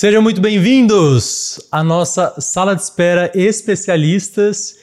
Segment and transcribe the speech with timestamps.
[0.00, 4.76] Sejam muito bem-vindos à nossa sala de espera especialistas.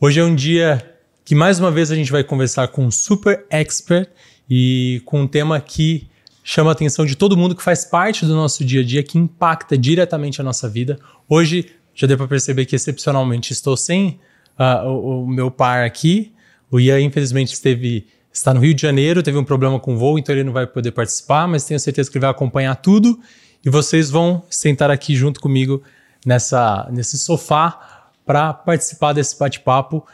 [0.00, 0.82] Hoje é um dia
[1.22, 4.08] que mais uma vez a gente vai conversar com um super expert
[4.48, 6.08] e com um tema que
[6.42, 9.18] chama a atenção de todo mundo que faz parte do nosso dia a dia, que
[9.18, 10.98] impacta diretamente a nossa vida.
[11.28, 14.18] Hoje já deu para perceber que excepcionalmente estou sem
[14.58, 16.32] uh, o, o, meu par aqui.
[16.70, 20.18] O Ian infelizmente esteve está no Rio de Janeiro, teve um problema com o voo,
[20.18, 23.20] então ele não vai poder participar, mas tenho certeza que ele vai acompanhar tudo
[23.64, 25.82] e vocês vão sentar aqui junto comigo
[26.24, 30.06] nessa, nesse sofá para participar desse bate-papo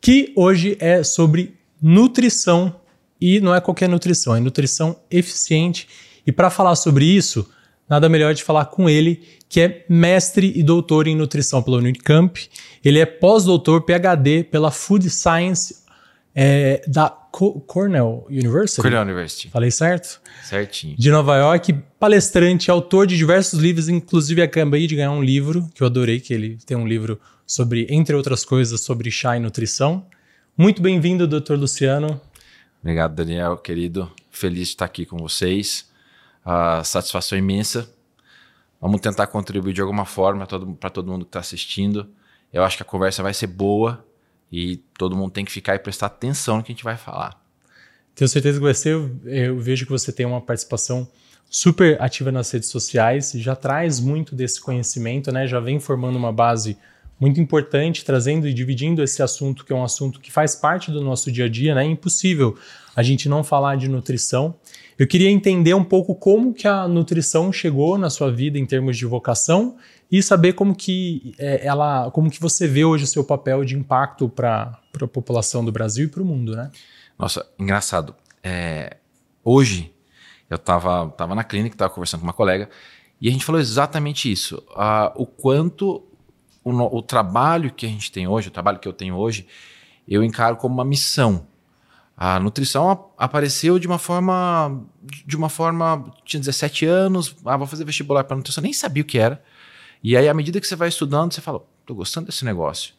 [0.00, 2.74] que hoje é sobre nutrição
[3.20, 5.88] e não é qualquer nutrição, é nutrição eficiente.
[6.26, 7.48] E para falar sobre isso,
[7.88, 12.48] nada melhor de falar com ele, que é mestre e doutor em nutrição pela Unicamp.
[12.84, 15.81] Ele é pós-doutor PhD pela Food Science
[16.34, 18.82] é, da Co Cornell University.
[18.82, 19.48] Cornell University.
[19.48, 20.20] Falei certo?
[20.42, 20.96] Certinho.
[20.98, 25.82] De Nova York, palestrante, autor de diversos livros, inclusive acabei de ganhar um livro que
[25.82, 30.06] eu adorei, que ele tem um livro sobre, entre outras coisas, sobre chá e nutrição.
[30.56, 32.20] Muito bem-vindo, doutor Luciano.
[32.80, 34.10] Obrigado, Daniel, querido.
[34.30, 35.90] Feliz de estar aqui com vocês.
[36.44, 37.88] Uh, satisfação imensa.
[38.80, 40.46] Vamos tentar contribuir de alguma forma
[40.78, 42.08] para todo mundo que está assistindo.
[42.52, 44.04] Eu acho que a conversa vai ser boa
[44.52, 47.40] e todo mundo tem que ficar e prestar atenção no que a gente vai falar.
[48.14, 49.10] Tenho certeza que vai ser.
[49.24, 51.08] Eu vejo que você tem uma participação
[51.50, 55.46] super ativa nas redes sociais, já traz muito desse conhecimento, né?
[55.46, 56.76] Já vem formando uma base
[57.18, 61.00] muito importante, trazendo e dividindo esse assunto, que é um assunto que faz parte do
[61.00, 61.84] nosso dia a dia, né?
[61.84, 62.58] É impossível
[62.96, 64.54] a gente não falar de nutrição.
[64.98, 68.96] Eu queria entender um pouco como que a nutrição chegou na sua vida em termos
[68.96, 69.76] de vocação
[70.10, 73.76] e saber como que é, ela, como que você vê hoje o seu papel de
[73.76, 76.70] impacto para a população do Brasil e para o mundo, né?
[77.18, 78.14] Nossa, engraçado.
[78.42, 78.96] É,
[79.42, 79.92] hoje
[80.50, 82.68] eu estava tava na clínica, estava conversando com uma colega
[83.20, 84.62] e a gente falou exatamente isso.
[84.70, 86.04] Uh, o quanto
[86.64, 89.46] o, o trabalho que a gente tem hoje, o trabalho que eu tenho hoje,
[90.06, 91.46] eu encaro como uma missão.
[92.16, 94.82] A nutrição apareceu de uma forma,
[95.26, 99.06] de uma forma, tinha 17 anos, ah, vou fazer vestibular para nutrição, nem sabia o
[99.06, 99.42] que era.
[100.02, 102.94] E aí, à medida que você vai estudando, você fala, tô gostando desse negócio.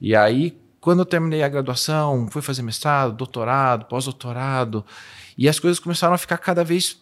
[0.00, 4.84] E aí, quando eu terminei a graduação, fui fazer mestrado, doutorado, pós-doutorado,
[5.36, 7.00] e as coisas começaram a ficar cada vez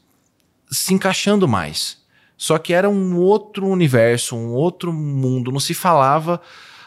[0.71, 2.05] se encaixando mais.
[2.37, 6.41] Só que era um outro universo, um outro mundo, não se falava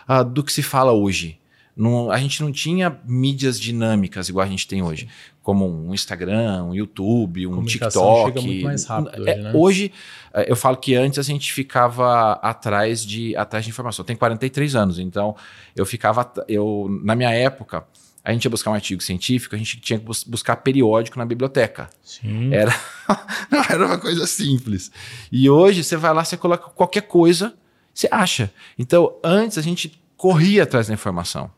[0.07, 1.39] uh, do que se fala hoje.
[1.79, 5.07] Não, a gente não tinha mídias dinâmicas igual a gente tem hoje,
[5.41, 8.33] como um Instagram, um YouTube, um TikTok.
[8.33, 9.51] Chega muito mais rápido é, hoje, né?
[9.55, 9.91] hoje,
[10.33, 14.03] é, eu falo que antes a gente ficava atrás de, atrás de informação.
[14.03, 15.37] Eu tenho 43 anos, então
[15.73, 16.29] eu ficava.
[16.49, 17.87] Eu, na minha época,
[18.25, 21.89] a gente ia buscar um artigo científico, a gente tinha que buscar periódico na biblioteca.
[22.03, 22.53] Sim.
[22.53, 22.75] Era,
[23.49, 24.91] não era uma coisa simples.
[25.31, 27.53] E hoje você vai lá, você coloca qualquer coisa,
[27.93, 28.51] você acha.
[28.77, 31.49] Então, antes a gente corria atrás da informação.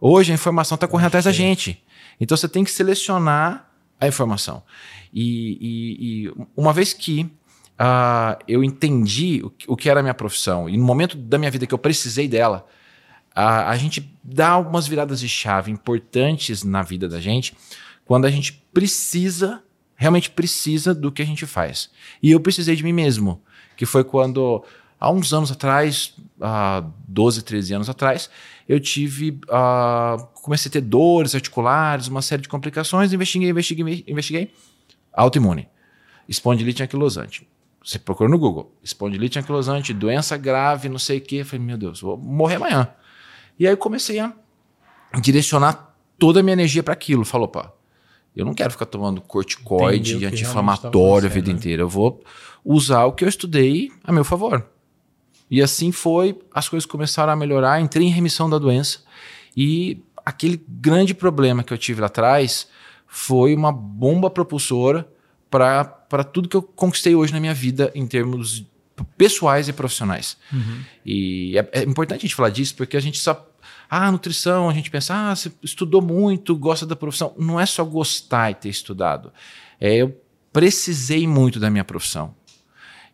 [0.00, 1.82] Hoje a informação está correndo atrás da gente.
[2.20, 3.68] Então você tem que selecionar
[4.00, 4.62] a informação.
[5.12, 10.14] E, e, e uma vez que uh, eu entendi o, o, que era a minha
[10.14, 12.66] profissão, e no momento da minha vida que eu precisei dela,
[13.36, 17.56] uh, a gente dá algumas viradas de chave importantes na vida da gente
[18.04, 19.62] quando a gente precisa,
[19.94, 21.90] realmente precisa do que a gente faz.
[22.22, 23.42] E eu precisei de mim mesmo,
[23.76, 24.64] que foi quando
[24.98, 28.30] há uns anos atrás, há 12, 13 anos atrás,
[28.68, 29.40] eu tive.
[29.48, 34.52] Uh, comecei a ter dores articulares, uma série de complicações, investiguei, investiguei, investiguei.
[35.12, 35.68] Autoimune.
[36.28, 37.48] Espondilite anquilosante.
[37.82, 38.76] Você procura no Google.
[38.82, 41.36] Espondilite anquilosante, doença grave, não sei o quê.
[41.36, 42.88] Eu falei, meu Deus, vou morrer amanhã.
[43.58, 44.34] E aí eu comecei a
[45.22, 47.24] direcionar toda a minha energia para aquilo.
[47.24, 47.72] Falou, pá,
[48.36, 51.54] eu não quero ficar tomando corticoide anti-inflamatório a vida né?
[51.54, 51.82] inteira.
[51.82, 52.22] Eu vou
[52.62, 54.68] usar o que eu estudei a meu favor.
[55.50, 59.00] E assim foi, as coisas começaram a melhorar, entrei em remissão da doença
[59.56, 62.68] e aquele grande problema que eu tive lá atrás
[63.06, 65.08] foi uma bomba propulsora
[65.50, 68.66] para tudo que eu conquistei hoje na minha vida em termos
[69.16, 70.36] pessoais e profissionais.
[70.52, 70.82] Uhum.
[71.04, 73.46] E é, é, importante a gente falar disso porque a gente só.
[73.90, 77.34] Ah, nutrição, a gente pensa, ah, você estudou muito, gosta da profissão.
[77.38, 79.32] Não é só gostar e ter estudado.
[79.80, 80.14] É, eu
[80.52, 82.34] precisei muito da minha profissão.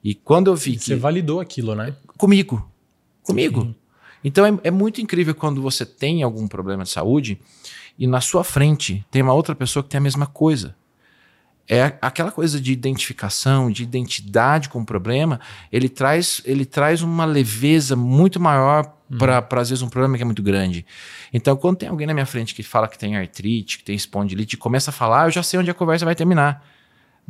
[0.02, 0.84] E quando eu vi e que.
[0.84, 1.94] Você validou aquilo, né?
[2.16, 2.70] Comigo.
[3.22, 3.62] Comigo.
[3.62, 3.74] Sim.
[4.24, 7.38] Então é, é muito incrível quando você tem algum problema de saúde
[7.98, 10.74] e na sua frente tem uma outra pessoa que tem a mesma coisa.
[11.68, 15.40] É aquela coisa de identificação, de identidade com o problema,
[15.72, 19.16] ele traz, ele traz uma leveza muito maior uhum.
[19.16, 20.84] para, às vezes, um problema que é muito grande.
[21.32, 24.58] Então, quando tem alguém na minha frente que fala que tem artrite, que tem espondilite,
[24.58, 26.62] começa a falar, eu já sei onde a conversa vai terminar.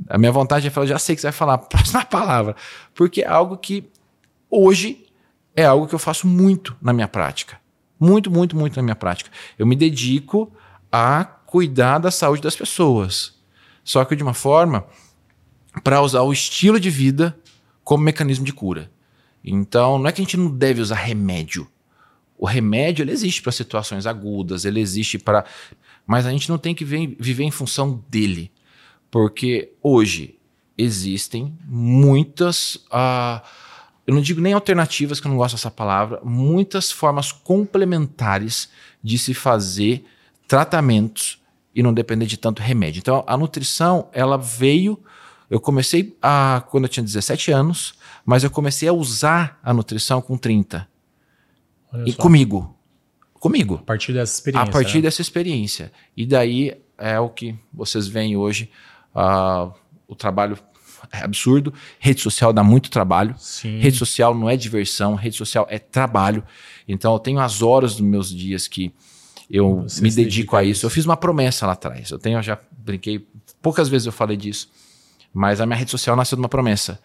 [0.09, 2.57] A minha vontade é falar, já sei que você vai falar próxima palavra.
[2.93, 3.89] Porque é algo que
[4.55, 5.07] hoje
[5.57, 7.61] é algo que eu faço muito na minha prática.
[7.99, 9.31] Muito, muito, muito na minha prática.
[9.59, 10.53] Eu me dedico
[10.91, 13.35] a cuidar da saúde das pessoas.
[13.83, 14.87] Só que de uma forma
[15.83, 17.39] para usar o estilo de vida
[17.83, 18.91] como mecanismo de cura.
[19.45, 21.69] Então, não é que a gente não deve usar remédio.
[22.37, 25.45] O remédio ele existe para situações agudas, ele existe para.
[26.07, 28.51] Mas a gente não tem que viver em função dele.
[29.11, 30.39] Porque hoje
[30.77, 32.77] existem muitas.
[32.87, 33.41] Uh,
[34.07, 38.69] eu não digo nem alternativas, que eu não gosto dessa palavra, muitas formas complementares
[39.03, 40.05] de se fazer
[40.47, 41.43] tratamentos
[41.75, 43.01] e não depender de tanto remédio.
[43.01, 45.03] Então, a nutrição, ela veio.
[45.51, 50.21] Eu comecei a, quando eu tinha 17 anos, mas eu comecei a usar a nutrição
[50.21, 50.87] com 30.
[51.93, 52.19] Olha e só.
[52.23, 52.77] comigo.
[53.35, 53.77] Comigo.
[53.77, 54.69] A partir dessa experiência.
[54.69, 55.03] A partir né?
[55.03, 55.93] dessa experiência.
[56.17, 58.71] E daí é o que vocês veem hoje.
[59.15, 59.73] Uh,
[60.07, 60.59] o trabalho
[61.13, 61.73] é absurdo.
[61.99, 63.35] Rede social dá muito trabalho.
[63.39, 63.79] Sim.
[63.79, 66.45] Rede social não é diversão, rede social é trabalho.
[66.87, 68.93] Então eu tenho as horas dos meus dias que
[69.51, 70.87] eu Você me dedico a isso.
[70.87, 72.11] Eu fiz uma promessa lá atrás.
[72.11, 73.27] Eu tenho, eu já brinquei,
[73.61, 74.69] poucas vezes eu falei disso,
[75.33, 77.01] mas a minha rede social nasceu de uma promessa.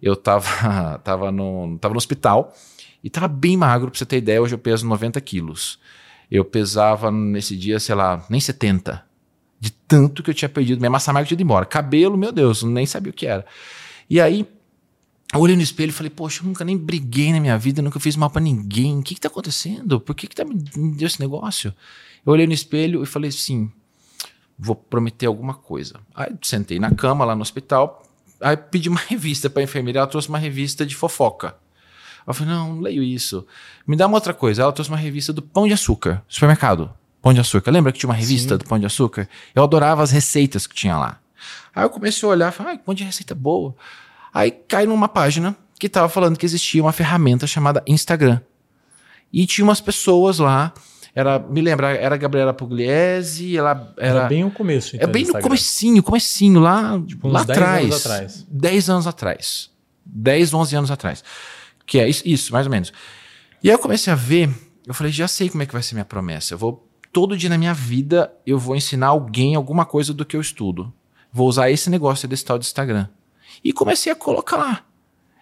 [0.00, 2.54] Eu tava, tava, no, tava no hospital
[3.02, 4.40] e tava bem magro, pra você ter ideia.
[4.40, 5.78] Hoje eu peso 90 quilos.
[6.30, 9.09] Eu pesava nesse dia, sei lá, nem 70
[9.60, 10.80] de tanto que eu tinha perdido.
[10.80, 11.66] Minha massa magra tinha ido embora.
[11.66, 13.44] Cabelo, meu Deus, nem sabia o que era.
[14.08, 14.48] E aí,
[15.32, 18.00] eu olhei no espelho e falei, poxa, eu nunca nem briguei na minha vida, nunca
[18.00, 18.98] fiz mal para ninguém.
[18.98, 20.00] O que que tá acontecendo?
[20.00, 21.74] Por que que tá me, me deu esse negócio?
[22.24, 23.70] Eu olhei no espelho e falei assim,
[24.58, 26.00] vou prometer alguma coisa.
[26.14, 28.02] Aí sentei na cama lá no hospital,
[28.40, 31.54] aí pedi uma revista para a enfermeira, ela trouxe uma revista de fofoca.
[32.26, 33.46] Eu falei, não, não leio isso.
[33.86, 34.62] Me dá uma outra coisa.
[34.62, 36.92] Ela trouxe uma revista do Pão de Açúcar, supermercado.
[37.20, 37.70] Pão de Açúcar.
[37.70, 38.58] Lembra que tinha uma revista Sim.
[38.58, 39.28] do Pão de Açúcar?
[39.54, 41.18] Eu adorava as receitas que tinha lá.
[41.74, 43.74] Aí eu comecei a olhar e falei, ah, que monte de receita boa.
[44.32, 48.40] Aí cai numa página que estava falando que existia uma ferramenta chamada Instagram.
[49.32, 50.72] E tinha umas pessoas lá,
[51.14, 54.20] era, me lembra, era a Gabriela Pugliese, ela era...
[54.20, 57.84] Era bem o começo, então, É bem no comecinho, comecinho, lá, tipo, lá atrás.
[57.84, 58.46] Anos atrás.
[58.50, 59.70] 10 anos atrás.
[60.04, 61.24] 10, 11 anos atrás.
[61.86, 62.92] Que é isso, isso, mais ou menos.
[63.62, 64.50] E aí eu comecei a ver,
[64.86, 66.54] eu falei, já sei como é que vai ser minha promessa.
[66.54, 70.36] Eu vou todo dia na minha vida eu vou ensinar alguém alguma coisa do que
[70.36, 70.92] eu estudo.
[71.32, 73.08] Vou usar esse negócio desse tal de Instagram.
[73.62, 74.84] E comecei a colocar lá.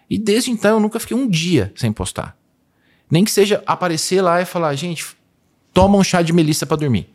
[0.09, 2.37] E desde então eu nunca fiquei um dia sem postar.
[3.09, 5.05] Nem que seja aparecer lá e falar, gente,
[5.73, 7.09] toma um chá de melissa para dormir.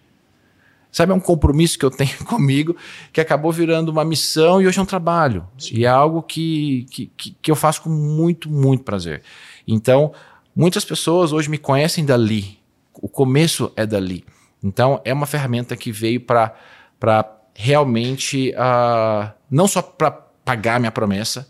[0.90, 2.76] Sabe, é um compromisso que eu tenho comigo
[3.12, 5.44] que acabou virando uma missão e hoje é um trabalho.
[5.58, 5.78] Sim.
[5.78, 7.10] E é algo que, que,
[7.42, 9.22] que eu faço com muito, muito prazer.
[9.66, 10.12] Então,
[10.54, 12.58] muitas pessoas hoje me conhecem dali.
[12.94, 14.24] O começo é dali.
[14.64, 16.56] Então, é uma ferramenta que veio para
[17.54, 21.46] realmente, uh, não só para pagar minha promessa,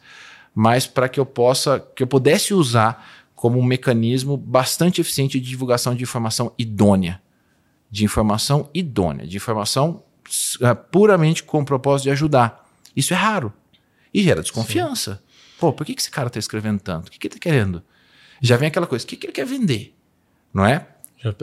[0.52, 5.48] mas para que eu possa, que eu pudesse usar como um mecanismo bastante eficiente de
[5.48, 7.22] divulgação de informação idônea.
[7.88, 10.02] De informação idônea, de informação
[10.60, 12.68] uh, puramente com o propósito de ajudar.
[12.96, 13.52] Isso é raro.
[14.12, 15.14] E gera desconfiança.
[15.14, 15.34] Sim.
[15.60, 17.08] Pô, por que, que esse cara está escrevendo tanto?
[17.08, 17.82] O que, que ele está querendo?
[18.40, 19.96] Já vem aquela coisa, o que, que ele quer vender?
[20.52, 20.88] Não é?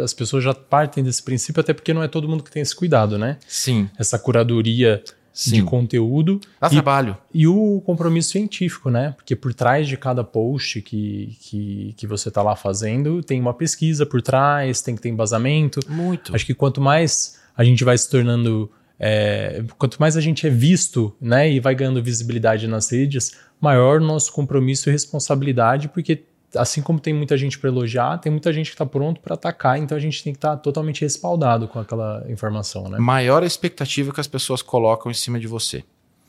[0.01, 2.75] As pessoas já partem desse princípio, até porque não é todo mundo que tem esse
[2.75, 3.37] cuidado, né?
[3.47, 3.89] Sim.
[3.97, 5.55] Essa curadoria Sim.
[5.55, 6.39] de conteúdo.
[6.59, 7.17] Dá e, trabalho.
[7.33, 9.13] E o compromisso científico, né?
[9.15, 13.53] Porque por trás de cada post que, que, que você está lá fazendo, tem uma
[13.53, 15.79] pesquisa por trás, tem que ter embasamento.
[15.87, 16.35] Muito.
[16.35, 18.71] Acho que quanto mais a gente vai se tornando.
[19.03, 23.99] É, quanto mais a gente é visto né, e vai ganhando visibilidade nas redes, maior
[23.99, 26.23] nosso compromisso e responsabilidade, porque
[26.55, 29.77] assim como tem muita gente para elogiar, tem muita gente que está pronto para atacar,
[29.77, 32.97] então a gente tem que estar tá totalmente respaldado com aquela informação, né?
[32.99, 35.83] Maior a expectativa que as pessoas colocam em cima de você.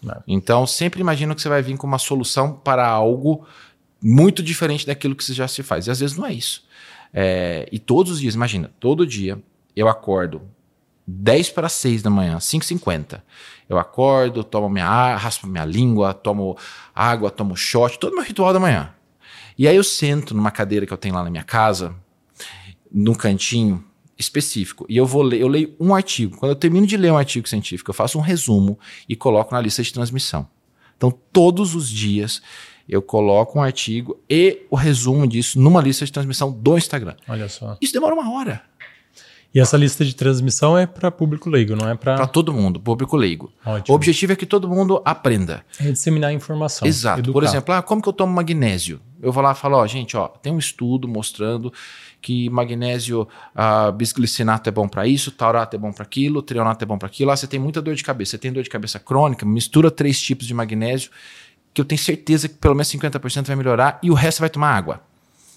[0.09, 0.21] É.
[0.27, 3.47] Então, sempre imagina que você vai vir com uma solução para algo
[4.03, 5.87] muito diferente daquilo que já se faz.
[5.87, 6.65] E às vezes não é isso.
[7.13, 9.39] É, e todos os dias, imagina, todo dia
[9.77, 10.43] eu acordo
[11.07, 13.21] 10 para 6 da manhã, 5h50.
[13.69, 16.57] Eu acordo, tomo minha raspo minha língua, tomo
[16.95, 18.93] água, tomo shot, todo meu ritual da manhã.
[19.59, 21.95] E aí eu sento numa cadeira que eu tenho lá na minha casa,
[22.91, 23.85] num cantinho
[24.19, 26.37] específico, e eu vou ler, eu leio um artigo.
[26.37, 28.79] Quando eu termino de ler um artigo científico, eu faço um resumo
[29.09, 30.49] e coloco na lista de transmissão.
[30.97, 32.41] Então, todos os dias
[32.89, 37.17] eu coloco um artigo e o resumo disso numa lista de transmissão do Instagram.
[37.29, 37.77] Olha só.
[37.81, 38.63] Isso demora uma hora.
[39.55, 42.17] E essa lista de transmissão é para público leigo, não é para.
[42.17, 43.53] Para todo mundo, público leigo.
[43.65, 43.93] Ótimo.
[43.93, 45.63] O objetivo é que todo mundo aprenda.
[45.79, 46.89] É disseminar informação.
[46.89, 47.21] Exato.
[47.21, 47.33] Educar.
[47.33, 48.99] Por exemplo, ah, como que eu tomo magnésio?
[49.23, 51.73] Eu vou lá e falo, ó, gente, ó, tem um estudo mostrando
[52.21, 53.23] que magnésio
[53.55, 57.07] uh, bisglicinato é bom para isso, taurato é bom para aquilo, trionato é bom para
[57.07, 57.31] aquilo.
[57.31, 60.21] Ah, você tem muita dor de cabeça, você tem dor de cabeça crônica, mistura três
[60.21, 61.11] tipos de magnésio,
[61.73, 64.75] que eu tenho certeza que pelo menos 50% vai melhorar e o resto vai tomar
[64.75, 65.01] água.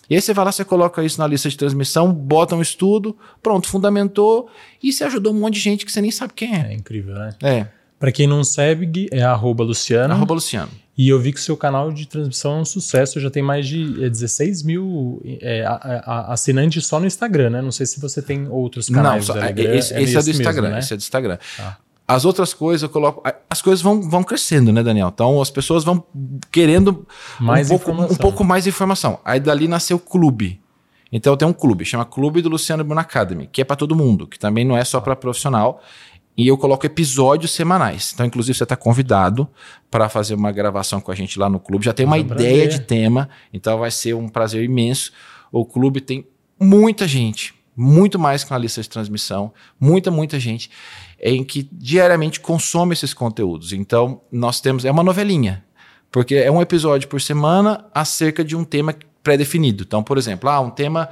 [0.08, 3.18] E aí você vai lá, você coloca isso na lista de transmissão, bota um estudo,
[3.42, 4.48] pronto, fundamentou
[4.82, 6.72] e você ajudou um monte de gente que você nem sabe quem é.
[6.72, 7.36] É incrível, né?
[7.42, 7.68] É.
[7.98, 10.14] Para quem não segue, é arroba Luciano.
[10.14, 10.70] Arroba Luciano.
[10.98, 13.68] E eu vi que o seu canal de transmissão é um sucesso, já tem mais
[13.68, 17.62] de é, 16 mil é, a, a, assinantes só no Instagram, né?
[17.62, 19.28] Não sei se você tem outros canais.
[19.28, 20.80] Não, é, esse, é, esse é do Instagram, mesmo, né?
[20.80, 21.38] esse é do Instagram.
[21.58, 21.78] Tá.
[22.08, 23.22] As outras coisas eu coloco.
[23.50, 25.12] As coisas vão, vão crescendo, né, Daniel?
[25.14, 26.04] Então as pessoas vão
[26.52, 27.06] querendo
[27.40, 29.20] mais um, pouco, um pouco mais de informação.
[29.26, 30.62] Aí dali nasceu o clube.
[31.12, 34.28] Então tem um clube, chama Clube do Luciano Bruno Academy, que é para todo mundo,
[34.28, 35.82] que também não é só para profissional.
[36.38, 38.12] E eu coloco episódios semanais.
[38.14, 39.48] Então, inclusive, você está convidado
[39.90, 41.86] para fazer uma gravação com a gente lá no clube.
[41.86, 42.68] Já tem uma é um ideia prazer.
[42.68, 45.14] de tema, então vai ser um prazer imenso.
[45.52, 46.28] O clube tem
[46.60, 50.70] muita gente, muito mais que uma lista de transmissão, muita, muita gente,
[51.22, 53.72] em que diariamente consome esses conteúdos.
[53.72, 54.84] Então, nós temos.
[54.84, 55.64] É uma novelinha,
[56.12, 59.86] porque é um episódio por semana acerca de um tema pré-definido.
[59.88, 61.10] Então, por exemplo, ah, um tema.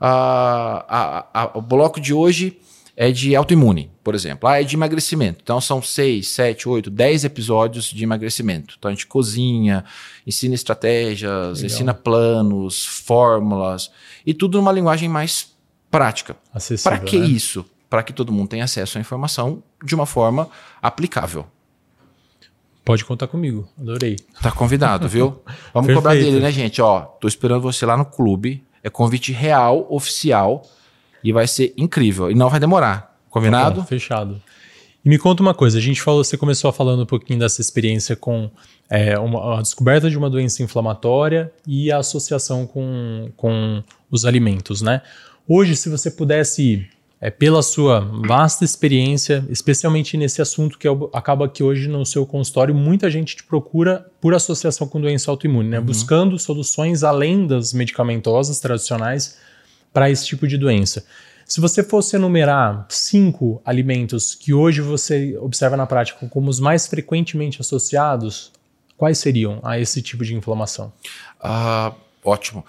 [0.00, 0.84] Ah,
[1.32, 2.58] a, a, o bloco de hoje
[2.96, 4.48] é de autoimune, por exemplo.
[4.48, 5.40] Ah, é de emagrecimento.
[5.42, 8.74] Então são seis, sete, oito, dez episódios de emagrecimento.
[8.78, 9.84] Então a gente cozinha,
[10.26, 11.66] ensina estratégias, Legal.
[11.66, 13.90] ensina planos, fórmulas
[14.24, 15.54] e tudo numa linguagem mais
[15.90, 16.36] prática.
[16.82, 17.26] Para que né?
[17.26, 17.66] isso?
[17.90, 20.48] Para que todo mundo tenha acesso à informação de uma forma
[20.80, 21.46] aplicável.
[22.82, 24.16] Pode contar comigo, adorei.
[24.40, 25.42] Tá convidado, viu?
[25.74, 26.80] Vamos cobrar dele, né, gente?
[26.80, 28.64] Ó, tô esperando você lá no clube.
[28.82, 30.62] É convite real, oficial
[31.26, 32.30] e vai ser incrível.
[32.30, 33.18] E não vai demorar.
[33.28, 33.80] Combinado?
[33.80, 34.40] Tá fechado.
[35.04, 38.16] E me conta uma coisa, a gente falou, você começou falando um pouquinho dessa experiência
[38.16, 38.50] com
[38.88, 44.82] é, uma, a descoberta de uma doença inflamatória e a associação com, com os alimentos,
[44.82, 45.02] né?
[45.46, 46.88] Hoje, se você pudesse,
[47.20, 52.26] é, pela sua vasta experiência, especialmente nesse assunto que é, acaba que hoje no seu
[52.26, 55.78] consultório muita gente te procura por associação com doença autoimune, né?
[55.78, 55.84] Uhum.
[55.84, 59.38] Buscando soluções além das medicamentosas tradicionais
[59.96, 61.06] para esse tipo de doença.
[61.46, 66.86] Se você fosse enumerar cinco alimentos que hoje você observa na prática como os mais
[66.86, 68.52] frequentemente associados,
[68.94, 70.92] quais seriam a esse tipo de inflamação?
[71.40, 72.62] Ah, ótimo.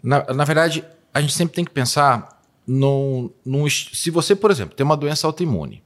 [0.00, 4.76] Na, na verdade, a gente sempre tem que pensar no, no, se você, por exemplo,
[4.76, 5.82] tem uma doença autoimune,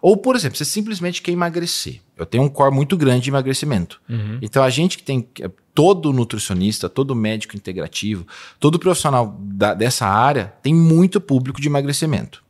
[0.00, 2.00] ou, por exemplo, você simplesmente quer emagrecer.
[2.16, 4.00] Eu tenho um core muito grande de emagrecimento.
[4.08, 4.38] Uhum.
[4.42, 5.26] Então, a gente que tem.
[5.74, 8.26] Todo nutricionista, todo médico integrativo,
[8.58, 12.42] todo profissional da, dessa área tem muito público de emagrecimento.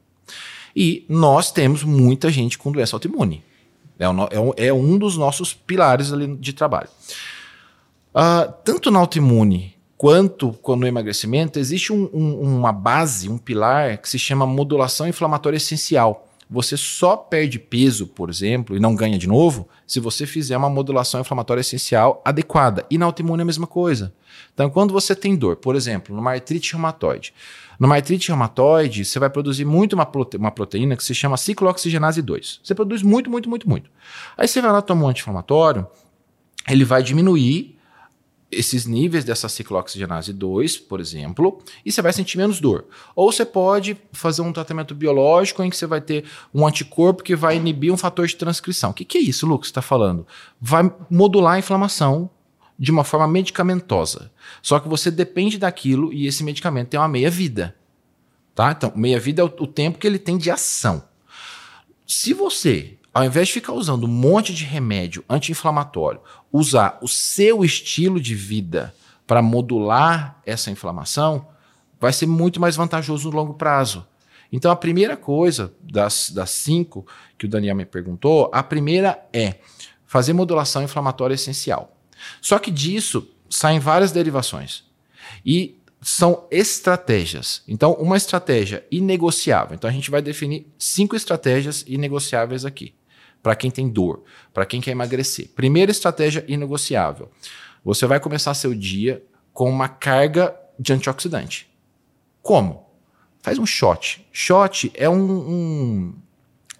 [0.74, 3.44] E nós temos muita gente com doença autoimune.
[3.98, 6.88] É, um, é um dos nossos pilares ali de trabalho.
[8.14, 14.08] Uh, tanto na autoimune quanto no emagrecimento, existe um, um, uma base, um pilar que
[14.08, 16.27] se chama modulação inflamatória essencial.
[16.50, 20.70] Você só perde peso, por exemplo, e não ganha de novo, se você fizer uma
[20.70, 22.86] modulação inflamatória essencial adequada.
[22.90, 24.14] E na autoimune é a mesma coisa.
[24.54, 27.34] Então, quando você tem dor, por exemplo, numa artrite reumatoide,
[27.78, 32.22] numa artrite reumatoide, você vai produzir muito uma, prote uma proteína que se chama ciclooxigenase
[32.22, 32.60] 2.
[32.62, 33.90] Você produz muito, muito, muito, muito.
[34.36, 35.86] Aí você vai lá tomar um anti-inflamatório,
[36.68, 37.77] ele vai diminuir
[38.50, 42.86] esses níveis dessa ciclooxigenase 2, por exemplo, e você vai sentir menos dor.
[43.14, 46.24] Ou você pode fazer um tratamento biológico em que você vai ter
[46.54, 48.90] um anticorpo que vai inibir um fator de transcrição.
[48.90, 50.26] O que, que é isso, Lucas, está falando?
[50.60, 52.30] Vai modular a inflamação
[52.78, 54.30] de uma forma medicamentosa.
[54.62, 57.76] Só que você depende daquilo e esse medicamento tem uma meia-vida.
[58.54, 58.72] Tá?
[58.72, 61.04] Então, meia-vida é o, o tempo que ele tem de ação.
[62.06, 66.20] Se você ao invés de ficar usando um monte de remédio anti-inflamatório,
[66.52, 68.94] usar o seu estilo de vida
[69.26, 71.48] para modular essa inflamação,
[71.98, 74.06] vai ser muito mais vantajoso no longo prazo.
[74.52, 77.04] Então, a primeira coisa das, das cinco
[77.36, 79.56] que o Daniel me perguntou, a primeira é
[80.06, 81.96] fazer modulação inflamatória essencial.
[82.40, 84.84] Só que disso saem várias derivações.
[85.44, 87.64] E são estratégias.
[87.66, 89.74] Então, uma estratégia inegociável.
[89.74, 92.94] Então, a gente vai definir cinco estratégias inegociáveis aqui
[93.42, 95.48] para quem tem dor, para quem quer emagrecer.
[95.54, 97.30] Primeira estratégia inegociável.
[97.84, 101.68] Você vai começar seu dia com uma carga de antioxidante.
[102.42, 102.86] Como?
[103.40, 104.26] Faz um shot.
[104.32, 106.14] Shot é um, um,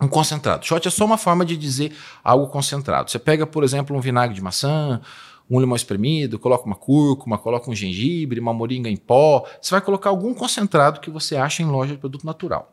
[0.03, 0.67] um concentrado.
[0.67, 3.11] Shot é só uma forma de dizer algo concentrado.
[3.11, 5.01] Você pega, por exemplo, um vinagre de maçã,
[5.51, 9.47] um limão espremido, coloca uma cúrcuma, coloca um gengibre, uma moringa em pó.
[9.61, 12.73] Você vai colocar algum concentrado que você acha em loja de produto natural.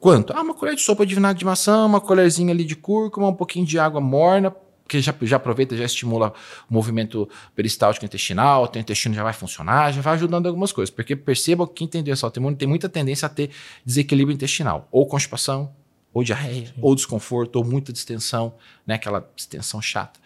[0.00, 0.32] Quanto?
[0.32, 3.34] Ah, uma colher de sopa de vinagre de maçã, uma colherzinha ali de cúrcuma, um
[3.34, 4.50] pouquinho de água morna.
[4.82, 6.32] porque já, já aproveita, já estimula
[6.68, 10.90] o movimento peristáltico intestinal, o intestino já vai funcionar, já vai ajudando algumas coisas.
[10.92, 13.50] Porque perceba que quem tem doença autoimune tem muita tendência a ter
[13.84, 15.70] desequilíbrio intestinal, ou constipação,
[16.12, 16.72] ou diarreia, Sim.
[16.80, 18.54] ou desconforto, ou muita distensão,
[18.86, 18.94] né?
[18.94, 20.18] Aquela distensão chata.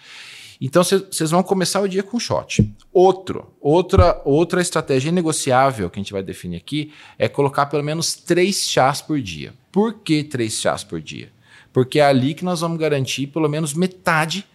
[0.61, 2.73] Então vocês vão começar o dia com shot.
[2.93, 8.15] Outro, outra, outra estratégia negociável que a gente vai definir aqui é colocar pelo menos
[8.15, 9.53] três chás por dia.
[9.75, 11.33] Por que três chás por dia?
[11.73, 14.47] Porque é ali que nós vamos garantir pelo menos metade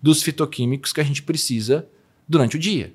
[0.00, 1.88] dos fitoquímicos que a gente precisa
[2.28, 2.94] durante o dia.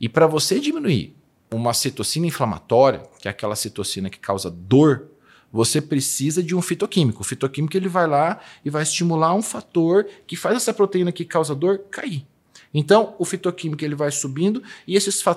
[0.00, 1.16] E para você diminuir
[1.50, 5.08] uma citocina inflamatória, que é aquela citocina que causa dor,
[5.50, 7.22] você precisa de um fitoquímico.
[7.22, 11.24] O fitoquímico ele vai lá e vai estimular um fator que faz essa proteína que
[11.24, 12.24] causa dor cair.
[12.72, 15.36] Então, o fitoquímico ele vai subindo e esses vai,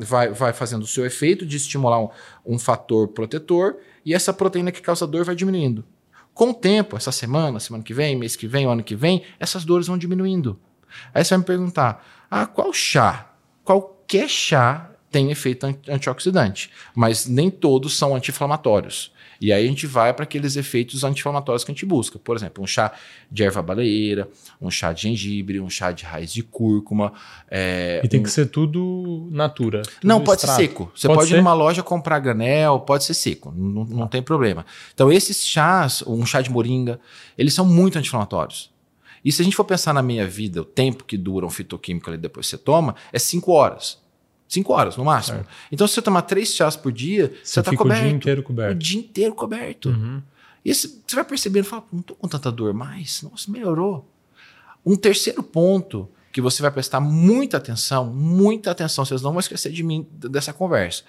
[0.00, 2.08] vai, vai fazendo o seu efeito de estimular um,
[2.44, 5.84] um fator protetor e essa proteína que causa dor vai diminuindo.
[6.34, 9.64] Com o tempo, essa semana, semana que vem, mês que vem, ano que vem, essas
[9.64, 10.58] dores vão diminuindo.
[11.12, 13.32] Aí você vai me perguntar: ah, qual chá?
[13.64, 19.12] Qualquer chá tem efeito antioxidante, mas nem todos são anti-inflamatórios.
[19.42, 22.16] E aí a gente vai para aqueles efeitos anti-inflamatórios que a gente busca.
[22.16, 22.92] Por exemplo, um chá
[23.28, 24.28] de erva baleeira,
[24.60, 27.12] um chá de gengibre, um chá de raiz de cúrcuma.
[27.50, 28.22] É, e tem um...
[28.22, 29.82] que ser tudo natura.
[29.82, 30.60] Tudo não, pode extrato.
[30.60, 30.92] ser seco.
[30.94, 34.64] Você pode, pode ir numa loja comprar granel, pode ser seco, não, não tem problema.
[34.94, 37.00] Então, esses chás, um chá de moringa,
[37.36, 38.70] eles são muito anti-inflamatórios.
[39.24, 42.10] E se a gente for pensar na minha vida, o tempo que dura um fitoquímico
[42.10, 44.01] ali depois que você toma, é 5 horas.
[44.52, 45.38] Cinco horas, no máximo.
[45.38, 45.50] Certo.
[45.72, 48.02] Então, se você tomar três chás por dia, você, está coberto.
[48.02, 48.74] o dia inteiro coberto.
[48.74, 49.88] O dia inteiro coberto.
[49.88, 50.22] Uhum.
[50.62, 53.22] E você vai percebendo, fala, não estou com tanta dor mais.
[53.22, 54.06] Nossa, melhorou.
[54.84, 59.72] Um terceiro ponto que você vai prestar muita atenção, muita atenção, vocês não vão esquecer
[59.72, 61.02] de mim, dessa conversa.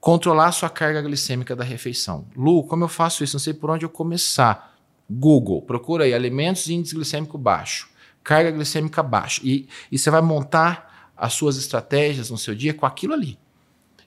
[0.00, 2.26] Controlar a sua carga glicêmica da refeição.
[2.34, 3.36] Lu, como eu faço isso?
[3.36, 4.76] Não sei por onde eu começar.
[5.08, 7.88] Google, procura aí alimentos e índice glicêmico baixo,
[8.24, 9.40] carga glicêmica baixa.
[9.44, 10.89] E, e você vai montar
[11.20, 13.38] as suas estratégias no seu dia com aquilo ali.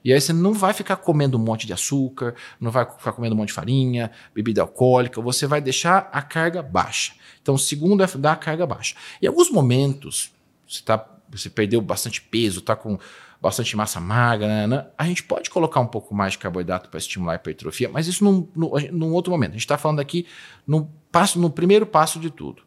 [0.04, 3.34] E aí você não vai ficar comendo um monte de açúcar, não vai ficar comendo
[3.34, 7.14] um monte de farinha, bebida alcoólica, você vai deixar a carga baixa.
[7.40, 8.94] Então, o segundo é dar a carga baixa.
[9.22, 10.30] Em alguns momentos,
[10.68, 12.98] você, tá, você perdeu bastante peso, está com
[13.40, 16.96] bastante massa magra, né, né, a gente pode colocar um pouco mais de carboidrato para
[16.96, 19.50] estimular a hipertrofia, mas isso num, num, num outro momento.
[19.50, 20.26] A gente está falando aqui
[20.66, 22.62] no, passo, no primeiro passo de tudo.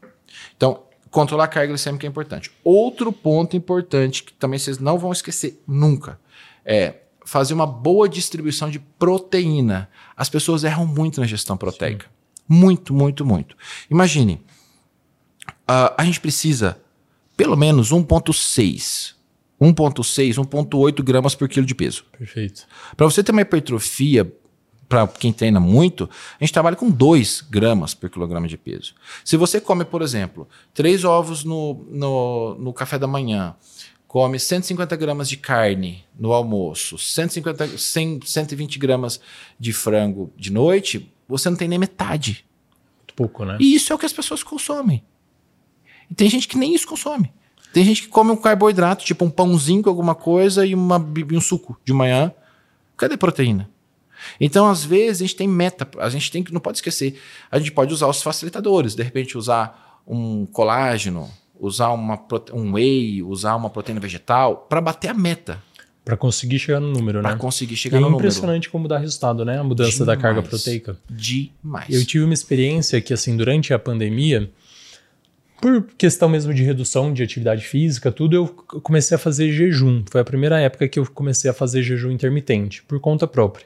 [0.55, 2.51] Então, Controlar a carga glicêmica é importante.
[2.63, 6.19] Outro ponto importante que também vocês não vão esquecer nunca
[6.65, 9.89] é fazer uma boa distribuição de proteína.
[10.15, 12.05] As pessoas erram muito na gestão proteica.
[12.05, 12.11] Sim.
[12.47, 13.57] Muito, muito, muito.
[13.89, 14.41] Imagine,
[15.69, 16.79] uh, a gente precisa
[17.35, 19.15] pelo menos 1,6.
[19.59, 22.05] 1,6, 1,8 gramas por quilo de peso.
[22.17, 22.67] Perfeito.
[22.95, 24.31] Para você ter uma hipertrofia
[24.88, 28.93] para quem treina muito, a gente trabalha com 2 gramas por quilograma de peso.
[29.23, 33.56] Se você come, por exemplo, três ovos no, no, no café da manhã,
[34.08, 39.19] come 150 gramas de carne no almoço, 150, 100, 120 gramas
[39.60, 42.45] de frango de noite, você não tem nem metade.
[43.00, 43.58] Muito pouco, né?
[43.60, 45.04] E isso é o que as pessoas consomem.
[46.10, 47.34] E tem gente que nem isso consome.
[47.73, 51.41] Tem gente que come um carboidrato, tipo um pãozinho com alguma coisa e uma, um
[51.41, 52.34] suco de manhã.
[52.95, 53.69] Cadê proteína?
[54.39, 57.19] Então, às vezes, a gente tem meta, a gente tem que, não pode esquecer,
[57.51, 62.19] a gente pode usar os facilitadores, de repente usar um colágeno, usar uma,
[62.53, 65.62] um whey, usar uma proteína vegetal, para bater a meta.
[66.06, 67.36] Para conseguir chegar no número, pra né?
[67.36, 68.25] Para conseguir chegar e no é número.
[68.25, 69.60] É impressionante como dá resultado, né?
[69.60, 70.08] A mudança Demais.
[70.08, 70.97] da carga proteica.
[71.10, 71.89] Demais.
[71.89, 74.49] Eu tive uma experiência que, assim, durante a pandemia,
[75.60, 78.47] por questão mesmo de redução de atividade física, tudo, eu
[78.82, 80.03] comecei a fazer jejum.
[80.10, 83.65] Foi a primeira época que eu comecei a fazer jejum intermitente, por conta própria.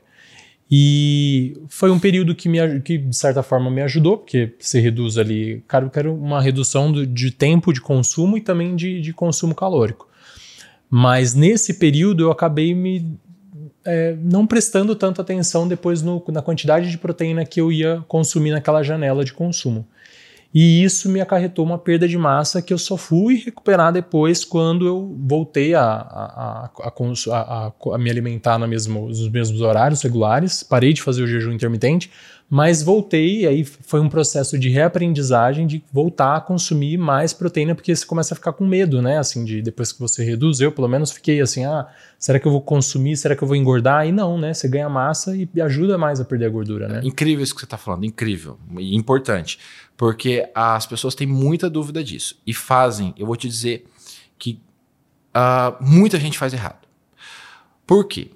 [0.72, 5.18] E foi um período que, me, que de certa forma me ajudou, porque você reduz
[5.18, 9.12] ali, cara, eu quero uma redução do, de tempo de consumo e também de, de
[9.12, 10.08] consumo calórico.
[10.90, 13.20] Mas nesse período eu acabei me
[13.84, 18.52] é, não prestando tanta atenção depois no, na quantidade de proteína que eu ia consumir
[18.52, 19.86] naquela janela de consumo.
[20.54, 24.86] E isso me acarretou uma perda de massa que eu só fui recuperar depois quando
[24.86, 30.92] eu voltei a, a, a, a me alimentar no mesmo, nos mesmos horários regulares, parei
[30.92, 32.12] de fazer o jejum intermitente,
[32.54, 37.96] mas voltei, aí foi um processo de reaprendizagem de voltar a consumir mais proteína, porque
[37.96, 39.20] você começa a ficar com medo, né?
[39.20, 41.88] Assim, de depois que você reduz, eu pelo menos fiquei assim, ah,
[42.20, 43.16] será que eu vou consumir?
[43.16, 44.06] Será que eu vou engordar?
[44.06, 44.54] E não, né?
[44.54, 47.00] Você ganha massa e ajuda mais a perder a gordura, né?
[47.06, 49.58] incrível isso que você está falando, incrível e importante,
[50.02, 53.88] porque as pessoas têm muita dúvida disso e fazem, eu vou te dizer
[54.36, 54.60] que
[55.30, 56.88] uh, muita gente faz errado.
[57.86, 58.32] Por quê?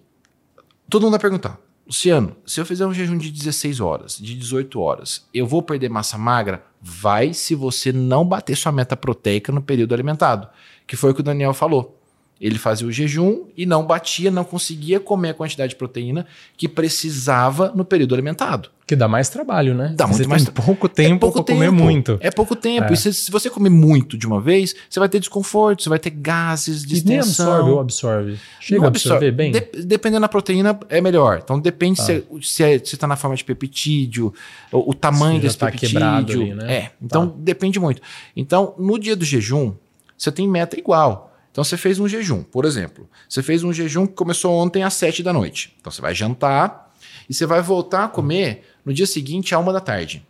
[0.88, 4.80] Todo mundo vai perguntar, Luciano, se eu fizer um jejum de 16 horas, de 18
[4.80, 6.64] horas, eu vou perder massa magra?
[6.80, 10.48] Vai se você não bater sua meta proteica no período alimentado,
[10.86, 12.00] que foi o que o Daniel falou.
[12.40, 16.26] Ele fazia o jejum e não batia, não conseguia comer a quantidade de proteína
[16.58, 18.70] que precisava no período alimentado.
[18.86, 19.94] Que dá mais trabalho, né?
[19.96, 22.18] Dá muito você mais tem pouco tempo é pouco para comer muito.
[22.22, 22.92] É pouco tempo.
[22.92, 22.94] É.
[22.94, 25.98] E se, se você comer muito de uma vez, você vai ter desconforto, você vai
[25.98, 27.48] ter gases, E nem distensão.
[27.52, 28.38] absorve ou absorve.
[28.60, 29.52] Chega Não a absorver bem?
[29.54, 31.40] De- dependendo da proteína, é melhor.
[31.44, 32.04] Então depende Tá.
[32.04, 34.32] se, se, é- tá na forma de peptídeo,
[34.72, 35.94] o, o tamanho desse tá peptídeo.
[35.94, 36.74] quebrado ali, né?
[36.74, 36.92] É.
[37.02, 38.02] Então depende muito.
[38.36, 39.74] Então, no dia do jejum,
[40.18, 41.32] você tem meta igual.
[41.56, 43.10] Então você fez um jejum, por exemplo.
[43.30, 45.74] Você fez um jejum que começou ontem às 7 da noite.
[45.80, 46.94] Então você vai jantar
[47.30, 50.28] e você vai voltar a comer no dia seguinte à uma da tarde.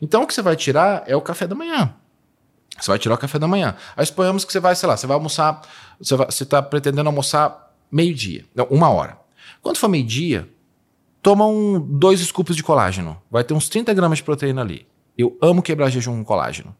[0.00, 1.94] Então o que você vai tirar é o café da manhã.
[2.80, 3.76] Você vai tirar o café da manhã.
[3.94, 5.60] Aí suponhamos que você vai, sei lá, você vai almoçar,
[6.00, 9.18] você está pretendendo almoçar meio-dia, não, uma hora.
[9.60, 10.48] Quando for meio-dia,
[11.20, 13.20] toma um, dois scoops de colágeno.
[13.30, 14.86] Vai ter uns 30 gramas de proteína ali.
[15.18, 16.74] Eu amo quebrar jejum com colágeno.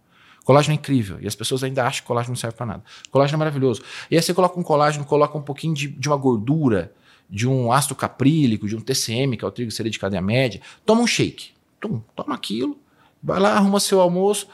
[0.45, 1.19] Colágeno é incrível.
[1.21, 2.85] E as pessoas ainda acham que colágeno não serve para nada.
[3.11, 3.83] Colágeno é maravilhoso.
[4.11, 6.93] E aí você coloca um colágeno, coloca um pouquinho de, de uma gordura,
[7.31, 10.61] de um ácido caprílico, de um TCM, que é o triglicerídeo de cadeia média.
[10.85, 11.51] Toma um shake.
[11.81, 12.79] Tum, toma aquilo.
[13.23, 14.49] Vai lá, arruma seu almoço.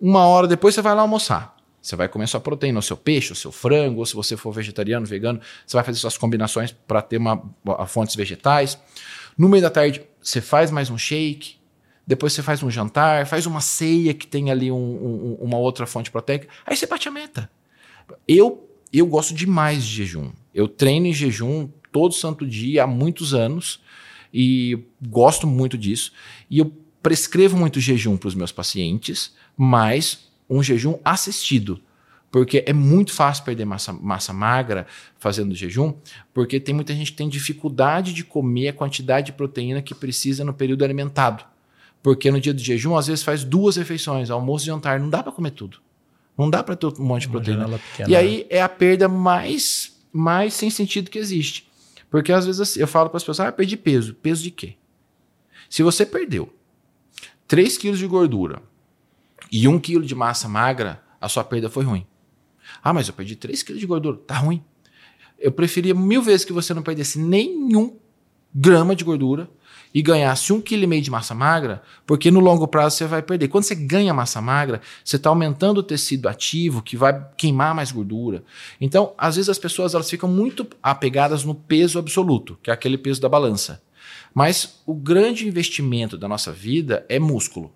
[0.00, 1.56] Uma hora depois você vai lá almoçar.
[1.80, 4.52] Você vai comer sua proteína, o seu peixe, o seu frango, ou se você for
[4.52, 7.42] vegetariano, vegano, você vai fazer suas combinações para ter uma,
[7.88, 8.78] fontes vegetais.
[9.36, 11.56] No meio da tarde, você faz mais um shake.
[12.12, 15.86] Depois você faz um jantar, faz uma ceia que tem ali um- um- uma outra
[15.86, 16.46] fonte proteica.
[16.66, 17.50] Aí você bate a meta.
[18.28, 20.30] Eu, eu gosto demais de jejum.
[20.54, 23.80] Eu treino em jejum todo santo dia há muitos anos
[24.32, 26.12] e gosto muito disso.
[26.50, 26.70] E eu
[27.02, 31.80] prescrevo muito jejum para os meus pacientes, mas um jejum assistido.
[32.30, 34.86] Porque é muito fácil perder massa, massa magra
[35.18, 35.94] fazendo jejum,
[36.34, 40.44] porque tem muita gente que tem dificuldade de comer a quantidade de proteína que precisa
[40.44, 41.42] no período alimentado.
[42.02, 45.22] Porque no dia do jejum, às vezes faz duas refeições, almoço e jantar, não dá
[45.22, 45.78] para comer tudo.
[46.36, 47.80] Não dá para ter um monte de Uma proteína.
[48.08, 51.70] E aí é a perda mais, mais sem sentido que existe.
[52.10, 54.14] Porque às vezes assim, eu falo para as pessoas, ah, perdi peso.
[54.14, 54.74] Peso de quê?
[55.70, 56.52] Se você perdeu
[57.46, 58.60] 3 quilos de gordura
[59.50, 62.06] e 1 quilo de massa magra, a sua perda foi ruim.
[62.82, 64.18] Ah, mas eu perdi 3 quilos de gordura.
[64.18, 64.62] Tá ruim.
[65.38, 67.96] Eu preferia mil vezes que você não perdesse nenhum
[68.54, 69.48] grama de gordura
[69.94, 73.22] e ganhasse um quilo e meio de massa magra, porque no longo prazo você vai
[73.22, 73.48] perder.
[73.48, 77.92] Quando você ganha massa magra, você está aumentando o tecido ativo que vai queimar mais
[77.92, 78.42] gordura.
[78.80, 82.96] Então, às vezes as pessoas elas ficam muito apegadas no peso absoluto, que é aquele
[82.96, 83.82] peso da balança.
[84.34, 87.72] Mas o grande investimento da nossa vida é músculo.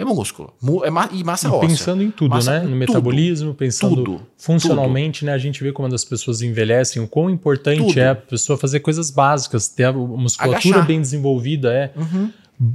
[0.00, 0.52] É músculo.
[0.84, 1.68] É ma- e massa E óssea.
[1.68, 2.58] pensando em tudo, Massa- né?
[2.60, 2.76] No tudo.
[2.76, 4.22] metabolismo, pensando Tudo.
[4.36, 5.32] funcionalmente, né?
[5.32, 7.98] A gente vê como as pessoas envelhecem, o quão importante Tudo.
[7.98, 10.86] é a pessoa fazer coisas básicas, ter a musculatura Agachar.
[10.86, 12.30] bem desenvolvida, é, Uhum.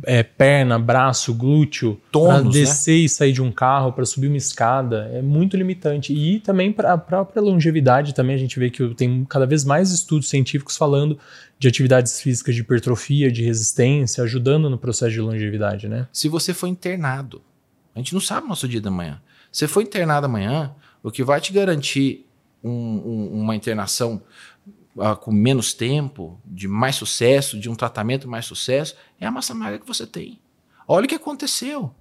[0.06, 2.50] é perna, braço, glúteo, para né?
[2.52, 6.14] descer e sair de um carro, para subir uma escada, é muito limitante.
[6.14, 9.92] E também para a própria longevidade, também a gente vê que tem cada vez mais
[9.92, 11.18] estudos científicos falando
[11.64, 16.10] de atividades físicas de hipertrofia, de resistência, ajudando no processo de longevidade, né?
[16.12, 17.42] se você for internado.
[17.96, 19.22] A gente não sabe o nosso dia da manhã.
[19.50, 22.28] Se for internado amanhã, o que vai te garantir
[22.62, 24.22] um- um- uma internação
[25.00, 29.54] ah, com menos tempo, de mais sucesso, de um tratamento mais sucesso, é a massa
[29.54, 30.40] magra que você tem.
[30.88, 31.96] Olha o que aconteceu.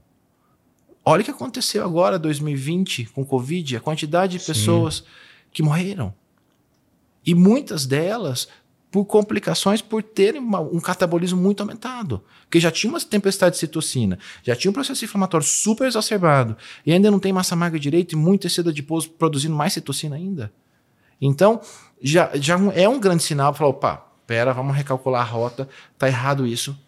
[1.05, 4.53] Olha o que aconteceu agora, 2020, com Covid, a quantidade de Sim.
[4.53, 5.05] pessoas
[5.53, 6.13] que morreram.
[7.25, 8.49] E muitas delas
[8.93, 12.23] por complicações por terem uma- um catabolismo muito aumentado.
[12.43, 16.93] Porque já tinha uma tempestade de citocina, já tinha um processo inflamatório super exacerbado, e
[16.93, 20.53] ainda não tem massa magra direito e muito tecido adiposo produzindo mais citocina ainda.
[21.21, 21.61] Então,
[22.03, 26.07] já, já é um grande sinal para falar, opa, pera, vamos recalcular a rota, tá
[26.07, 26.79] errado isso.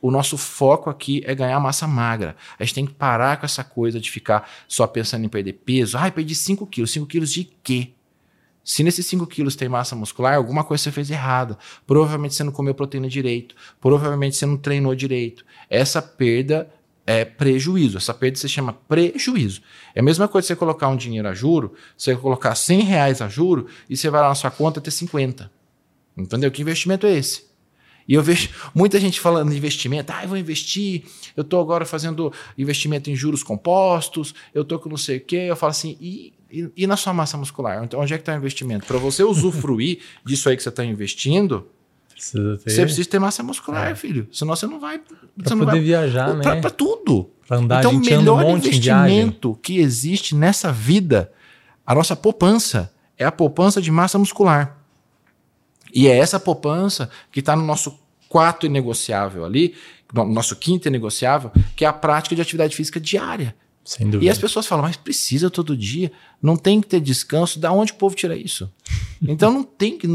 [0.00, 2.34] O nosso foco aqui é ganhar massa magra.
[2.58, 5.96] A gente tem que parar com essa coisa de ficar só pensando em perder peso.
[5.98, 6.90] Ai, perdi 5 quilos.
[6.90, 7.92] 5 quilos de quê?
[8.64, 11.58] Se nesses 5 quilos tem massa muscular, alguma coisa você fez errada.
[11.86, 13.54] Provavelmente você não comeu proteína direito.
[13.80, 15.44] Provavelmente você não treinou direito.
[15.68, 16.72] Essa perda
[17.06, 17.96] é prejuízo.
[17.96, 19.62] Essa perda se chama prejuízo.
[19.94, 23.28] É a mesma coisa você colocar um dinheiro a juro, você colocar 100 reais a
[23.28, 25.50] juro e você vai lá na sua conta ter 50.
[26.16, 26.50] Entendeu?
[26.50, 27.50] Que investimento é esse?
[28.06, 30.12] E eu vejo muita gente falando de investimento.
[30.12, 31.04] Ah, eu vou investir.
[31.36, 34.34] Eu estou agora fazendo investimento em juros compostos.
[34.52, 35.46] Eu estou com não sei o quê.
[35.48, 37.82] Eu falo assim, e, e, e na sua massa muscular?
[37.82, 38.86] Então, onde é que está o investimento?
[38.86, 41.66] Para você usufruir disso aí que você está investindo,
[42.14, 42.70] Precisa ter.
[42.70, 44.28] você precisa ter massa muscular, filho.
[44.30, 45.00] Senão você não vai.
[45.36, 46.60] Não poder vai viajar, né?
[46.60, 47.30] Para tudo.
[47.48, 48.56] Pra andar, então, o um melhor viagem.
[48.56, 51.32] investimento que existe nessa vida,
[51.84, 54.78] a nossa poupança, é a poupança de massa muscular.
[55.92, 59.74] E é essa poupança que está no nosso quarto inegociável ali,
[60.12, 63.54] nosso quinto inegociável, que é a prática de atividade física diária.
[63.84, 64.24] Sem dúvida.
[64.24, 67.58] E as pessoas falam, mas precisa todo dia, não tem que ter descanso.
[67.58, 68.70] Da onde o povo tira isso?
[69.24, 70.08] Então não tem que.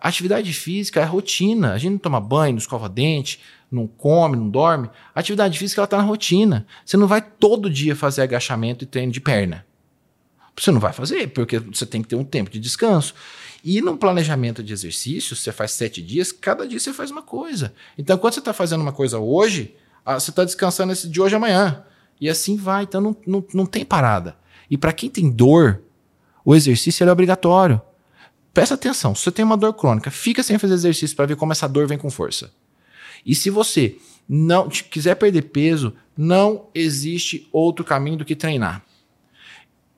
[0.00, 1.72] atividade física é rotina.
[1.72, 4.88] A gente não toma banho, não escova dente, não come, não dorme.
[5.12, 6.64] A atividade física ela está na rotina.
[6.86, 9.66] Você não vai todo dia fazer agachamento e treino de perna.
[10.56, 13.12] Você não vai fazer, porque você tem que ter um tempo de descanso.
[13.64, 17.74] E no planejamento de exercício, você faz sete dias, cada dia você faz uma coisa.
[17.98, 19.74] Então, quando você está fazendo uma coisa hoje,
[20.06, 21.82] ah, você está descansando esse de hoje amanhã.
[22.20, 22.84] E assim vai.
[22.84, 24.36] Então, não, não, não tem parada.
[24.70, 25.82] E para quem tem dor,
[26.44, 27.80] o exercício é obrigatório.
[28.52, 31.50] Presta atenção, se você tem uma dor crônica, fica sem fazer exercício para ver como
[31.50, 32.52] essa dor vem com força.
[33.26, 33.96] E se você
[34.28, 38.84] não quiser perder peso, não existe outro caminho do que treinar.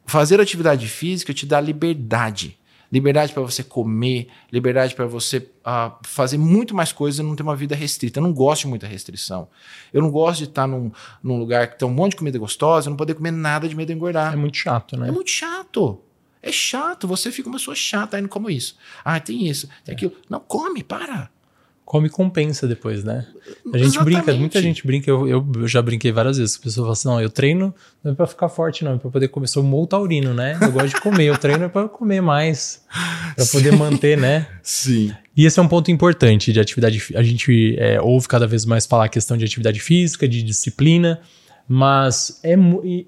[0.06, 2.58] Fazer atividade física te dá liberdade.
[2.90, 7.42] Liberdade para você comer, liberdade para você uh, fazer muito mais coisas e não ter
[7.42, 8.18] uma vida restrita.
[8.18, 9.48] Eu não gosto de muita restrição.
[9.92, 10.90] Eu não gosto de estar num,
[11.22, 13.74] num lugar que tem um monte de comida gostosa e não poder comer nada de
[13.74, 14.32] medo de engordar.
[14.32, 15.08] É muito chato, né?
[15.08, 16.00] É muito chato.
[16.42, 17.08] É chato.
[17.08, 18.76] Você fica uma pessoa chata indo como isso.
[19.04, 20.12] Ah, tem isso, tem aquilo.
[20.28, 21.30] Não, come, para
[21.86, 23.24] come compensa depois, né?
[23.72, 24.04] A gente Exatamente.
[24.04, 27.20] brinca, muita gente brinca, eu, eu já brinquei várias vezes, a pessoa fala assim, não,
[27.20, 27.72] eu treino
[28.02, 30.58] não é pra ficar forte não, é pra poder comer, sou taurino, né?
[30.60, 32.82] Eu gosto de comer, eu treino é pra comer mais,
[33.36, 34.48] pra poder manter, né?
[34.64, 35.14] Sim.
[35.36, 38.84] E esse é um ponto importante de atividade, a gente é, ouve cada vez mais
[38.84, 41.20] falar a questão de atividade física, de disciplina,
[41.68, 42.56] mas é,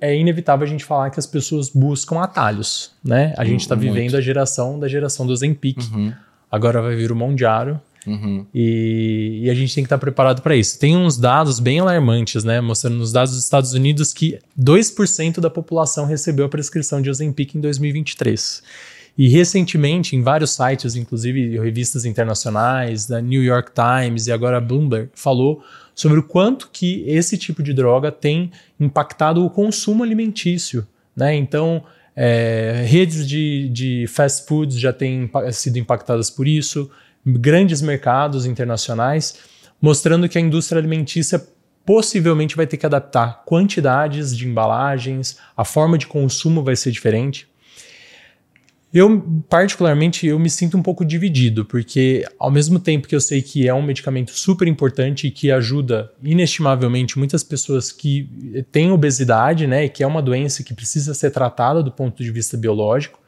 [0.01, 3.35] é inevitável a gente falar que as pessoas buscam atalhos, né?
[3.37, 6.13] A gente está vivendo a geração da geração do Zempic, uhum.
[6.49, 8.47] agora vai vir o Mondiaro, Uhum.
[8.55, 10.79] E, e, a gente tem que estar preparado para isso.
[10.79, 12.59] Tem uns dados bem alarmantes, né?
[12.61, 17.55] Mostrando nos dados dos Estados Unidos que 2% da população recebeu a prescrição de Ozempic
[17.55, 18.63] em 2023.
[19.19, 24.61] E recentemente, em vários sites, inclusive revistas internacionais, da New York Times e agora a
[24.61, 25.63] Bloomberg, falou
[25.95, 30.87] sobre o quanto que esse tipo de droga tem impactado o consumo alimentício.
[31.17, 31.35] Né?
[31.35, 31.83] Então,
[32.15, 36.89] é, redes de, de fast foods já têm sido impactadas por isso
[37.25, 39.37] grandes mercados internacionais,
[39.81, 41.47] mostrando que a indústria alimentícia
[41.85, 47.49] possivelmente vai ter que adaptar quantidades de embalagens, a forma de consumo vai ser diferente.
[48.93, 53.43] Eu, particularmente, eu me sinto um pouco dividido, porque ao mesmo tempo que eu sei
[53.43, 59.67] que é um medicamento super importante e que ajuda inestimavelmente muitas pessoas que têm obesidade,
[59.67, 63.21] né, e que é uma doença que precisa ser tratada do ponto de vista biológico,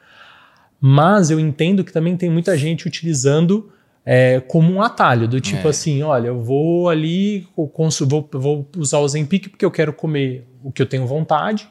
[0.81, 3.71] mas eu entendo que também tem muita gente utilizando
[4.13, 5.71] é, como um atalho, do tipo é.
[5.71, 10.73] assim, olha, eu vou ali, vou, vou usar o Ozempic porque eu quero comer o
[10.73, 11.69] que eu tenho vontade,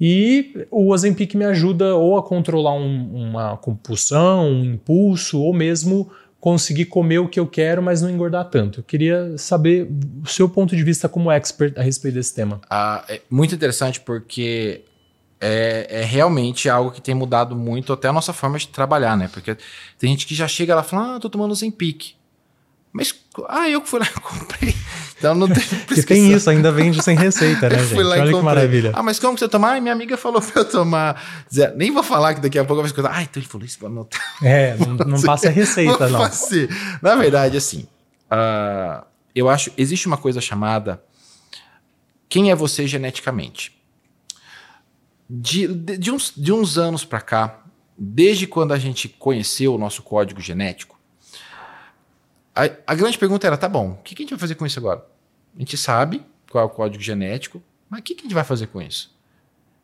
[0.00, 6.10] e o Ozempic me ajuda ou a controlar um, uma compulsão, um impulso, ou mesmo
[6.40, 8.80] conseguir comer o que eu quero, mas não engordar tanto.
[8.80, 9.88] Eu queria saber
[10.24, 12.60] o seu ponto de vista como expert a respeito desse tema.
[12.68, 14.82] Ah, é muito interessante porque
[15.40, 19.28] é, é, realmente algo que tem mudado muito até a nossa forma de trabalhar, né?
[19.32, 19.56] Porque
[19.98, 22.14] tem gente que já chega lá e fala, ah, tô tomando Zempic.
[22.92, 23.14] Mas,
[23.48, 24.74] ah, eu que fui lá e comprei.
[25.18, 28.02] Então não tem Porque tem isso, ainda vende sem receita, né, gente?
[28.02, 28.92] Olha que maravilha.
[28.94, 29.76] Ah, mas como que você tomar?
[29.76, 31.44] Ah, minha amiga falou pra eu tomar.
[31.74, 33.10] Nem vou falar que daqui a pouco vai ficar.
[33.12, 34.22] Ah, então ele falou isso pra anotar.
[34.42, 36.20] É, não, não passa receita, não.
[36.20, 36.70] Fazer.
[37.02, 37.86] Na verdade, assim,
[38.30, 41.02] uh, eu acho, existe uma coisa chamada
[42.28, 43.75] quem é você geneticamente?
[45.28, 47.64] De, de, uns, de uns anos para cá,
[47.96, 50.98] desde quando a gente conheceu o nosso código genético,
[52.54, 54.64] a, a grande pergunta era: tá bom, o que, que, a gente vai fazer com
[54.66, 55.06] isso agora?
[55.54, 58.44] A gente sabe qual é o código genético, mas o que, que a gente vai
[58.44, 59.14] fazer com isso?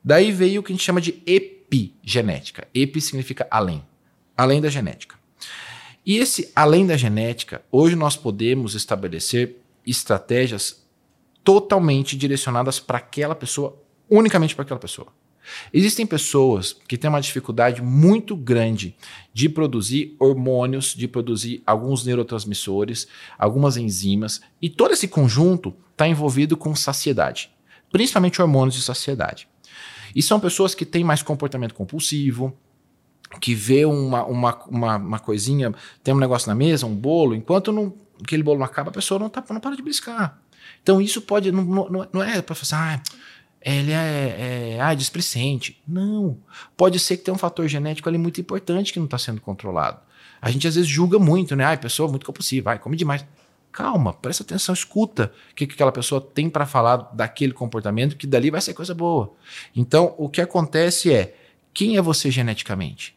[0.03, 2.67] Daí veio o que a gente chama de epigenética.
[2.75, 3.85] Epi significa além,
[4.37, 5.17] além da genética.
[6.05, 10.85] E esse além da genética, hoje nós podemos estabelecer estratégias
[11.45, 15.09] totalmente direcionadas para aquela pessoa, unicamente para aquela pessoa.
[15.73, 18.97] Existem pessoas que têm uma dificuldade muito grande
[19.33, 23.07] de produzir hormônios, de produzir alguns neurotransmissores,
[23.39, 27.51] algumas enzimas, e todo esse conjunto está envolvido com saciedade,
[27.91, 29.49] principalmente hormônios de saciedade.
[30.15, 32.57] E são pessoas que têm mais comportamento compulsivo,
[33.41, 37.73] que vê uma, uma, uma, uma coisinha, tem um negócio na mesa, um bolo, enquanto
[37.73, 40.39] não, aquele bolo não acaba, a pessoa não, tá, não para de briscar.
[40.83, 43.17] Então isso pode, não, não, não é para falar assim, ah,
[43.65, 45.81] ele é, é ah, displicente.
[45.87, 46.39] Não.
[46.77, 50.01] Pode ser que tenha um fator genético ali muito importante que não está sendo controlado.
[50.41, 51.65] A gente às vezes julga muito, né?
[51.65, 53.25] Ah, pessoa muito compulsiva, vai, come demais.
[53.71, 58.27] Calma, presta atenção, escuta o que, que aquela pessoa tem para falar daquele comportamento, que
[58.27, 59.33] dali vai ser coisa boa.
[59.75, 61.35] Então, o que acontece é:
[61.73, 63.17] quem é você geneticamente?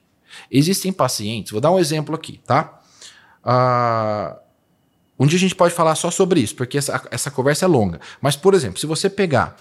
[0.49, 2.81] Existem pacientes, vou dar um exemplo aqui, tá?
[3.43, 4.37] Ah,
[5.19, 7.99] Um dia a gente pode falar só sobre isso, porque essa, essa conversa é longa.
[8.21, 9.57] Mas, por exemplo, se você pegar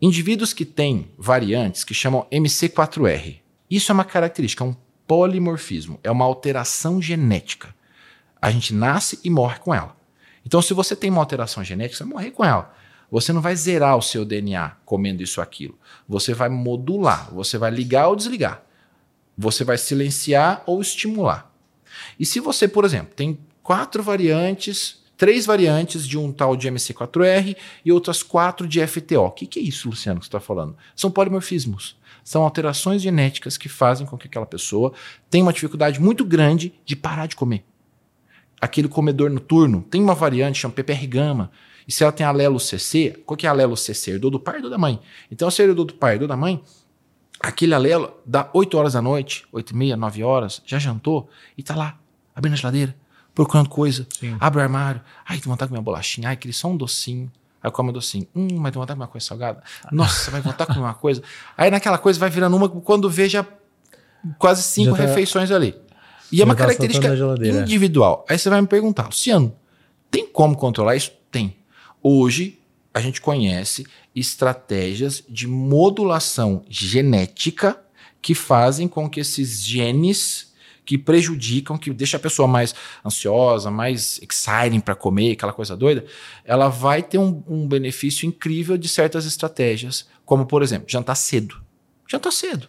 [0.00, 6.10] indivíduos que têm variantes que chamam MC4R, isso é uma característica, é um polimorfismo, é
[6.10, 7.74] uma alteração genética.
[8.40, 9.96] A gente nasce e morre com ela.
[10.44, 12.74] Então, se você tem uma alteração genética, você vai morrer com ela.
[13.10, 15.78] Você não vai zerar o seu DNA comendo isso ou aquilo.
[16.08, 18.62] Você vai modular, você vai ligar ou desligar.
[19.36, 21.52] Você vai silenciar ou estimular.
[22.18, 27.54] E se você, por exemplo, tem quatro variantes, três variantes de um tal de MC4R
[27.84, 29.26] e outras quatro de FTO.
[29.26, 30.74] O que, que é isso, Luciano, que você está falando?
[30.96, 31.94] São polimorfismos.
[32.24, 34.94] São alterações genéticas que fazem com que aquela pessoa
[35.28, 37.62] tenha uma dificuldade muito grande de parar de comer.
[38.58, 41.50] Aquele comedor noturno tem uma variante chama PPR gama.
[41.86, 44.12] E se ela tem alelo CC, qual que é alelo CC?
[44.12, 44.98] Herdou do pai ou da mãe?
[45.30, 46.62] Então, se herdou do pai ou da mãe,
[47.38, 51.28] aquele alelo dá 8 horas da noite, 8 e meia, 9 horas, já jantou
[51.58, 51.98] e tá lá,
[52.34, 52.96] abrindo a geladeira,
[53.44, 54.06] procurando coisa.
[54.18, 54.36] Sim.
[54.38, 55.00] Abre o armário.
[55.26, 56.28] Ai, tem vontade de comer uma bolachinha.
[56.28, 57.30] Ai, queria só um docinho.
[57.62, 58.26] Aí come um docinho.
[58.34, 59.62] Hum, mas tem vontade de comer uma coisa salgada.
[59.90, 61.22] Nossa, vai vontade de comer uma coisa.
[61.56, 63.46] Aí naquela coisa vai virando uma quando veja
[64.38, 65.74] quase cinco tá, refeições ali.
[66.30, 67.08] E é uma tá característica
[67.62, 68.24] individual.
[68.28, 69.54] Aí você vai me perguntar, Luciano,
[70.10, 71.12] tem como controlar isso?
[71.30, 71.56] Tem.
[72.02, 72.58] Hoje,
[72.92, 77.78] a gente conhece estratégias de modulação genética
[78.20, 80.49] que fazem com que esses genes
[80.84, 86.04] que prejudicam, que deixa a pessoa mais ansiosa, mais exciting para comer, aquela coisa doida,
[86.44, 91.60] ela vai ter um, um, benefício incrível de certas estratégias, como por exemplo, jantar cedo.
[92.08, 92.68] Jantar cedo.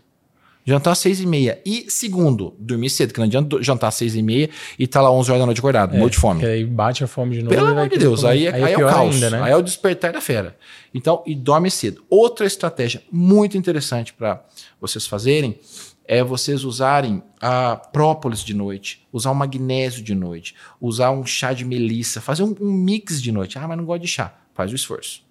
[0.64, 1.60] Jantar às seis e meia.
[1.66, 5.12] E segundo, dormir cedo, que não adianta jantar às seis e meia e tá lá
[5.12, 6.46] onze horas da noite acordado, é, morto de fome.
[6.46, 7.56] aí bate a fome de novo.
[7.56, 9.16] Pelo amor de Deus, aí, é, aí, aí é, o caos.
[9.16, 9.42] Ainda, né?
[9.42, 10.56] Aí é o despertar da fera.
[10.94, 12.04] Então, e dorme cedo.
[12.10, 14.44] Outra estratégia muito interessante para
[14.80, 15.60] vocês fazerem
[16.06, 21.54] é vocês usarem a própolis de noite, usar o magnésio de noite, usar um chá
[21.54, 23.58] de melissa, fazer um, um mix de noite.
[23.58, 24.34] Ah, mas não gosto de chá.
[24.54, 25.24] Faz o esforço.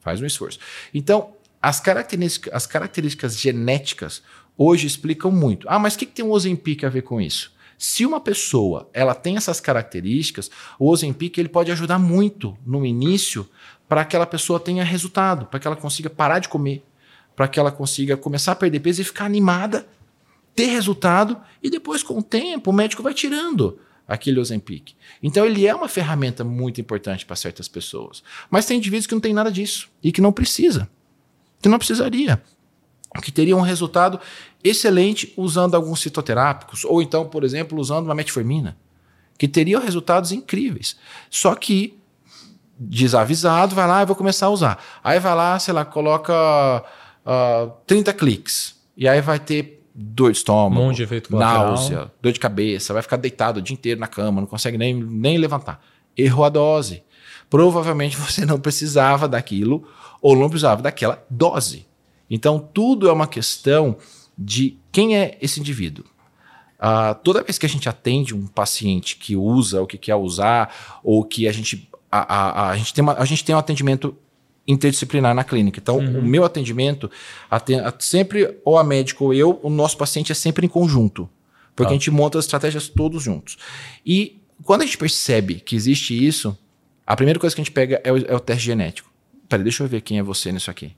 [0.00, 0.58] Faz um esforço.
[0.94, 4.22] Então, as características, as características genéticas
[4.56, 5.66] hoje explicam muito.
[5.68, 7.52] Ah, mas o que, que tem o Ozempic a ver com isso?
[7.76, 13.48] Se uma pessoa ela tem essas características, o Ozempic ele pode ajudar muito no início
[13.88, 16.84] para que aquela pessoa tenha resultado, para que ela consiga parar de comer,
[17.34, 19.86] para que ela consiga começar a perder peso e ficar animada
[20.54, 24.94] ter resultado e depois, com o tempo, o médico vai tirando aquele Ozempic.
[25.22, 28.22] Então ele é uma ferramenta muito importante para certas pessoas.
[28.50, 30.90] Mas tem indivíduos que não tem nada disso e que não precisa,
[31.62, 32.42] que não precisaria,
[33.22, 34.18] que teria um resultado
[34.64, 38.76] excelente usando alguns citoterápicos ou então, por exemplo, usando uma metformina,
[39.38, 40.96] que teriam resultados incríveis.
[41.30, 41.96] Só que
[42.80, 44.84] desavisado, vai lá e vou começar a usar.
[45.04, 46.84] Aí vai lá, sei lá, coloca uh,
[47.26, 48.74] ah, 30 cliques.
[48.96, 53.02] E aí vai ter dor de estômago, um de efeito náusea, dor de cabeça, vai
[53.02, 55.84] ficar deitado o dia inteiro na cama, não consegue nem, nem levantar.
[56.16, 57.02] Errou a dose.
[57.50, 59.86] Provavelmente você não precisava daquilo
[60.22, 61.86] ou não precisava daquela dose.
[62.30, 63.96] Então, tudo é uma questão
[64.38, 66.04] de quem é esse indivíduo.
[66.78, 71.00] Uh, toda vez que a gente atende um paciente que usa, ou que quer usar,
[71.04, 74.16] ou que a gente, a, a, a, gente, tem uma, a gente tem um atendimento
[74.70, 75.80] interdisciplinar na clínica.
[75.80, 76.20] Então, uhum.
[76.20, 77.10] o meu atendimento,
[77.98, 81.28] sempre ou a médica ou eu, o nosso paciente é sempre em conjunto.
[81.74, 81.96] Porque ah.
[81.96, 83.56] a gente monta as estratégias todos juntos.
[84.04, 86.56] E quando a gente percebe que existe isso,
[87.06, 89.10] a primeira coisa que a gente pega é o, é o teste genético.
[89.48, 90.94] Peraí, deixa eu ver quem é você nisso aqui.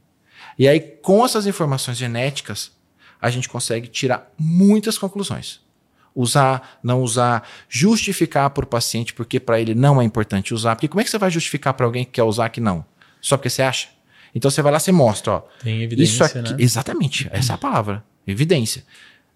[0.59, 2.73] E aí, com essas informações genéticas,
[3.21, 5.61] a gente consegue tirar muitas conclusões.
[6.15, 10.77] Usar, não usar, justificar para o paciente porque para ele não é importante usar.
[10.77, 12.85] Porque como é que você vai justificar para alguém que quer usar que não?
[13.23, 13.89] Só porque você acha.
[14.35, 15.43] Então você vai lá, você mostra, ó.
[15.63, 16.57] Tem evidência, isso aqui, né?
[16.59, 18.05] Exatamente, essa é a palavra.
[18.27, 18.85] Evidência.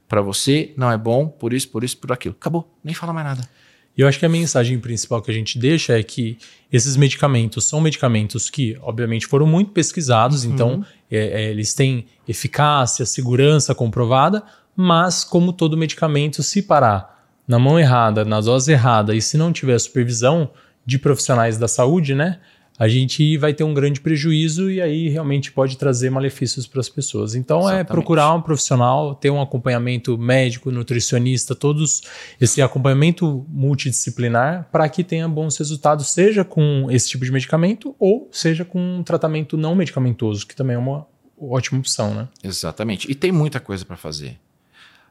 [0.09, 2.37] Para você não é bom, por isso, por isso, por aquilo.
[2.39, 3.49] Acabou, nem fala mais nada.
[3.97, 6.37] E eu acho que a mensagem principal que a gente deixa é que
[6.71, 10.53] esses medicamentos são medicamentos que, obviamente, foram muito pesquisados, uhum.
[10.53, 14.43] então é, é, eles têm eficácia, segurança comprovada,
[14.77, 19.53] mas como todo medicamento, se parar na mão errada, na dose errada e se não
[19.53, 20.51] tiver supervisão
[20.85, 22.39] de profissionais da saúde, né,
[22.79, 26.89] a gente vai ter um grande prejuízo e aí realmente pode trazer malefícios para as
[26.89, 27.35] pessoas.
[27.35, 27.81] Então é Exatamente.
[27.81, 32.03] é procurar um profissional, ter um acompanhamento médico, nutricionista, todos
[32.41, 38.29] esse acompanhamento multidisciplinar para que tenha bons resultados, seja com esse tipo de medicamento ou
[38.31, 41.07] seja com um tratamento não medicamentoso, que também é uma
[41.41, 42.29] ótima opção, né?
[42.43, 43.11] Exatamente.
[43.11, 44.39] E tem muita coisa para fazer.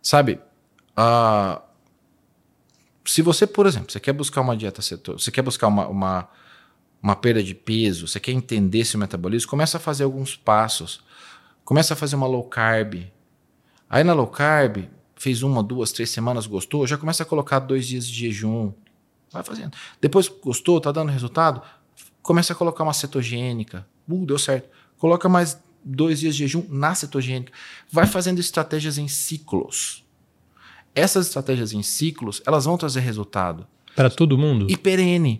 [0.02, 0.40] Sabe,
[0.98, 1.60] uh,
[3.04, 6.30] se você, por exemplo, você quer buscar uma dieta cetose, você quer buscar uma, uma
[7.06, 11.02] uma perda de peso, você quer entender seu metabolismo, começa a fazer alguns passos.
[11.64, 13.04] Começa a fazer uma low carb.
[13.88, 14.86] Aí na low carb,
[15.16, 18.74] fez uma, duas, três semanas, gostou, já começa a colocar dois dias de jejum.
[19.32, 19.78] vai fazendo.
[20.02, 21.62] Depois gostou, tá dando resultado,
[22.24, 23.86] começa a colocar uma cetogênica.
[24.10, 24.68] Uh, deu certo.
[24.98, 27.54] Coloca mais dois dias de jejum na cetogênica.
[27.92, 30.04] Vai fazendo estratégias em ciclos.
[30.96, 33.68] Essas estratégias em ciclos, elas vão trazer resultado.
[33.96, 34.66] Para todo mundo?
[34.68, 35.40] E perene.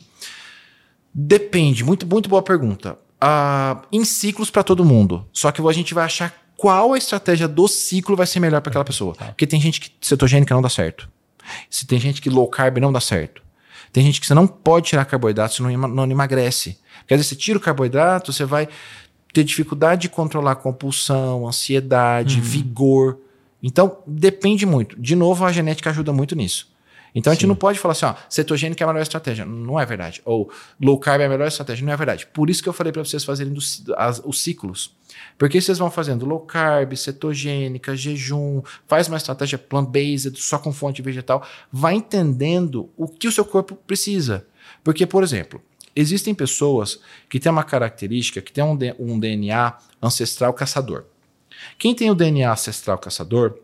[1.18, 3.00] Depende, muito, muito boa pergunta.
[3.24, 5.26] Uh, em ciclos para todo mundo.
[5.32, 8.70] Só que a gente vai achar qual a estratégia do ciclo vai ser melhor para
[8.70, 9.16] aquela pessoa.
[9.16, 9.28] Tá.
[9.28, 11.10] Porque tem gente que cetogênica não dá certo.
[11.70, 13.42] Se tem gente que low carb não dá certo.
[13.94, 16.78] Tem gente que você não pode tirar carboidrato, senão não emagrece.
[17.00, 18.68] Porque às vezes você tira o carboidrato, você vai
[19.32, 22.44] ter dificuldade de controlar a compulsão, ansiedade, uhum.
[22.44, 23.20] vigor.
[23.64, 25.00] Então, depende muito.
[25.00, 26.75] De novo, a genética ajuda muito nisso.
[27.16, 27.48] Então a gente Sim.
[27.48, 29.46] não pode falar assim, ó, cetogênica é a melhor estratégia.
[29.46, 30.22] Não é verdade.
[30.26, 31.86] Ou low carb é a melhor estratégia.
[31.86, 32.28] Não é verdade.
[32.28, 33.56] Por isso que eu falei para vocês fazerem
[33.96, 34.94] as, os ciclos.
[35.38, 41.02] Porque vocês vão fazendo low carb, cetogênica, jejum, faz uma estratégia plant-based, só com fonte
[41.02, 44.46] vegetal, vai entendendo o que o seu corpo precisa.
[44.84, 45.62] Porque, por exemplo,
[45.96, 47.00] existem pessoas
[47.30, 51.06] que têm uma característica, que têm um, um DNA ancestral caçador.
[51.78, 53.58] Quem tem o DNA ancestral caçador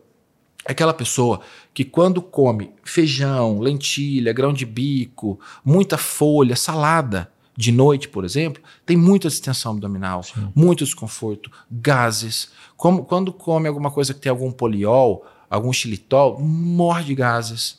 [0.64, 1.40] aquela pessoa
[1.74, 8.62] que quando come feijão, lentilha, grão de bico, muita folha, salada, de noite, por exemplo,
[8.86, 10.50] tem muita distensão abdominal, Sim.
[10.54, 12.50] muito desconforto, gases.
[12.76, 17.78] Como, quando come alguma coisa que tem algum poliol, algum xilitol, morre de gases.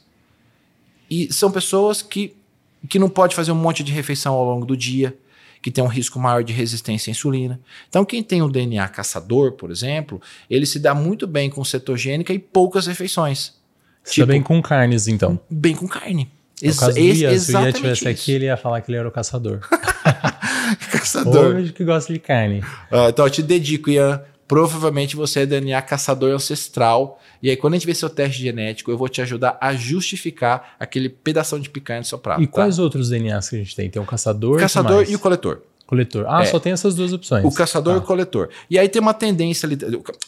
[1.09, 2.35] E são pessoas que,
[2.87, 5.17] que não pode fazer um monte de refeição ao longo do dia
[5.63, 7.59] que tem um risco maior de resistência à insulina.
[7.87, 12.33] Então, quem tem o DNA caçador, por exemplo, ele se dá muito bem com cetogênica
[12.33, 13.53] e poucas refeições.
[14.03, 15.39] Se tipo, dá bem com carnes, então.
[15.49, 16.29] Bem com carne.
[16.61, 19.11] Ex caso do se o Ian tivesse aqui, ele ia falar que ele era o
[19.11, 19.61] caçador.
[20.91, 21.55] caçador.
[21.55, 22.59] Hoje que gosta de carne.
[22.91, 24.21] Uh, então, eu te dedico, Ian.
[24.53, 27.19] Provavelmente você é DNA caçador ancestral.
[27.41, 30.75] E aí, quando a gente vê seu teste genético, eu vou te ajudar a justificar
[30.79, 32.39] aquele pedaço de picanha no seu prato.
[32.39, 32.53] E tá?
[32.53, 33.89] quais outros DNAs que a gente tem?
[33.89, 34.57] Tem o caçador?
[34.57, 35.63] O caçador e o coletor.
[35.87, 36.25] Coletor.
[36.27, 37.43] Ah, é, só tem essas duas opções.
[37.43, 38.05] O caçador e o tá.
[38.05, 38.49] coletor.
[38.69, 39.75] E aí tem uma tendência ali.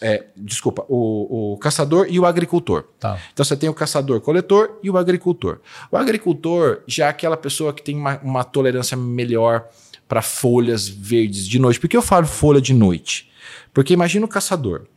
[0.01, 2.85] É, desculpa, o, o, caçador e o agricultor.
[2.99, 3.19] Tá.
[3.31, 5.59] Então você tem o caçador-coletor e o agricultor.
[5.91, 9.65] O agricultor já é aquela pessoa que tem uma, uma tolerância melhor
[10.07, 11.79] para folhas verdes de noite.
[11.79, 13.29] Por que eu falo folha de noite?
[13.73, 14.87] Porque imagina o caçador.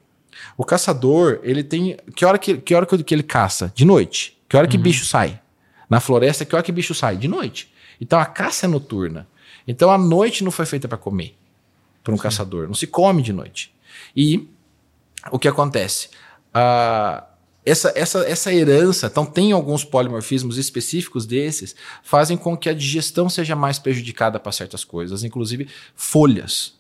[0.57, 1.97] O caçador, ele tem.
[2.15, 3.73] Que hora que, que, hora que ele caça?
[3.75, 4.39] De noite.
[4.49, 4.83] Que hora que uhum.
[4.83, 5.41] bicho sai?
[5.89, 7.17] Na floresta, que hora que bicho sai?
[7.17, 7.73] De noite.
[8.01, 9.27] Então a caça é noturna.
[9.67, 11.37] Então a noite não foi feita para comer
[12.03, 12.23] para um Sim.
[12.23, 12.67] caçador.
[12.67, 13.75] Não se come de noite.
[14.17, 14.49] E
[15.31, 16.09] o que acontece?
[16.55, 17.23] Uh,
[17.65, 23.29] essa, essa, essa herança, então tem alguns polimorfismos específicos desses, fazem com que a digestão
[23.29, 26.78] seja mais prejudicada para certas coisas, inclusive folhas.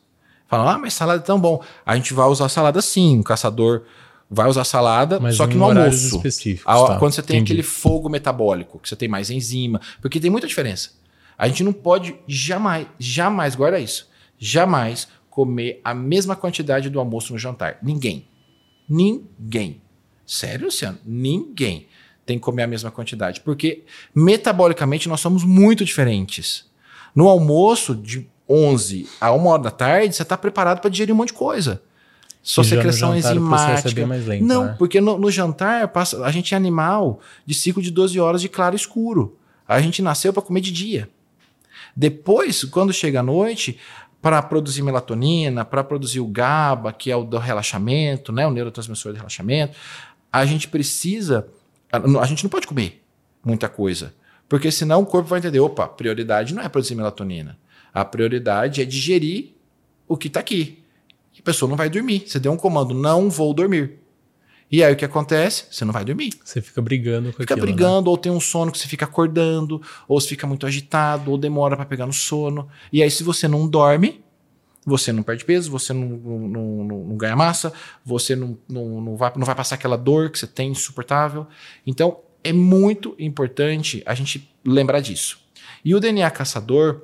[0.48, 1.62] Falam, ah, mas salada é tão bom.
[1.84, 3.82] A gente vai usar salada sim, um caçador
[4.30, 6.16] vai usar salada, mas só que no almoço.
[6.16, 7.52] Específicos, tá, quando você tem entendi.
[7.52, 10.90] aquele fogo metabólico, que você tem mais enzima, porque tem muita diferença.
[11.36, 17.32] A gente não pode jamais, jamais, guarda isso, jamais comer a mesma quantidade do almoço
[17.32, 17.78] no jantar.
[17.82, 18.28] Ninguém.
[18.88, 19.80] Ninguém.
[20.26, 20.98] Sério, Luciano?
[21.04, 21.86] Ninguém
[22.26, 23.40] tem que comer a mesma quantidade.
[23.40, 23.84] Porque
[24.14, 26.66] metabolicamente nós somos muito diferentes.
[27.14, 31.18] No almoço, de 11 a 1 hora da tarde, você está preparado para digerir um
[31.18, 31.82] monte de coisa.
[32.42, 34.06] Sua secreção enzimática.
[34.06, 34.76] Lento, não, né?
[34.78, 38.48] porque no, no, jantar passa, a gente é animal de ciclo de 12 horas de
[38.48, 39.36] claro escuro.
[39.66, 41.10] A gente nasceu para comer de dia.
[41.94, 43.78] Depois, quando chega a noite,
[44.22, 49.12] para produzir melatonina, para produzir o GABA, que é o do relaxamento, né, o neurotransmissor
[49.12, 49.76] de relaxamento,
[50.32, 51.46] a gente precisa.
[51.90, 53.02] A, gente não pode comer
[53.44, 54.14] muita coisa,
[54.48, 57.58] porque senão o corpo vai entender: opa, prioridade não é produzir melatonina.
[57.92, 59.54] A prioridade é digerir
[60.06, 60.82] o que está aqui.
[61.34, 62.24] E a pessoa não vai dormir.
[62.26, 63.98] Você deu um comando: não vou dormir.
[64.70, 65.64] E aí o que acontece?
[65.70, 66.30] Você não vai dormir.
[66.44, 67.72] Você fica brigando com Fica aquilo, né?
[67.72, 68.10] brigando, né?
[68.10, 71.74] ou tem um sono que você fica acordando, ou você fica muito agitado, ou demora
[71.74, 72.68] para pegar no sono.
[72.92, 74.22] E aí, se você não dorme,
[74.84, 77.72] você não perde peso, você não, não, não, não ganha massa,
[78.04, 81.46] você não, não, não, vai, não vai passar aquela dor que você tem insuportável.
[81.86, 85.38] Então, é muito importante a gente lembrar disso.
[85.82, 87.02] E o DNA caçador,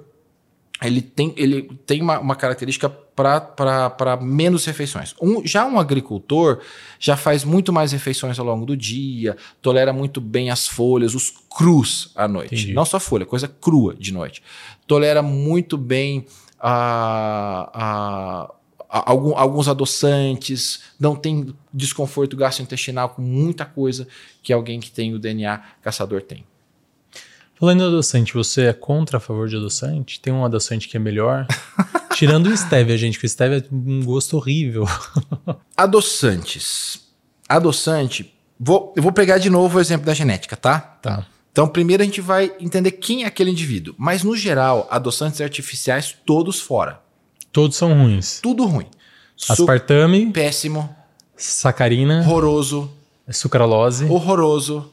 [0.82, 5.14] ele tem, ele tem uma, uma característica para menos refeições.
[5.20, 6.60] Um, já um agricultor
[6.98, 11.32] já faz muito mais refeições ao longo do dia, tolera muito bem as folhas, os
[11.56, 12.54] crus à noite.
[12.54, 12.72] Entendi.
[12.72, 14.42] Não só folha, coisa crua de noite.
[14.86, 16.26] Tolera muito bem
[16.58, 18.54] a, a,
[18.90, 24.08] a, algum, alguns adoçantes, não tem desconforto gastrointestinal com muita coisa
[24.42, 26.44] que alguém que tem o DNA caçador tem.
[27.58, 30.20] Falando em adoçante, você é contra a favor de adoçante?
[30.20, 31.46] Tem um adoçante que é melhor?
[32.14, 34.86] Tirando o stevia, gente, que o stevia é um gosto horrível.
[35.76, 37.00] Adoçantes.
[37.48, 38.32] Adoçante.
[38.58, 40.78] Vou, eu vou pegar de novo o exemplo da genética, tá?
[40.78, 41.26] Tá.
[41.50, 43.94] Então, primeiro a gente vai entender quem é aquele indivíduo.
[43.98, 47.00] Mas, no geral, adoçantes artificiais, todos fora.
[47.52, 48.40] Todos são ruins.
[48.40, 48.86] Tudo ruim.
[49.48, 50.30] Aspartame.
[50.32, 50.94] Péssimo.
[51.36, 52.20] Sacarina.
[52.20, 52.90] Horroroso.
[53.30, 54.04] Sucralose.
[54.06, 54.90] Horroroso.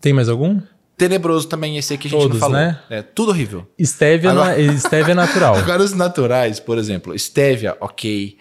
[0.00, 0.60] Tem mais algum?
[0.96, 2.56] Tenebroso também, esse aqui a gente Todos, não falou.
[2.56, 2.80] né?
[2.88, 3.66] É tudo horrível.
[3.78, 5.56] Estévia, Agora- na- estévia natural.
[5.58, 8.36] Agora, os naturais, por exemplo, estévia, ok.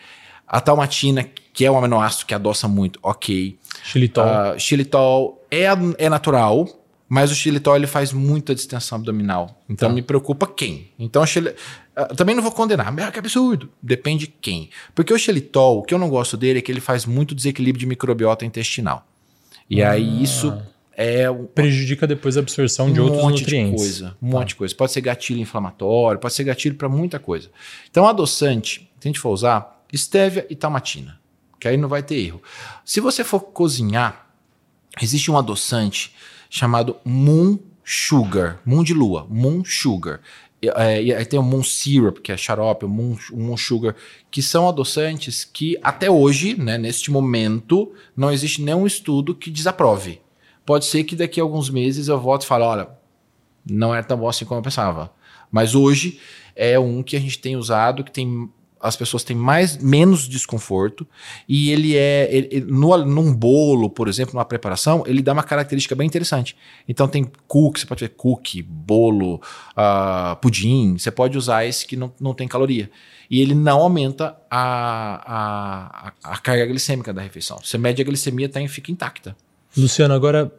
[0.47, 3.57] A talmatina, que é um aminoácido que adoça muito, ok.
[3.83, 4.23] Xilitol.
[4.23, 5.65] Ah, xilitol é,
[5.97, 6.67] é natural,
[7.09, 9.63] mas o xilitol ele faz muita distensão abdominal.
[9.67, 9.95] Então Tá.
[9.95, 10.91] me preocupa quem.
[10.99, 11.55] Então, xili-
[11.95, 13.67] ah, também não vou condenar, mas que absurdo.
[13.81, 14.69] Depende de quem.
[14.93, 17.79] Porque o xilitol, o que eu não gosto dele é que ele faz muito desequilíbrio
[17.79, 19.07] de microbiota intestinal.
[19.67, 19.91] E Ah.
[19.91, 20.55] aí isso
[20.95, 23.71] é um, Prejudica depois a absorção de um outros monte nutrientes.
[23.71, 24.17] de coisa.
[24.21, 24.75] Um monte de coisa.
[24.75, 27.49] Pode ser gatilho inflamatório, pode ser gatilho para muita coisa.
[27.89, 31.19] Então, adoçante, se a gente for usar, estévia e talmatina,
[31.59, 32.41] que aí não vai ter erro.
[32.85, 34.27] Se você for cozinhar,
[35.01, 36.13] existe um adoçante
[36.49, 40.21] chamado Moon Sugar, Moon de lua, Moon Sugar.
[40.61, 43.95] E, é, aí tem o Moon Syrup, que é xarope, o Moon, o Moon Sugar,
[44.31, 50.22] que são adoçantes que até hoje, né, neste momento, não existe nenhum estudo que desaprove.
[50.65, 52.89] Pode ser que daqui a alguns meses eu volte e fale, olha,
[53.69, 55.11] não era tão bom assim como eu pensava.
[55.51, 56.19] Mas hoje
[56.55, 58.49] é um que a gente tem usado, que tem
[58.79, 61.07] as pessoas têm mais menos desconforto
[61.47, 65.41] e ele é ele- ele- no, num bolo, por exemplo, numa preparação, ele dá uma
[65.43, 66.53] característica bem interessante.
[66.85, 69.41] Então tem cookie, você pode ver cookie, bolo,
[69.73, 72.91] ah, pudim, você pode usar esse que não, não tem caloria.
[73.29, 77.59] E ele não aumenta a, a, a carga glicêmica da refeição.
[77.63, 79.33] Você mede a glicemia, tá, fica intacta.
[79.75, 80.51] Luciano, agora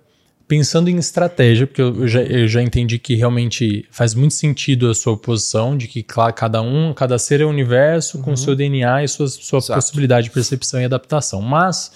[0.47, 4.95] pensando em estratégia, porque eu já, eu já entendi que realmente faz muito sentido a
[4.95, 9.05] sua posição de que claro, cada um, cada ser é um universo com seu DNA
[9.05, 9.81] e sua, sua Exato.
[9.81, 11.41] possibilidade de percepção e adaptação.
[11.41, 11.93] Mas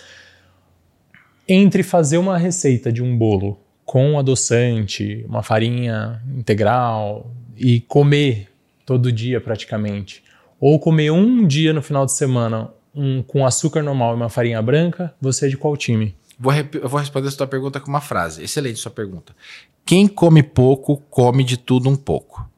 [1.47, 8.49] entre fazer uma receita de um bolo com adoçante, uma farinha integral e comer
[8.85, 10.23] todo dia praticamente,
[10.61, 14.61] ou comer um dia no final de semana um, com açúcar normal e uma farinha
[14.61, 16.14] branca, você é de qual time?
[16.39, 18.43] Vou eu vou responder essa tua pergunta com uma frase.
[18.45, 19.34] Excelente sua pergunta.
[19.84, 22.49] Quem come pouco, come de tudo um pouco.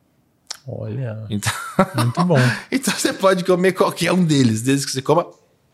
[0.66, 1.52] Olha, Então,
[1.96, 2.36] muito bom.
[2.70, 5.26] então você pode comer qualquer um deles, desde que você coma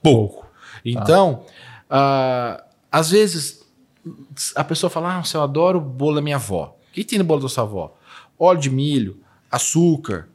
[0.03, 0.47] pouco.
[0.85, 1.45] Então,
[1.91, 3.65] ah, às vezes,
[4.55, 6.77] a pessoa fala: Ah, eu adoro o bolo da minha avó.
[6.91, 7.95] O que tem no bolo da sua avó?
[8.39, 10.29] Óleo de milho, açúcar,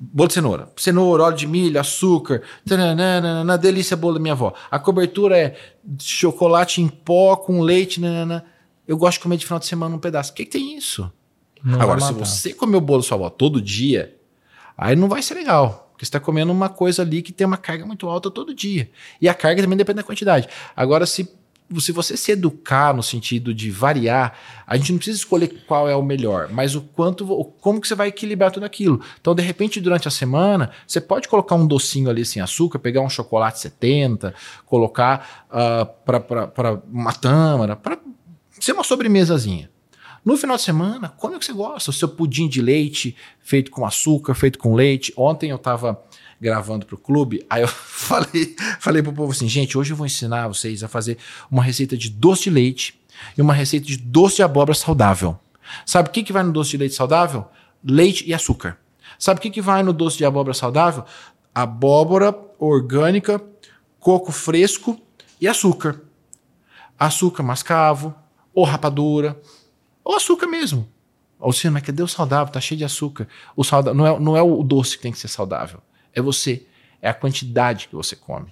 [0.00, 0.72] bolo de cenoura.
[0.76, 4.54] Cenoura, óleo de milho, açúcar, tananana, delícia bolo da minha avó.
[4.70, 5.56] A cobertura é
[6.00, 8.44] chocolate em pó com leite, nanana.
[8.88, 10.32] Eu gosto de comer de final de semana um pedaço.
[10.32, 11.12] O que, que tem isso?
[11.62, 14.16] Não Agora, se você comer o bolo da sua avó todo dia,
[14.76, 15.90] aí não vai ser legal.
[15.92, 18.90] Porque você está comendo uma coisa ali que tem uma carga muito alta todo dia.
[19.20, 20.48] E a carga também depende da quantidade.
[20.74, 21.30] Agora, se,
[21.78, 25.94] se você se educar no sentido de variar, a gente não precisa escolher qual é
[25.94, 27.26] o melhor, mas o quanto,
[27.60, 29.00] como que você vai equilibrar tudo aquilo.
[29.20, 33.02] Então, de repente, durante a semana, você pode colocar um docinho ali sem açúcar, pegar
[33.02, 35.46] um chocolate 70, colocar
[36.04, 37.98] para uma tâmara, para
[38.58, 39.70] ser uma sobremesazinha.
[40.22, 41.90] No final de semana, come o que você gosta.
[41.90, 45.12] O seu pudim de leite, feito com açúcar, feito com leite.
[45.16, 45.98] Ontem eu estava
[46.40, 50.06] gravando para o clube, aí eu falei, falei pro povo assim, gente, hoje eu vou
[50.06, 51.18] ensinar vocês a fazer
[51.50, 53.00] uma receita de doce de leite
[53.36, 55.38] e uma receita de doce de abóbora saudável.
[55.84, 57.46] Sabe o que, que vai no doce de leite saudável?
[57.84, 58.78] Leite e açúcar.
[59.18, 61.04] Sabe o que, que vai no doce de abóbora saudável?
[61.54, 63.40] Abóbora orgânica,
[63.98, 64.98] coco fresco
[65.40, 66.00] e açúcar.
[66.98, 68.14] Açúcar mascavo,
[68.54, 69.40] ou rapadura,
[70.02, 70.88] ou açúcar mesmo.
[71.38, 72.52] Ou seja, mas cadê o saudável?
[72.52, 73.28] Tá cheio de açúcar.
[73.56, 75.80] O saudável, não, é, não é o doce que tem que ser saudável.
[76.14, 76.62] É você.
[77.02, 78.46] É a quantidade que você come.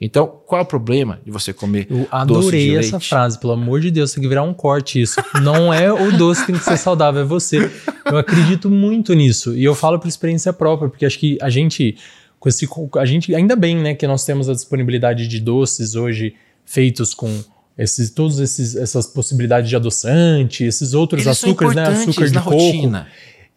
[0.00, 3.08] Então, qual é o problema de você comer Eu doce de adorei essa leite?
[3.08, 5.20] frase, pelo amor de Deus, tem que virar um corte isso.
[5.42, 7.68] Não é o doce que tem que ser saudável, é você.
[8.06, 9.56] Eu acredito muito nisso.
[9.56, 11.96] E eu falo por experiência própria, porque acho que a gente,
[12.38, 12.68] com esse.
[12.96, 16.34] A gente, ainda bem, né, que nós temos a disponibilidade de doces hoje
[16.64, 17.28] feitos com.
[17.76, 21.84] Esses, esses essas possibilidades de adoçante, esses outros Eles açúcares, né?
[21.86, 22.56] Açúcar de na coco.
[22.56, 23.06] rotina.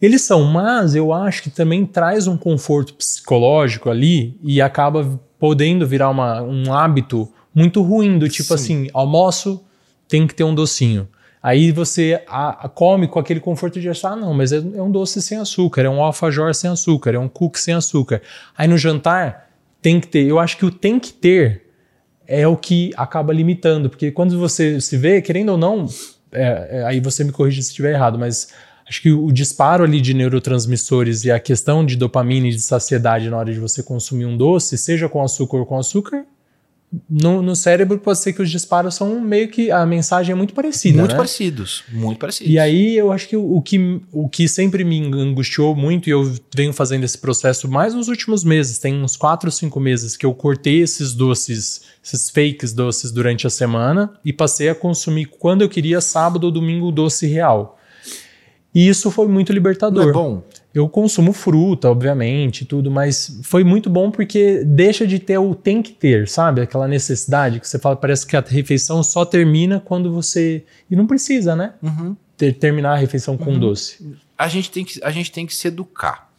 [0.01, 5.85] Eles são, mas eu acho que também traz um conforto psicológico ali e acaba podendo
[5.85, 8.53] virar uma, um hábito muito ruim, do tipo Sim.
[8.55, 9.63] assim, almoço
[10.07, 11.07] tem que ter um docinho.
[11.43, 14.81] Aí você a- a come com aquele conforto de achar, ah, não, mas é, é
[14.81, 18.21] um doce sem açúcar, é um alfajor sem açúcar, é um cookie sem açúcar.
[18.57, 19.49] Aí no jantar
[19.81, 21.63] tem que ter, eu acho que o tem que ter
[22.27, 25.87] é o que acaba limitando, porque quando você se vê, querendo ou não,
[26.31, 28.49] é, é, aí você me corrige se estiver errado, mas
[28.91, 33.29] acho que o disparo ali de neurotransmissores e a questão de dopamina e de saciedade
[33.29, 36.25] na hora de você consumir um doce, seja com açúcar ou com açúcar,
[37.09, 40.53] no, no, cérebro pode ser que os disparos são meio que a mensagem é muito
[40.53, 40.97] parecida.
[40.97, 41.15] Muito né?
[41.15, 42.51] parecidos, muito parecidos.
[42.51, 46.11] E aí eu acho que o, o, que o que sempre me angustiou muito, e
[46.11, 50.17] eu venho fazendo esse processo mais nos últimos meses, tem uns 4 ou 5 meses
[50.17, 55.27] que eu cortei esses doces, esses fakes doces durante a semana e passei a consumir
[55.27, 57.77] quando eu queria, sábado ou domingo, o doce real.
[58.73, 60.03] E isso foi muito libertador.
[60.03, 60.43] Não é bom.
[60.73, 65.81] Eu consumo fruta, obviamente, tudo, mas foi muito bom porque deixa de ter o tem
[65.81, 66.61] que ter, sabe?
[66.61, 70.63] Aquela necessidade que você fala, parece que a refeição só termina quando você.
[70.89, 71.73] E não precisa, né?
[71.83, 72.15] Uhum.
[72.37, 73.59] Ter, terminar a refeição com uhum.
[73.59, 74.15] doce.
[74.37, 76.31] A gente, tem que, a gente tem que se educar.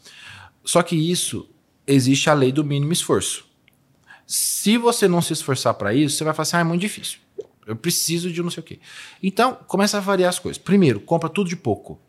[0.64, 1.46] Só que isso
[1.86, 3.44] existe a lei do mínimo esforço.
[4.26, 7.18] Se você não se esforçar para isso, você vai falar assim: ah, é muito difícil.
[7.66, 8.80] Eu preciso de não sei o quê.
[9.22, 10.56] Então, começa a variar as coisas.
[10.56, 12.00] Primeiro, compra tudo de pouco.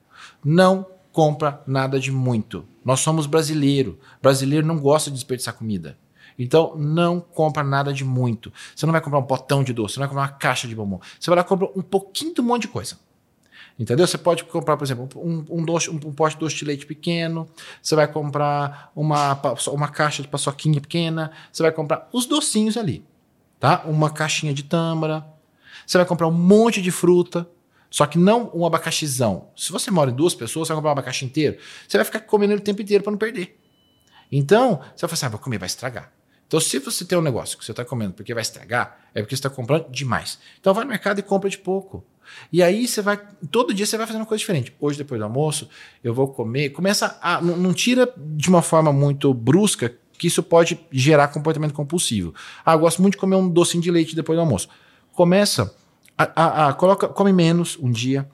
[0.44, 2.66] Não compra nada de muito.
[2.84, 4.00] Nós somos brasileiro.
[4.22, 5.98] Brasileiro não gosta de desperdiçar comida.
[6.38, 8.52] Então, não compra nada de muito.
[8.76, 10.76] Você não vai comprar um potão de doce, você não vai comprar uma caixa de
[10.76, 11.00] bombom.
[11.20, 12.98] Você vai lá e compra um pouquinho de um monte de coisa.
[13.78, 14.06] Entendeu?
[14.06, 16.86] Você pode comprar, por exemplo, um, um, doce, um, um pote de doce de leite
[16.86, 17.50] pequeno,
[17.82, 23.04] você vai comprar uma, uma caixa de paçoquinha pequena, você vai comprar os docinhos ali,
[23.60, 23.84] tá?
[23.86, 25.26] Uma caixinha de tâmara,
[25.88, 27.48] você vai comprar um monte de fruta,
[27.94, 29.50] só que não um abacaxizão.
[29.56, 32.22] Se você mora em duas pessoas, você vai comprar um abacaxi inteiro, você vai ficar
[32.22, 33.56] comendo ele o tempo inteiro para não perder.
[34.32, 36.12] Então, você vai falar assim, ah, vou comer, vai estragar.
[36.48, 39.36] Então, se você tem um negócio que você está comendo porque vai estragar, é porque
[39.36, 40.40] você está comprando demais.
[40.60, 42.04] Então, vai no mercado e compra de pouco.
[42.52, 43.22] E aí você vai,
[43.52, 44.76] todo dia você vai fazendo uma coisa diferente.
[44.80, 45.70] Hoje, depois do almoço,
[46.04, 46.72] eu vou comer.
[46.72, 47.40] Começa a.
[47.44, 52.34] Não, não tira de uma forma muito brusca, que isso pode gerar comportamento compulsivo.
[52.66, 54.68] Ah, eu gosto muito de comer um docinho de leite depois do almoço.
[55.12, 55.76] Começa
[56.18, 58.30] a, a, a, coloca, come menos um dia.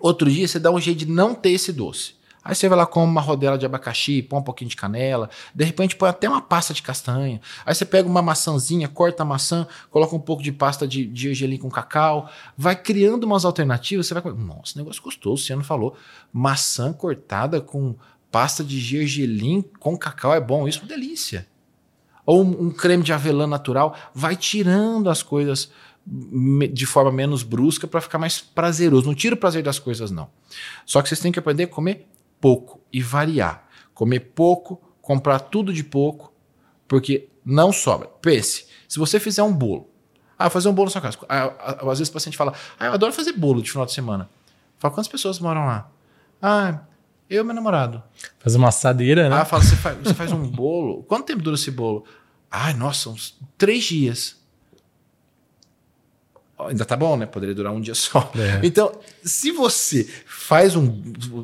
[0.00, 2.14] Outro dia você dá um jeito de não ter esse doce.
[2.44, 5.64] Aí você vai lá, come uma rodela de abacaxi, põe um pouquinho de canela, de
[5.64, 7.40] repente põe até uma pasta de castanha.
[7.64, 11.22] Aí você pega uma maçãzinha, corta a maçã, coloca um pouco de pasta de, de
[11.22, 14.08] gergelim com cacau, vai criando umas alternativas.
[14.08, 14.32] Você vai.
[14.32, 15.96] Nossa, negócio gostoso, o Ciano falou.
[16.32, 17.94] Maçã cortada com
[18.30, 21.46] pasta de gergelim com cacau é bom, isso é uma delícia.
[22.26, 25.70] Ou um, um creme de avelã natural, vai tirando as coisas
[26.04, 29.06] de forma menos brusca para ficar mais prazeroso.
[29.06, 30.28] Não tira o prazer das coisas, não.
[30.84, 32.08] Só que vocês têm que aprender a comer
[32.40, 33.68] pouco e variar.
[33.94, 36.32] Comer pouco, comprar tudo de pouco,
[36.88, 38.08] porque não sobra.
[38.20, 39.88] Pense, se você fizer um bolo,
[40.38, 41.18] ah, fazer um bolo na sua casa.
[41.28, 44.28] Ah, às vezes o paciente fala, ah, eu adoro fazer bolo de final de semana.
[44.78, 45.90] Fala, quantas pessoas moram lá?
[46.40, 46.80] Ah,
[47.30, 48.02] eu e meu namorado.
[48.40, 49.36] Fazer uma assadeira, né?
[49.36, 51.04] Ah, fala, você faz, você faz um bolo.
[51.04, 52.04] Quanto tempo dura esse bolo?
[52.50, 54.41] Ai, nossa, uns três dias
[56.68, 57.26] ainda tá bom, né?
[57.26, 58.30] Poderia durar um dia só.
[58.34, 58.60] É.
[58.66, 58.92] Então,
[59.22, 61.02] se você faz um.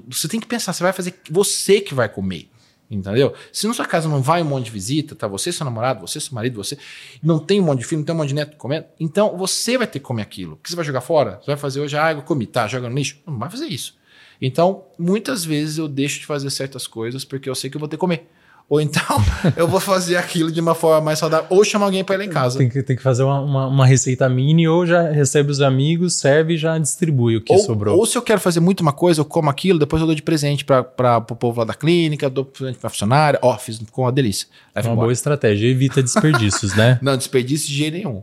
[0.09, 2.49] Você tem que pensar, você vai fazer você que vai comer.
[2.91, 3.35] Entendeu?
[3.53, 5.29] Se na sua casa não vai um monte de visita, tá?
[5.29, 6.79] Você, seu namorado, você, seu marido, você.
[7.23, 8.87] Não tem um monte de filho, não tem um monte de neto comendo.
[8.99, 10.55] Então você vai ter que comer aquilo.
[10.55, 11.39] O que você vai jogar fora?
[11.43, 12.67] Você vai fazer hoje, ah, eu comi, tá?
[12.67, 13.19] Joga no lixo?
[13.27, 13.99] Não vai fazer isso.
[14.41, 17.89] Então, muitas vezes eu deixo de fazer certas coisas porque eu sei que eu vou
[17.89, 18.27] ter que comer.
[18.69, 19.03] Ou então
[19.57, 22.25] eu vou fazer aquilo de uma forma mais saudável, ou chamar alguém para ir lá
[22.27, 22.59] em casa.
[22.59, 26.15] Tem que, tem que fazer uma, uma, uma, receita mini, ou já recebe os amigos,
[26.15, 27.97] serve e já distribui o que ou, sobrou.
[27.97, 30.23] Ou se eu quero fazer muito uma coisa, eu como aquilo, depois eu dou de
[30.23, 33.39] presente para o povo lá da clínica, dou presente para funcionária.
[33.43, 34.47] Ó, oh, fiz com uma delícia.
[34.75, 35.07] É uma embora.
[35.07, 36.99] boa estratégia, evita desperdícios, né?
[37.03, 38.23] Não, desperdício de jeito nenhum.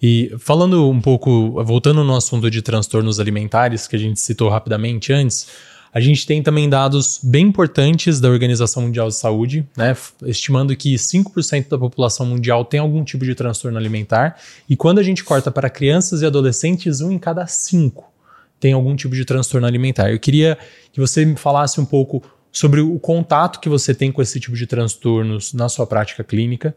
[0.00, 5.12] E falando um pouco, voltando no assunto de transtornos alimentares, que a gente citou rapidamente
[5.12, 5.48] antes,
[5.94, 10.96] a gente tem também dados bem importantes da Organização Mundial de Saúde, né, estimando que
[10.96, 14.36] 5% da população mundial tem algum tipo de transtorno alimentar,
[14.68, 18.12] e quando a gente corta para crianças e adolescentes, um em cada cinco
[18.58, 20.10] tem algum tipo de transtorno alimentar.
[20.10, 20.56] Eu queria
[20.90, 24.56] que você me falasse um pouco sobre o contato que você tem com esse tipo
[24.56, 26.74] de transtornos na sua prática clínica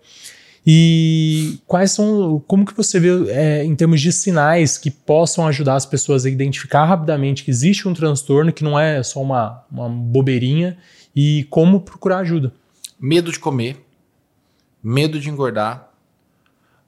[0.70, 5.76] e quais são, como que você vê é, em termos de sinais que possam ajudar
[5.76, 9.88] as pessoas a identificar rapidamente que existe um transtorno, que não é só uma, uma
[9.88, 10.78] bobeirinha,
[11.16, 12.54] e como procurar ajuda?
[13.00, 13.82] Medo de comer,
[14.84, 15.90] medo de engordar,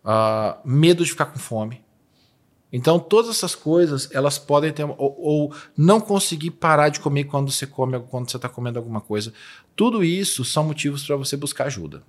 [0.04, 1.82] uh, medo de ficar com fome.
[2.74, 4.84] Então, todas essas coisas, elas podem ter.
[4.84, 9.00] Ou, ou, não conseguir parar de comer quando você come, quando você está comendo alguma
[9.00, 9.32] coisa.
[9.74, 12.04] Tudo isso são motivos para você buscar ajuda.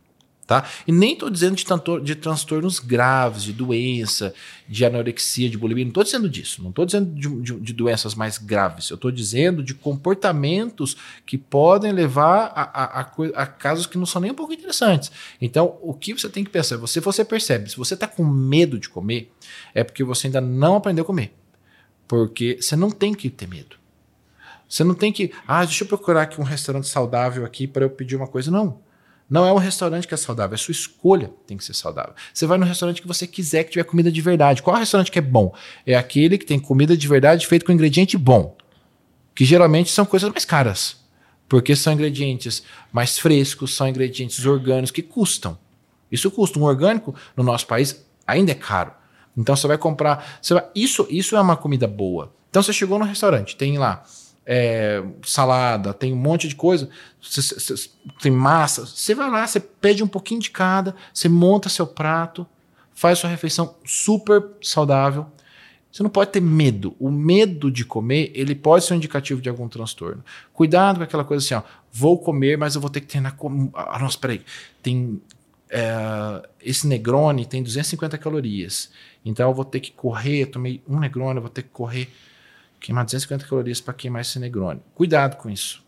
[0.51, 0.69] Tá?
[0.85, 1.65] E nem estou dizendo de,
[2.03, 4.35] de transtornos graves, de doença,
[4.69, 8.17] de anorexia, de bulimia, não estou dizendo disso, não estou dizendo de, de, de, doenças
[8.17, 13.87] mais graves, eu estou dizendo de comportamentos que podem levar a, a, a, a, casos
[13.87, 15.13] que não são nem um pouco interessantes.
[15.41, 18.77] Então, o que você tem que pensar, você, você percebe, se você está com medo
[18.77, 19.31] de comer,
[19.73, 21.33] é porque você ainda não aprendeu a comer.
[22.09, 23.77] Porque você não tem que ter medo.
[24.69, 27.91] Você não tem que, ah, deixa eu procurar aqui um restaurante saudável aqui para eu
[27.91, 28.51] pedir uma coisa.
[28.51, 28.90] Não.
[29.31, 32.13] Não é o restaurante que é saudável, é sua escolha tem que ser saudável.
[32.35, 34.61] Você vai no restaurante que você quiser que tiver comida de verdade.
[34.61, 35.55] Qual restaurante que é bom?
[35.87, 38.57] É aquele que tem comida de verdade feita com ingrediente bom.
[39.33, 40.97] Que geralmente são coisas mais caras.
[41.49, 45.57] Porque são ingredientes mais frescos, são ingredientes orgânicos que custam.
[46.11, 46.59] Isso custa.
[46.59, 48.91] Um orgânico no nosso país ainda é caro.
[49.37, 50.39] Então você vai comprar.
[50.43, 52.35] Você vai, isso, isso é uma comida boa.
[52.51, 54.05] Então você chegou no restaurante, tem lá
[54.53, 56.91] é, salada, tem um monte de coisa,
[57.23, 57.89] você, você,
[58.21, 58.85] tem massa.
[58.85, 62.45] Você vai lá, você pede um pouquinho de cada, você monta seu prato,
[62.93, 65.27] faz sua refeição super saudável.
[65.93, 66.97] Você não pode ter medo.
[66.99, 70.25] O medo de comer, ele pode ser um indicativo de algum transtorno.
[70.53, 73.37] Cuidado com aquela coisa assim, ó, vou comer, mas eu vou ter que treinar.
[73.37, 73.71] Com...
[73.73, 74.43] Ah, nossa, peraí.
[74.83, 75.21] Tem
[75.71, 78.91] é, esse Negroni tem 250 calorias.
[79.25, 82.09] Então eu vou ter que correr, tomei um Negroni, eu vou ter que correr,
[82.81, 84.81] queimar 250 calorias para queimar esse Negroni.
[84.95, 85.85] Cuidado com isso.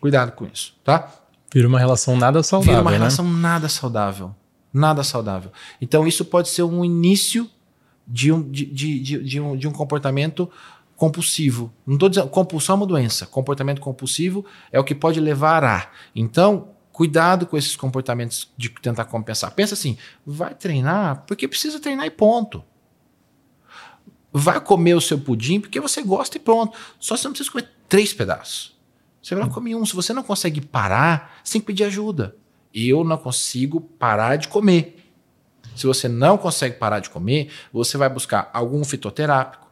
[0.00, 1.12] Cuidado com isso, tá?
[1.52, 2.72] Vira uma relação nada saudável.
[2.72, 2.96] Vira uma né?
[2.98, 4.34] relação nada saudável.
[4.72, 5.52] Nada saudável.
[5.80, 7.48] Então isso pode ser um início
[8.06, 10.50] de um, de, de, de, de um, de um comportamento
[10.96, 11.72] compulsivo.
[11.86, 13.26] Não estou dizendo compulsão é uma doença.
[13.26, 15.90] Comportamento compulsivo é o que pode levar a.
[16.14, 19.50] Então, Cuidado com esses comportamentos de tentar compensar.
[19.50, 22.62] Pensa assim, vai treinar porque precisa treinar e ponto.
[24.36, 26.76] Vai comer o seu pudim porque você gosta e pronto.
[26.98, 28.76] Só você não precisa comer três pedaços.
[29.22, 29.86] Você vai comer um.
[29.86, 32.36] Se você não consegue parar, você tem que pedir ajuda.
[32.74, 35.00] Eu não consigo parar de comer.
[35.76, 39.70] Se você não consegue parar de comer, você vai buscar algum fitoterápico,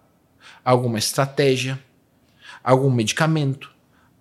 [0.65, 1.83] alguma estratégia,
[2.63, 3.69] algum medicamento,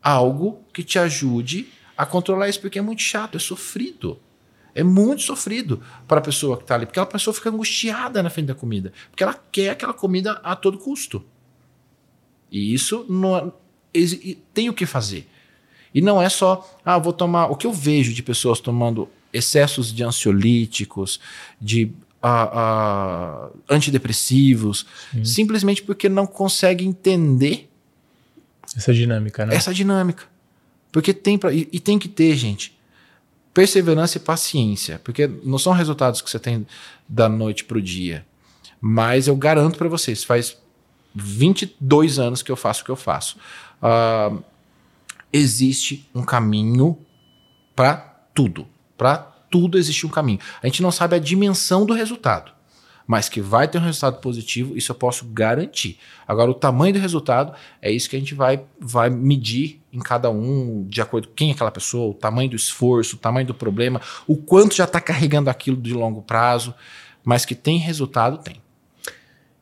[0.01, 4.19] algo que te ajude a controlar isso, porque é muito chato, é sofrido.
[4.73, 8.29] É muito sofrido para a pessoa que está ali, porque a pessoa fica angustiada na
[8.29, 11.23] frente da comida, porque ela quer aquela comida a todo custo.
[12.51, 13.53] E isso não,
[13.93, 15.27] é, tem o que fazer.
[15.93, 17.47] E não é só, ah, vou tomar.
[17.47, 21.19] O que eu vejo de pessoas tomando excessos de ansiolíticos,
[21.59, 21.91] de
[22.23, 25.25] uh, uh, antidepressivos, Sim.
[25.25, 27.69] simplesmente porque não consegue entender
[28.75, 29.55] essa dinâmica, né?
[29.55, 30.23] Essa dinâmica.
[30.91, 32.77] Porque tem pra, e, e tem que ter, gente,
[33.53, 36.65] perseverança e paciência, porque não são resultados que você tem
[37.07, 38.25] da noite para o dia.
[38.79, 40.57] Mas eu garanto para vocês, faz
[41.13, 43.37] 22 anos que eu faço o que eu faço.
[43.81, 44.41] Uh,
[45.31, 46.97] existe um caminho
[47.75, 47.95] para
[48.33, 48.67] tudo.
[48.97, 50.39] Para tudo existe um caminho.
[50.63, 52.51] A gente não sabe a dimensão do resultado
[53.11, 55.99] mas que vai ter um resultado positivo, isso eu posso garantir.
[56.25, 57.51] Agora, o tamanho do resultado
[57.81, 61.49] é isso que a gente vai, vai medir em cada um, de acordo com quem
[61.49, 65.01] é aquela pessoa, o tamanho do esforço, o tamanho do problema, o quanto já está
[65.01, 66.73] carregando aquilo de longo prazo,
[67.21, 68.60] mas que tem resultado, tem.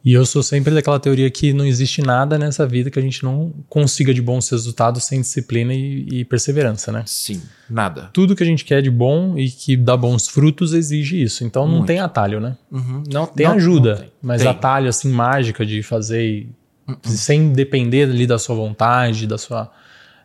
[0.04, 3.22] E eu sou sempre daquela teoria que não existe nada nessa vida que a gente
[3.22, 7.04] não consiga de bons resultados sem disciplina e, e, perseverança, né?
[7.06, 8.10] Sim, nada.
[8.14, 11.43] Tudo que a gente quer de bom e que dá bons frutos exige isso.
[11.43, 11.80] Então Muito.
[11.80, 12.56] não tem atalho, né?
[12.72, 13.04] Uhum.
[13.12, 14.12] Não, tem não, ajuda, não tem.
[14.22, 14.50] mas tem.
[14.50, 16.50] atalho assim mágica de fazer e,
[16.88, 16.95] uhum.
[17.04, 19.70] sem depender ali da sua vontade, da sua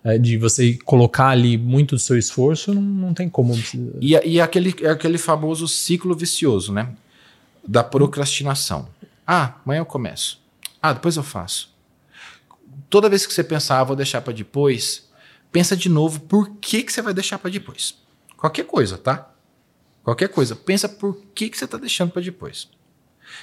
[0.04, 3.58] é, de você colocar ali muito do seu esforço, não, não tem como.
[4.00, 6.90] E, e aquele, aquele famoso ciclo vicioso, né?
[7.66, 8.86] Da procrastinação.
[9.26, 10.42] Ah, amanhã eu começo.
[10.80, 11.74] Ah, depois eu faço.
[12.90, 15.10] Toda vez que você pensar, ah, vou deixar para depois,
[15.50, 17.96] pensa de novo por que, que você vai deixar para depois.
[18.36, 19.30] Qualquer coisa, tá?
[20.02, 20.54] Qualquer coisa.
[20.54, 22.68] Pensa por que, que você está deixando para depois.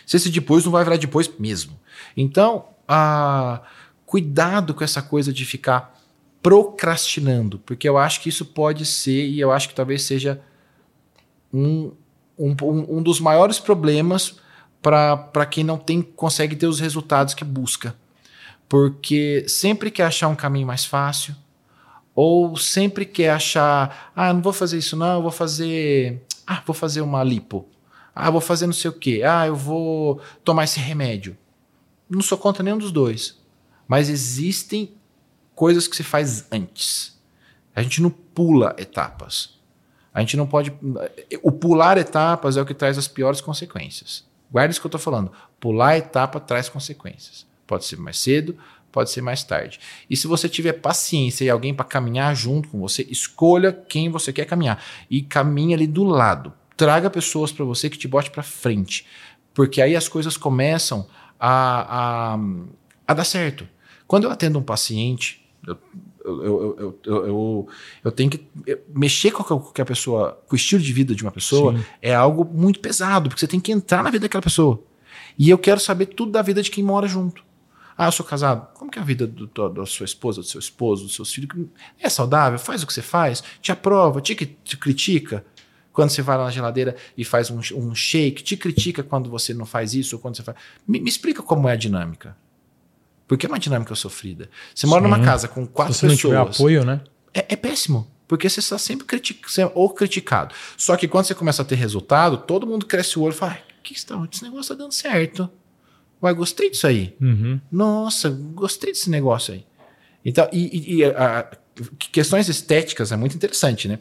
[0.05, 1.79] Se esse depois não vai virar depois mesmo.
[2.15, 3.61] Então, ah,
[4.05, 5.99] cuidado com essa coisa de ficar
[6.41, 10.41] procrastinando, porque eu acho que isso pode ser, e eu acho que talvez seja
[11.53, 11.91] um,
[12.37, 12.55] um,
[12.97, 14.39] um dos maiores problemas
[14.81, 17.95] para quem não tem consegue ter os resultados que busca.
[18.67, 21.35] Porque sempre quer achar um caminho mais fácil,
[22.15, 26.73] ou sempre quer achar, ah, não vou fazer isso não, eu vou fazer, ah, vou
[26.73, 27.67] fazer uma lipo.
[28.13, 29.21] Ah, vou fazer não sei o quê.
[29.25, 31.37] Ah, eu vou tomar esse remédio.
[32.09, 33.39] Não sou contra nenhum dos dois.
[33.87, 34.93] Mas existem
[35.55, 37.19] coisas que se faz antes.
[37.73, 39.59] A gente não pula etapas.
[40.13, 40.73] A gente não pode.
[41.41, 44.25] O pular etapas é o que traz as piores consequências.
[44.51, 45.31] Guarda isso que eu estou falando.
[45.59, 47.47] Pular a etapa traz consequências.
[47.65, 48.57] Pode ser mais cedo,
[48.91, 49.79] pode ser mais tarde.
[50.09, 54.33] E se você tiver paciência e alguém para caminhar junto com você, escolha quem você
[54.33, 56.53] quer caminhar e caminhe ali do lado.
[56.75, 59.05] Traga pessoas para você que te bote para frente,
[59.53, 61.07] porque aí as coisas começam
[61.39, 62.39] a, a,
[63.07, 63.67] a dar certo.
[64.07, 65.77] Quando eu atendo um paciente, eu,
[66.23, 67.67] eu, eu, eu, eu,
[68.05, 68.47] eu, tenho que
[68.93, 71.83] mexer com a, pessoa, com o estilo de vida de uma pessoa, Sim.
[72.01, 74.81] é algo muito pesado, porque você tem que entrar na vida daquela pessoa.
[75.37, 77.43] E eu quero saber tudo da vida de quem mora junto.
[77.97, 78.67] Ah, eu sou casado.
[78.73, 81.33] Como que é a vida do, do, da sua esposa, do seu esposo, dos seus
[81.33, 81.67] filhos?
[81.99, 82.57] É saudável?
[82.57, 83.43] Faz o que você faz?
[83.61, 84.21] Te aprova?
[84.21, 85.45] Te, te critica?
[85.93, 89.53] Quando você vai lá na geladeira e faz um, um shake, te critica quando você
[89.53, 90.57] não faz isso ou quando você faz.
[90.87, 92.35] Me, me explica como é a dinâmica.
[93.31, 94.49] Porque é uma dinâmica sofrida.
[94.75, 94.87] Você Sim.
[94.87, 96.33] mora numa casa com quatro Se você pessoas.
[96.33, 96.99] Não tiver apoio, né?
[97.33, 98.05] É, é péssimo.
[98.27, 100.53] Porque você está sempre critic, ou criticado.
[100.75, 103.57] Só que quando você começa a ter resultado, todo mundo cresce o olho e fala:
[103.81, 105.49] que está, esse negócio está dando certo.
[106.21, 107.15] Uai, gostei disso aí.
[107.21, 107.61] Uhum.
[107.71, 109.65] Nossa, gostei desse negócio aí.
[110.25, 111.49] Então, e, e a,
[112.11, 113.97] questões estéticas é muito interessante, né?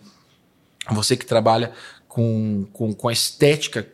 [0.91, 1.71] Você que trabalha
[2.09, 3.87] com, com, com a estética,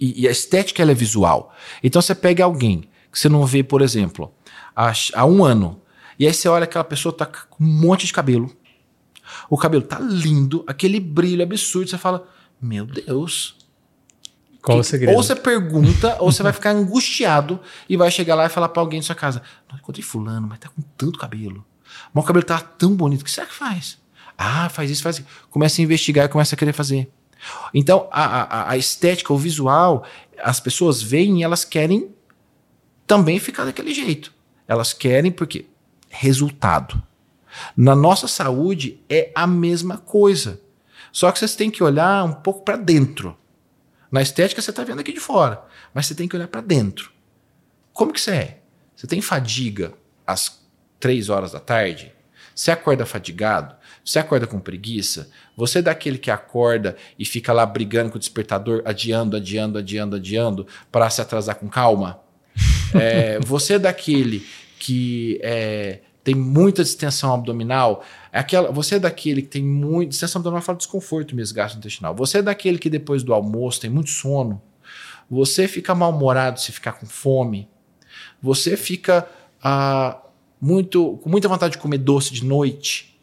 [0.00, 1.52] e, e a estética ela é visual.
[1.82, 4.32] Então você pega alguém que você não vê, por exemplo,
[4.74, 5.80] há, há um ano,
[6.18, 8.54] e aí você olha aquela pessoa tá com um monte de cabelo.
[9.48, 12.28] O cabelo tá lindo, aquele brilho absurdo, você fala:
[12.60, 13.56] Meu Deus,
[14.62, 15.16] qual que, o segredo?
[15.16, 18.80] Ou você pergunta, ou você vai ficar angustiado e vai chegar lá e falar para
[18.80, 21.64] alguém da sua casa: Não encontrei fulano, mas tá com tanto cabelo.
[22.12, 23.98] Mas o cabelo tá tão bonito, o que será que faz?
[24.36, 25.28] Ah, faz isso, faz isso.
[25.50, 27.10] Começa a investigar e começa a querer fazer.
[27.72, 30.04] Então, a, a, a estética, o visual,
[30.42, 32.10] as pessoas veem e elas querem
[33.06, 34.32] também ficar daquele jeito.
[34.66, 35.66] Elas querem porque
[36.08, 37.02] resultado.
[37.76, 40.60] Na nossa saúde é a mesma coisa.
[41.12, 43.36] Só que vocês têm que olhar um pouco para dentro.
[44.10, 47.12] Na estética você está vendo aqui de fora, mas você tem que olhar para dentro.
[47.92, 48.62] Como que você é?
[48.94, 49.92] Você tem fadiga
[50.26, 50.60] às
[50.98, 52.12] três horas da tarde?
[52.54, 53.74] Você acorda fadigado?
[54.04, 55.30] Você acorda com preguiça?
[55.56, 60.16] Você é daquele que acorda e fica lá brigando com o despertador, adiando, adiando, adiando,
[60.16, 62.20] adiando, para se atrasar com calma?
[62.94, 64.46] É, você é daquele
[64.78, 70.10] que é, tem muita distensão abdominal, é aquela, você é daquele que tem muito.
[70.10, 72.14] Distensão abdominal fala desconforto mesmo, gasto intestinal.
[72.14, 74.62] Você é daquele que depois do almoço tem muito sono.
[75.30, 77.68] Você fica mal-humorado se ficar com fome.
[78.42, 79.28] Você fica
[79.62, 80.20] ah,
[80.60, 83.20] muito com muita vontade de comer doce de noite.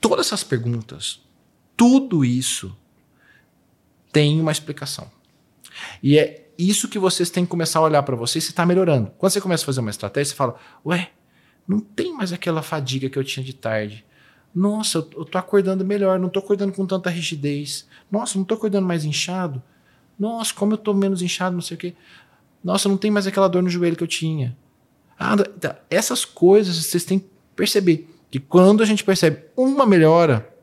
[0.00, 1.20] Todas essas perguntas,
[1.76, 2.76] tudo isso
[4.12, 5.10] tem uma explicação.
[6.02, 9.10] E é isso que vocês têm que começar a olhar para você se está melhorando.
[9.18, 11.10] Quando você começa a fazer uma estratégia, você fala, ué,
[11.66, 14.04] não tem mais aquela fadiga que eu tinha de tarde.
[14.54, 17.88] Nossa, eu, tô acordando melhor, não tô acordando com tanta rigidez.
[18.10, 19.62] Nossa, não tô acordando mais inchado.
[20.18, 21.94] Nossa, como eu tô menos inchado, não sei o quê.
[22.62, 24.56] Nossa, não tem mais aquela dor no joelho que eu tinha.
[25.18, 25.78] Ah, tá.
[25.90, 27.26] essas coisas vocês têm que
[27.56, 28.08] perceber.
[28.30, 30.53] Que quando a gente percebe uma melhora,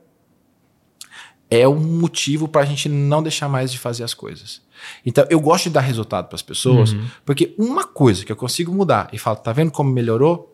[1.52, 4.62] é um motivo para a gente não deixar mais de fazer as coisas.
[5.06, 7.06] Então, eu gosto de dar resultado para as pessoas, uhum.
[7.24, 10.52] porque uma coisa que eu consigo mudar e falo, tá vendo como melhorou?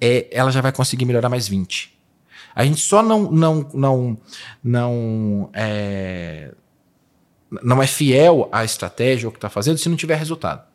[0.00, 1.92] é, ela já vai conseguir melhorar mais 20.
[2.54, 4.18] A gente só não não não
[4.64, 6.52] não é,
[7.62, 10.66] não é fiel à estratégia ou que está fazendo se não tiver resultado.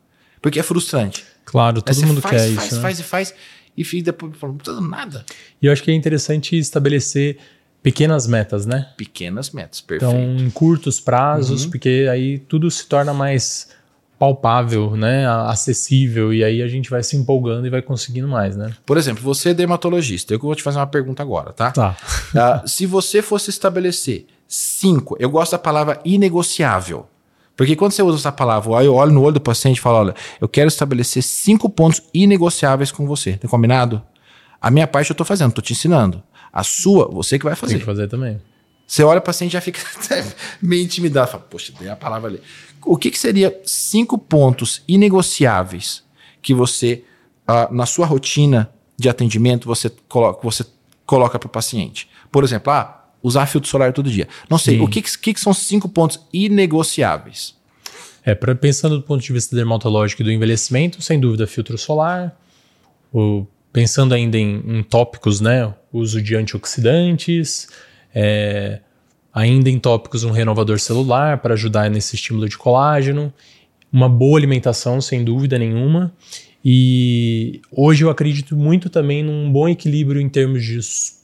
[0.42, 1.26] Porque é frustrante.
[1.44, 2.60] Claro, todo mundo faz, quer faz, isso.
[2.60, 2.82] Faz, né?
[2.82, 3.36] faz e faz,
[3.76, 5.26] e fica depois falando, não dando nada.
[5.62, 7.38] E eu acho que é interessante estabelecer
[7.86, 8.88] pequenas metas, né?
[8.98, 10.12] Pequenas metas, perfeito.
[10.12, 11.70] Então, em curtos prazos, uhum.
[11.70, 13.70] porque aí tudo se torna mais
[14.18, 18.74] palpável, né, acessível e aí a gente vai se empolgando e vai conseguindo mais, né?
[18.86, 21.72] Por exemplo, você é dermatologista, eu vou te fazer uma pergunta agora, tá?
[21.72, 21.98] Tá.
[22.34, 27.08] uh, se você fosse estabelecer cinco, eu gosto da palavra inegociável,
[27.56, 30.16] porque quando você usa essa palavra, eu olho no olho do paciente e falo, olha,
[30.42, 34.02] eu quero estabelecer cinco pontos inegociáveis com você, tá combinado?
[34.60, 36.24] A minha parte eu estou fazendo, estou te ensinando.
[36.56, 37.74] A sua, você que vai fazer.
[37.74, 38.40] Tem que fazer também.
[38.88, 39.82] Você olha o paciente já fica
[40.62, 41.30] meio intimidado.
[41.30, 42.42] Fala, Poxa, tem a palavra ali.
[42.86, 46.02] O que, que seria cinco pontos inegociáveis
[46.42, 47.04] que você,
[47.50, 50.66] uh, na sua rotina de atendimento, você coloca, você
[51.06, 52.08] coloca para o paciente?
[52.32, 54.28] Por exemplo, ah, usar filtro solar todo dia.
[54.50, 54.84] Não sei, Sim.
[54.84, 57.56] o que, que, que são cinco pontos inegociáveis?
[58.24, 62.40] É, pra, pensando do ponto de vista dermatológico e do envelhecimento, sem dúvida, filtro solar.
[63.12, 65.74] O, pensando ainda em, em tópicos, né?
[65.98, 67.70] Uso de antioxidantes,
[68.14, 68.80] é,
[69.34, 73.34] ainda em tópicos um renovador celular para ajudar nesse estímulo de colágeno,
[73.92, 76.14] uma boa alimentação, sem dúvida nenhuma.
[76.64, 80.80] E hoje eu acredito muito também num bom equilíbrio em termos de.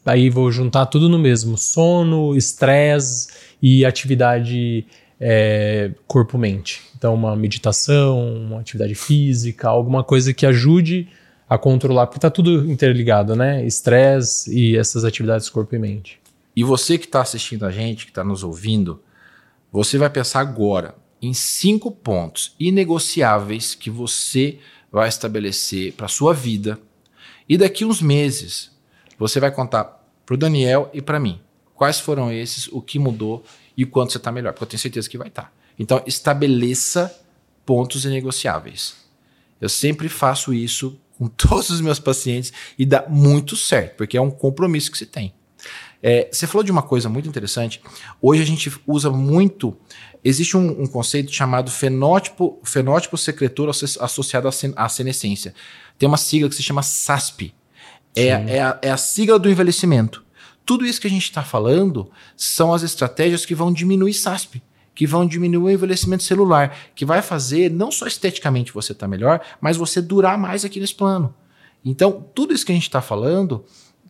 [0.05, 3.29] Aí vou juntar tudo no mesmo: sono, estresse
[3.61, 4.85] e atividade
[5.19, 6.81] é, corpo-mente.
[6.97, 11.07] Então, uma meditação, uma atividade física, alguma coisa que ajude
[11.51, 13.65] a controlar, porque está tudo interligado, né?
[13.65, 16.17] Estresse e essas atividades corpo e mente.
[16.55, 19.01] E você que está assistindo a gente, que está nos ouvindo,
[19.69, 26.79] você vai pensar agora em cinco pontos inegociáveis que você vai estabelecer para sua vida.
[27.49, 28.71] E daqui uns meses
[29.19, 31.41] você vai contar para o Daniel e para mim
[31.75, 33.43] quais foram esses, o que mudou
[33.75, 35.43] e quanto você está melhor, porque eu tenho certeza que vai estar.
[35.43, 35.51] Tá.
[35.77, 37.13] Então estabeleça
[37.65, 38.95] pontos inegociáveis.
[39.59, 44.21] Eu sempre faço isso com todos os meus pacientes e dá muito certo, porque é
[44.21, 45.31] um compromisso que se tem.
[46.01, 47.79] É, você falou de uma coisa muito interessante.
[48.19, 49.77] Hoje a gente usa muito.
[50.23, 55.53] Existe um, um conceito chamado fenótipo, fenótipo secretor associado à senescência.
[55.99, 57.53] Tem uma sigla que se chama SASP.
[58.15, 60.25] É, é, a, é a sigla do envelhecimento.
[60.65, 64.61] Tudo isso que a gente está falando são as estratégias que vão diminuir SASP
[64.93, 69.09] que vão diminuir o envelhecimento celular, que vai fazer não só esteticamente você estar tá
[69.09, 71.33] melhor, mas você durar mais aqui nesse plano.
[71.83, 73.65] Então, tudo isso que a gente está falando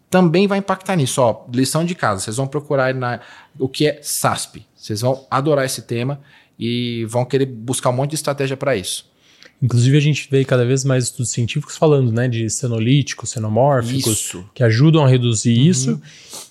[0.09, 1.21] também vai impactar nisso.
[1.21, 3.21] Ó, lição de casa, vocês vão procurar na,
[3.57, 4.65] o que é SASP.
[4.75, 6.19] Vocês vão adorar esse tema
[6.59, 9.10] e vão querer buscar um monte de estratégia para isso.
[9.61, 14.45] Inclusive, a gente vê cada vez mais estudos científicos falando né, de senolíticos, xenomórficos, isso.
[14.55, 15.65] que ajudam a reduzir uhum.
[15.65, 16.01] isso,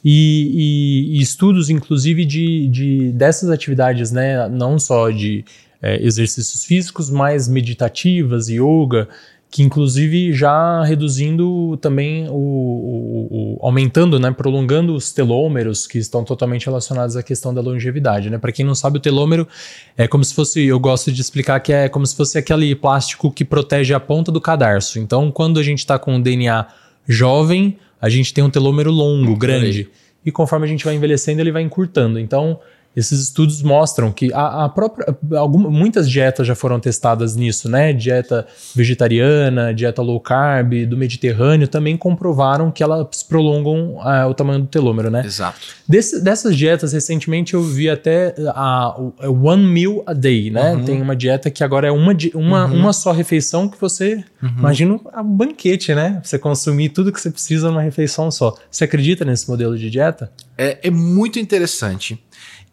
[0.04, 5.44] e, e, e, estudos, inclusive, de, de dessas atividades, né, não só de
[5.82, 9.08] é, exercícios físicos, mas meditativas, yoga,
[9.50, 16.22] que inclusive já reduzindo também o, o, o, aumentando, né, prolongando os telômeros que estão
[16.22, 18.38] totalmente relacionados à questão da longevidade, né?
[18.38, 19.48] Para quem não sabe, o telômero
[19.96, 23.32] é como se fosse, eu gosto de explicar que é como se fosse aquele plástico
[23.32, 25.00] que protege a ponta do cadarço.
[25.00, 26.68] Então, quando a gente está com o DNA
[27.08, 29.88] jovem, a gente tem um telômero longo, grande.
[30.24, 32.20] E conforme a gente vai envelhecendo, ele vai encurtando.
[32.20, 32.60] Então,
[32.94, 37.92] esses estudos mostram que a, a própria, alguma, muitas dietas já foram testadas nisso, né?
[37.92, 44.60] Dieta vegetariana, dieta low carb, do Mediterrâneo, também comprovaram que elas prolongam uh, o tamanho
[44.60, 45.22] do telômero, né?
[45.24, 45.60] Exato.
[45.88, 50.72] Desse, dessas dietas, recentemente eu vi até a, a One Meal a Day, né?
[50.72, 50.84] Uhum.
[50.84, 52.74] Tem uma dieta que agora é uma, uma, uhum.
[52.74, 54.48] uma só refeição que você, uhum.
[54.58, 56.20] imagina um banquete, né?
[56.24, 58.56] Você consumir tudo que você precisa numa refeição só.
[58.68, 60.32] Você acredita nesse modelo de dieta?
[60.58, 62.18] É, é muito interessante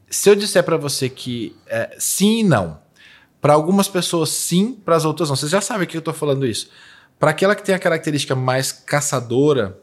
[0.09, 2.79] se eu disser para você que é, sim e não,
[3.41, 5.35] para algumas pessoas sim, para as outras não.
[5.35, 6.69] Você já sabe que eu estou falando isso.
[7.19, 9.79] Para aquela que tem a característica mais caçadora,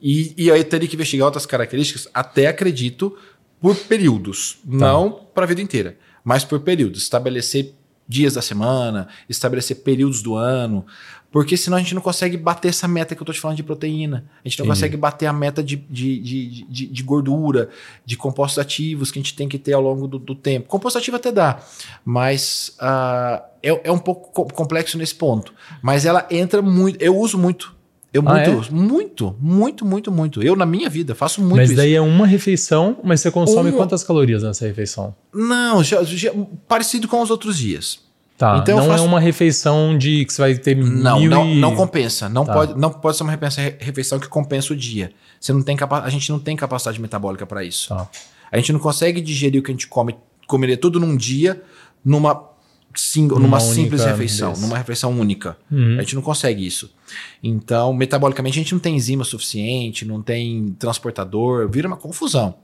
[0.00, 3.16] e, e aí teria que investigar outras características, até acredito,
[3.60, 4.58] por períodos.
[4.62, 4.76] Tá.
[4.76, 7.02] Não para a vida inteira, mas por períodos.
[7.02, 7.74] Estabelecer
[8.06, 10.86] dias da semana, estabelecer períodos do ano.
[11.30, 13.62] Porque senão a gente não consegue bater essa meta que eu estou te falando de
[13.62, 14.24] proteína.
[14.42, 14.80] A gente não Entendi.
[14.80, 17.68] consegue bater a meta de, de, de, de, de gordura,
[18.04, 20.68] de compostos ativos que a gente tem que ter ao longo do, do tempo.
[20.68, 21.60] Composto ativo até dá,
[22.02, 25.52] mas uh, é, é um pouco complexo nesse ponto.
[25.82, 27.02] Mas ela entra muito.
[27.02, 27.76] Eu uso muito.
[28.10, 28.74] Eu ah, muito, é?
[28.74, 30.42] muito, muito, muito, muito.
[30.42, 31.76] Eu na minha vida faço muito mas isso.
[31.76, 35.14] Mas daí é uma refeição, mas você consome quantas calorias nessa refeição?
[35.32, 36.32] Não, já, já,
[36.66, 38.07] parecido com os outros dias.
[38.38, 39.02] Tá, então não faço...
[39.02, 41.58] é uma refeição de que você vai ter não, mil não, e...
[41.58, 42.28] não compensa.
[42.28, 42.52] Não, tá.
[42.52, 45.10] pode, não pode ser uma refeição que compensa o dia.
[45.40, 46.02] Você não tem capa...
[46.02, 47.88] A gente não tem capacidade metabólica para isso.
[47.88, 48.08] Tá.
[48.52, 50.14] A gente não consegue digerir o que a gente come,
[50.46, 51.60] comeria tudo num dia,
[52.04, 52.48] numa,
[52.94, 54.62] sim, numa simples refeição, desse.
[54.62, 55.56] numa refeição única.
[55.68, 55.96] Uhum.
[55.98, 56.94] A gente não consegue isso.
[57.42, 62.54] Então, metabolicamente, a gente não tem enzima suficiente, não tem transportador, vira uma confusão.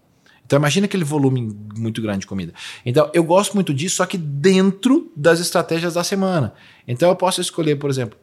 [0.46, 2.52] Então imagina aquele volume muito grande de comida.
[2.84, 6.52] Então eu gosto muito disso, só que dentro das estratégias da semana.
[6.86, 8.18] Então eu posso escolher, por exemplo,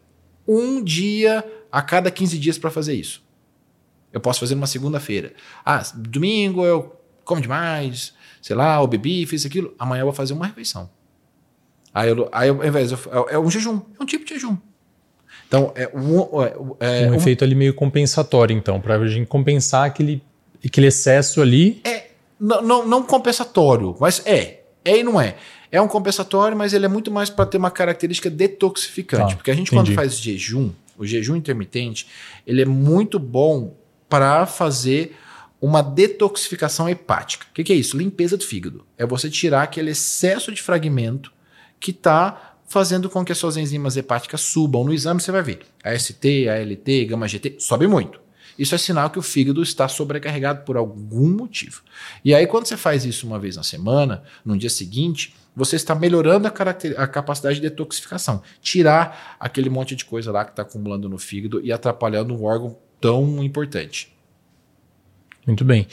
[0.48, 3.24] um dia a cada 15 dias para fazer isso.
[4.14, 5.34] Eu posso fazer numa segunda-feira.
[5.66, 9.74] Ah, domingo eu como demais, sei lá, eu bebi, fiz aquilo.
[9.80, 10.90] Amanhã eu vou fazer uma refeição.
[11.94, 14.58] Aí, eu, aí ao invés, de, é, é um jejum, é um tipo de jejum.
[15.48, 19.28] Então, é um, é, é um, um efeito ali meio compensatório, então, para a gente
[19.28, 20.24] compensar aquele,
[20.66, 21.82] aquele excesso ali.
[21.84, 22.11] É,
[22.42, 24.64] não, não, não compensatório, mas é.
[24.84, 25.36] É e não é.
[25.72, 29.30] É um compensatório, mas ele é muito mais para ter uma característica detoxificante.
[29.30, 29.92] Tá, porque a gente, entendi.
[29.92, 32.08] quando faz jejum, o jejum intermitente,
[32.46, 33.76] ele é muito bom
[34.10, 35.16] para fazer
[35.62, 37.46] uma detoxificação hepática.
[37.52, 37.96] O que, que, é isso?
[37.96, 38.84] Limpeza do fígado.
[38.98, 41.32] É você tirar aquele excesso de fragmento
[41.80, 44.84] que está fazendo com que as suas enzimas hepáticas subam.
[44.84, 45.60] No exame você vai ver.
[45.84, 48.20] AST, ALT, gama GT, sobe muito.
[48.62, 51.82] Isso é sinal que o fígado está sobrecarregado por algum motivo.
[52.24, 55.95] E aí, quando você faz isso uma vez na semana, no dia seguinte, você está
[55.95, 56.51] melhorando a,
[57.01, 58.43] a capacidade de detoxificação.
[58.62, 62.78] Tirar aquele monte de coisa lá que está acumulando no fígado e atrapalhando um órgão
[62.99, 64.14] tão importante.
[65.47, 65.88] Muito bem.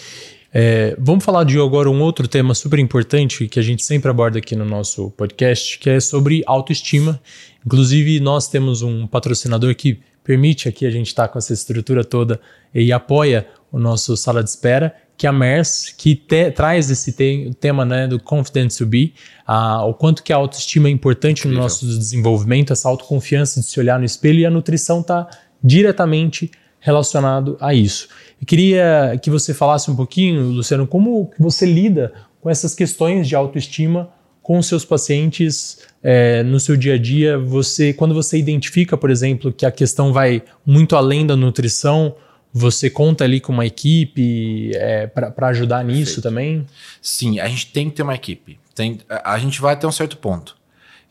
[0.53, 4.39] É, vamos falar de agora um outro tema super importante que a gente sempre aborda
[4.39, 7.19] aqui no nosso podcast, que é sobre autoestima.
[7.65, 12.05] Inclusive, nós temos um patrocinador que permite aqui a gente estar tá com essa estrutura
[12.05, 12.39] toda
[12.75, 17.13] e apoia o nosso sala de espera, que é a MERS, que te, traz esse
[17.13, 19.15] te, tema né, do Confident to Be,
[19.47, 21.57] a, o quanto que a autoestima é importante Incrível.
[21.57, 25.27] no nosso desenvolvimento, essa autoconfiança de se olhar no espelho e a nutrição está
[25.65, 28.09] diretamente relacionado a isso.
[28.39, 32.13] Eu queria que você falasse um pouquinho, Luciano, como você lida
[32.43, 34.11] com essas questões de autoestima
[34.49, 37.39] com seus pacientes é, no seu dia a dia?
[37.39, 42.17] Você, quando você identifica, por exemplo, que a questão vai muito além da nutrição,
[42.51, 46.23] você conta ali com uma equipe é, para ajudar nisso Perfeito.
[46.23, 46.67] também?
[47.03, 48.59] Sim, a gente tem que ter uma equipe.
[48.75, 50.57] Tem, a gente vai até um certo ponto.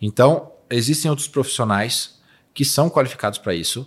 [0.02, 2.18] Então, existem outros profissionais
[2.56, 3.82] que são qualificados para isso,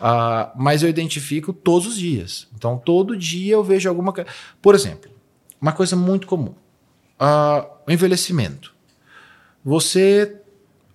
[0.00, 2.48] uh, mas eu identifico todos os dias.
[2.56, 4.28] Então, todo dia eu vejo alguma coisa.
[4.60, 5.08] Por exemplo,
[5.60, 6.56] uma coisa muito comum:
[7.20, 8.79] uh, o envelhecimento.
[9.64, 10.36] Você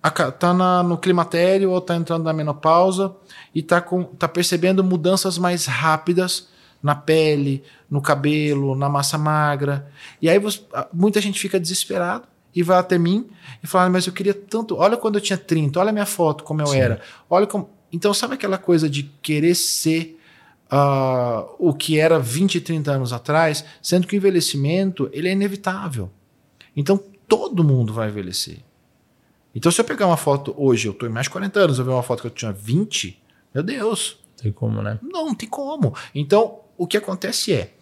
[0.04, 3.14] está no climatério ou está entrando na menopausa
[3.54, 3.80] e está
[4.18, 6.48] tá percebendo mudanças mais rápidas
[6.82, 9.90] na pele, no cabelo, na massa magra.
[10.20, 10.60] E aí você,
[10.92, 13.28] muita gente fica desesperado e vai até mim
[13.62, 14.76] e fala: Mas eu queria tanto.
[14.76, 16.78] Olha quando eu tinha 30, olha a minha foto, como eu Sim.
[16.78, 17.00] era.
[17.28, 17.70] Olha como.
[17.92, 20.18] Então, sabe aquela coisa de querer ser
[20.72, 26.10] uh, o que era 20, 30 anos atrás, sendo que o envelhecimento ele é inevitável.
[26.76, 28.58] Então, todo mundo vai envelhecer.
[29.54, 31.84] Então, se eu pegar uma foto hoje, eu estou em mais de 40 anos, eu
[31.84, 33.22] ver uma foto que eu tinha 20,
[33.54, 34.18] meu Deus.
[34.36, 34.98] Tem como, né?
[35.02, 35.94] Não, não tem como.
[36.14, 37.72] Então, o que acontece é,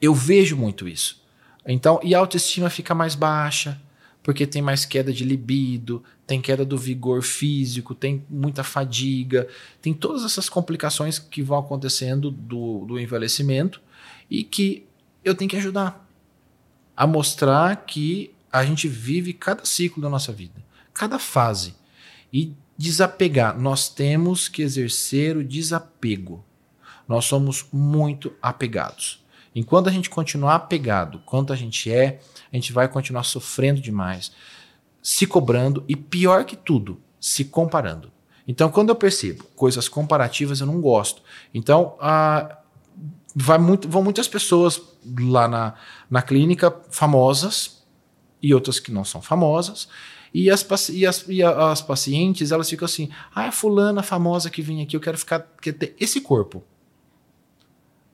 [0.00, 1.20] eu vejo muito isso.
[1.66, 3.80] Então, e a autoestima fica mais baixa,
[4.22, 9.48] porque tem mais queda de libido, tem queda do vigor físico, tem muita fadiga,
[9.82, 13.80] tem todas essas complicações que vão acontecendo do, do envelhecimento
[14.30, 14.86] e que
[15.24, 16.06] eu tenho que ajudar
[16.96, 21.74] a mostrar que a gente vive cada ciclo da nossa vida, cada fase.
[22.32, 26.44] E desapegar, nós temos que exercer o desapego.
[27.06, 29.24] Nós somos muito apegados.
[29.54, 32.20] Enquanto a gente continuar apegado, quanto a gente é,
[32.52, 34.30] a gente vai continuar sofrendo demais,
[35.02, 38.12] se cobrando e, pior que tudo, se comparando.
[38.46, 41.22] Então, quando eu percebo coisas comparativas, eu não gosto.
[41.52, 42.58] Então, ah,
[43.34, 44.80] vai muito, vão muitas pessoas
[45.18, 45.74] lá na,
[46.10, 47.77] na clínica famosas
[48.42, 49.88] e outras que não são famosas.
[50.32, 54.62] E as, e, as, e as pacientes, elas ficam assim: ah, é fulana famosa que
[54.62, 56.62] vem aqui, eu quero ficar, quer ter esse corpo.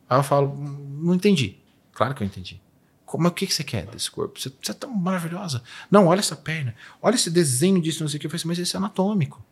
[0.08, 1.56] Aí eu falo, não entendi.
[1.92, 2.60] Claro que eu entendi.
[3.04, 4.40] Como, o que, que você quer desse corpo?
[4.40, 5.62] Você, você é tão maravilhosa.
[5.90, 6.74] Não, olha essa perna.
[7.00, 8.26] Olha esse desenho disso, não sei o que.
[8.26, 9.44] Eu falei assim, mas isso é anatômico.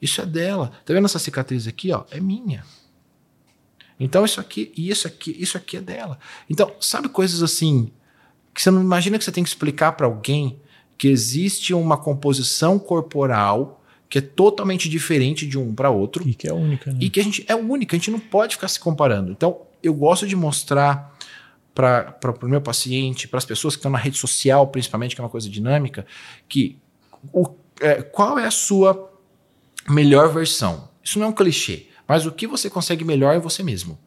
[0.00, 0.72] Isso é dela.
[0.84, 1.92] Tá vendo essa cicatriz aqui?
[1.92, 2.04] Ó?
[2.10, 2.64] É minha.
[4.00, 6.18] Então isso aqui e isso aqui, isso aqui é dela.
[6.50, 7.92] Então, sabe coisas assim
[8.54, 10.58] que você não imagina que você tem que explicar para alguém
[10.98, 16.28] que existe uma composição corporal que é totalmente diferente de um para outro.
[16.28, 16.98] E que é única, né?
[17.00, 19.32] E que a gente é única, a gente não pode ficar se comparando.
[19.32, 21.16] Então, eu gosto de mostrar
[21.74, 25.24] para o meu paciente, para as pessoas que estão na rede social, principalmente, que é
[25.24, 26.06] uma coisa dinâmica,
[26.46, 26.78] que
[27.32, 27.48] o,
[27.80, 29.10] é, qual é a sua
[29.88, 30.90] melhor versão?
[31.02, 33.98] Isso não é um clichê, mas o que você consegue melhor é você mesmo.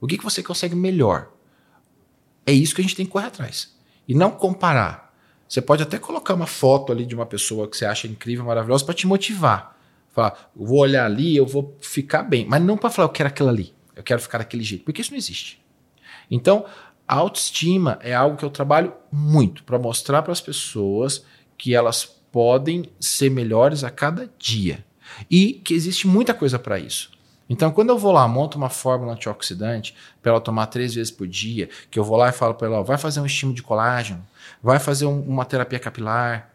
[0.00, 1.30] O que, que você consegue melhor?
[2.46, 3.76] É isso que a gente tem que correr atrás.
[4.06, 5.12] E não comparar.
[5.48, 8.84] Você pode até colocar uma foto ali de uma pessoa que você acha incrível, maravilhosa,
[8.84, 9.76] para te motivar.
[10.12, 12.46] Falar, eu vou olhar ali, eu vou ficar bem.
[12.46, 15.10] Mas não para falar, eu quero aquilo ali, eu quero ficar daquele jeito, porque isso
[15.10, 15.60] não existe.
[16.30, 16.64] Então,
[17.06, 21.24] a autoestima é algo que eu trabalho muito para mostrar para as pessoas
[21.56, 24.84] que elas podem ser melhores a cada dia
[25.30, 27.15] e que existe muita coisa para isso.
[27.48, 31.28] Então, quando eu vou lá, monto uma fórmula antioxidante para ela tomar três vezes por
[31.28, 33.62] dia, que eu vou lá e falo para ela, ó, vai fazer um estímulo de
[33.62, 34.26] colágeno,
[34.62, 36.50] vai fazer um, uma terapia capilar.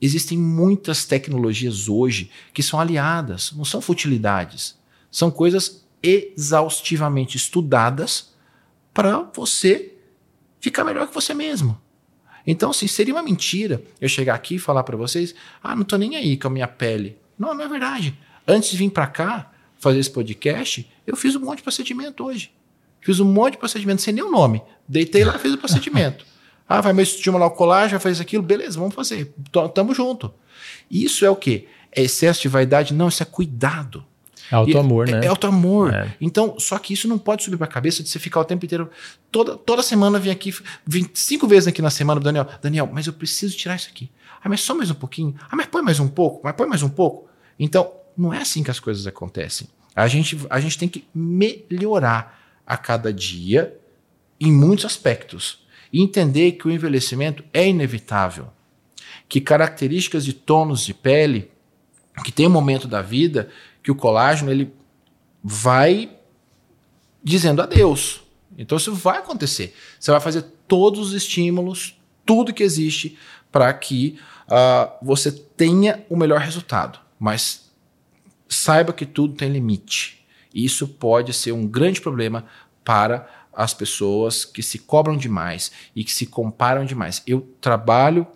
[0.00, 4.78] Existem muitas tecnologias hoje que são aliadas, não são futilidades.
[5.10, 8.32] São coisas exaustivamente estudadas
[8.92, 9.94] para você
[10.58, 11.78] ficar melhor que você mesmo.
[12.46, 15.96] Então, assim, seria uma mentira eu chegar aqui e falar para vocês: ah, não tô
[15.96, 17.18] nem aí com a minha pele.
[17.38, 18.18] Não, não é verdade.
[18.46, 19.51] Antes de vir para cá
[19.82, 22.52] fazer esse podcast, eu fiz um monte de procedimento hoje.
[23.00, 24.62] Fiz um monte de procedimento sem nenhum nome.
[24.86, 26.24] Deitei lá fiz o procedimento.
[26.68, 29.34] Ah, vai me estimular o colágeno, vai fazer aquilo, beleza, vamos fazer.
[29.74, 30.32] Tamo junto.
[30.90, 31.66] Isso é o quê?
[31.90, 32.94] É excesso de vaidade?
[32.94, 34.02] Não, isso é cuidado.
[34.50, 35.20] É auto-amor, né?
[35.20, 35.92] É, é auto-amor.
[35.92, 36.14] É.
[36.18, 38.64] Então, só que isso não pode subir para a cabeça de você ficar o tempo
[38.64, 38.88] inteiro.
[39.30, 40.54] Toda, toda semana vem aqui,
[40.86, 42.46] vem cinco vezes aqui na semana, Daniel.
[42.62, 44.10] Daniel, mas eu preciso tirar isso aqui.
[44.42, 45.34] Ah, mas só mais um pouquinho.
[45.50, 46.40] Ah, mas põe mais um pouco.
[46.42, 47.28] Mas põe mais um pouco.
[47.58, 49.68] Então, não é assim que as coisas acontecem.
[49.94, 53.78] A gente, a gente tem que melhorar a cada dia
[54.40, 58.50] em muitos aspectos e entender que o envelhecimento é inevitável,
[59.28, 61.50] que características de tônus de pele,
[62.24, 63.50] que tem um momento da vida
[63.82, 64.72] que o colágeno ele
[65.42, 66.10] vai
[67.22, 68.22] dizendo adeus.
[68.56, 69.74] Então isso vai acontecer.
[69.98, 73.18] Você vai fazer todos os estímulos, tudo que existe
[73.50, 76.98] para que uh, você tenha o melhor resultado.
[77.18, 77.71] Mas
[78.52, 80.24] saiba que tudo tem limite.
[80.54, 82.44] Isso pode ser um grande problema
[82.84, 87.22] para as pessoas que se cobram demais e que se comparam demais.
[87.26, 88.26] Eu trabalho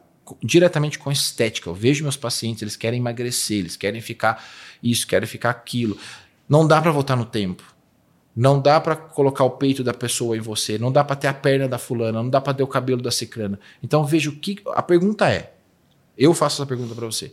[0.42, 1.68] diretamente com estética.
[1.68, 4.44] Eu vejo meus pacientes, eles querem emagrecer, eles querem ficar
[4.82, 5.96] isso, querem ficar aquilo.
[6.48, 7.62] Não dá para voltar no tempo.
[8.34, 11.32] Não dá para colocar o peito da pessoa em você, não dá para ter a
[11.32, 13.58] perna da fulana, não dá para ter o cabelo da cicrana.
[13.82, 15.54] Então veja o que a pergunta é.
[16.18, 17.32] Eu faço essa pergunta para você.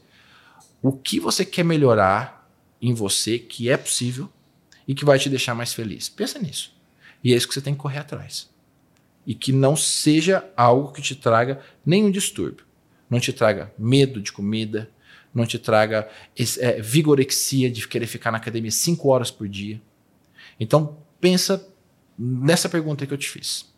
[0.82, 2.43] O que você quer melhorar
[2.84, 4.30] em você que é possível
[4.88, 6.10] e que vai te deixar mais feliz?
[6.10, 6.76] Pensa nisso.
[7.24, 8.50] E é isso que você tem que correr atrás.
[9.26, 12.66] E que não seja algo que te traga nenhum distúrbio.
[13.10, 14.90] Não te traga medo de comida,
[15.34, 16.10] não te traga
[16.60, 19.82] é, vigorexia de querer ficar na academia cinco horas por dia
[20.60, 21.68] então, pensa
[22.18, 23.73] nessa pergunta que eu te fiz.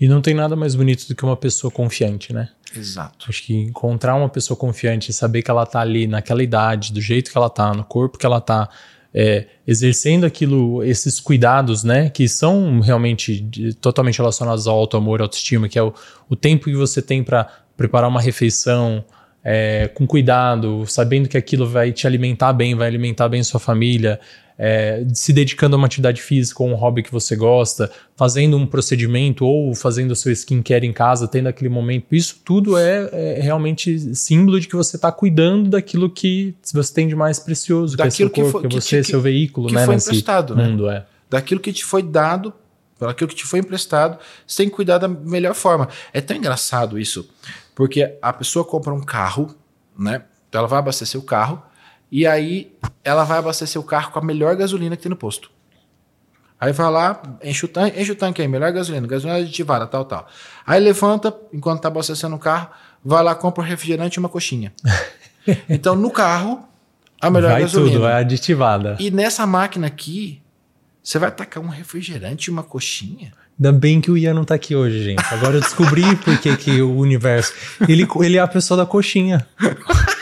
[0.00, 2.48] E não tem nada mais bonito do que uma pessoa confiante, né?
[2.74, 3.26] Exato.
[3.28, 7.00] Acho que encontrar uma pessoa confiante e saber que ela tá ali naquela idade, do
[7.00, 8.68] jeito que ela tá, no corpo que ela tá,
[9.12, 12.10] é, exercendo aquilo, esses cuidados, né?
[12.10, 15.92] Que são realmente de, totalmente relacionados ao auto-amor, autoestima, que é o,
[16.28, 19.04] o tempo que você tem para preparar uma refeição,
[19.42, 24.20] é, com cuidado, sabendo que aquilo vai te alimentar bem, vai alimentar bem sua família,
[24.58, 28.66] é, se dedicando a uma atividade física ou um hobby que você gosta, fazendo um
[28.66, 32.06] procedimento ou fazendo o seu skincare em casa, tendo aquele momento.
[32.10, 37.06] Isso tudo é, é realmente símbolo de que você está cuidando daquilo que você tem
[37.06, 39.20] de mais precioso, daquilo que é seu corpo, que, foi, que, é você, que, seu
[39.20, 39.86] veículo, que né?
[39.86, 40.66] Foi emprestado, né?
[40.66, 41.06] mundo, é.
[41.30, 42.52] Daquilo que te foi dado
[43.06, 45.88] aquilo que te foi emprestado, você tem que cuidar da melhor forma.
[46.12, 47.28] É tão engraçado isso,
[47.74, 49.54] porque a pessoa compra um carro,
[49.96, 50.22] né?
[50.50, 51.62] Ela vai abastecer o carro,
[52.10, 52.72] e aí
[53.04, 55.50] ela vai abastecer o carro com a melhor gasolina que tem no posto.
[56.60, 60.04] Aí vai lá, enche o tanque, enche o tanque aí, melhor gasolina, gasolina aditivada, tal,
[60.04, 60.26] tal.
[60.66, 62.70] Aí levanta, enquanto tá abastecendo o carro,
[63.04, 64.72] vai lá, compra um refrigerante e uma coxinha.
[65.68, 66.64] então, no carro,
[67.20, 67.92] a melhor vai gasolina.
[67.92, 68.96] tudo, vai aditivada.
[68.98, 70.42] E nessa máquina aqui,
[71.00, 73.32] você vai tacar um refrigerante e uma coxinha?
[73.56, 75.24] Ainda bem que o Ian não tá aqui hoje, gente.
[75.32, 77.52] Agora eu descobri por que, que o universo.
[77.88, 79.46] Ele, ele é a pessoa da coxinha.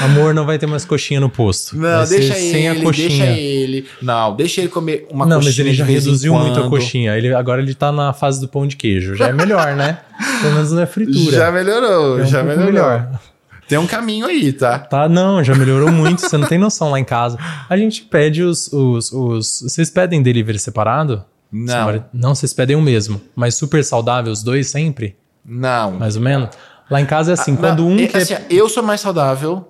[0.00, 1.76] Amor, não vai ter mais coxinha no posto.
[1.76, 3.08] Não, deixa ele, sem a coxinha.
[3.08, 3.86] deixa ele.
[4.00, 5.40] Não, deixa ele comer uma não, coxinha.
[5.40, 7.16] Não, mas ele já reduziu muito a coxinha.
[7.16, 9.14] Ele, agora ele tá na fase do pão de queijo.
[9.14, 9.98] Já é melhor, né?
[10.40, 11.36] Pelo menos não é fritura.
[11.36, 12.72] Já melhorou, é um já melhorou.
[12.72, 13.20] Melhor.
[13.68, 14.80] Tem um caminho aí, tá?
[14.80, 16.22] Tá, não, já melhorou muito.
[16.22, 17.38] Você não tem noção lá em casa.
[17.68, 18.72] A gente pede os.
[18.72, 21.24] os, os vocês pedem delivery separado?
[21.52, 22.04] Não.
[22.12, 23.20] Não, vocês pedem o mesmo.
[23.34, 25.16] Mas super saudável, os dois sempre?
[25.44, 25.92] Não.
[25.92, 26.50] Mais ou menos?
[26.90, 28.18] Lá em casa é assim, ah, quando não, um é, quer...
[28.22, 29.69] Assim, eu sou mais saudável,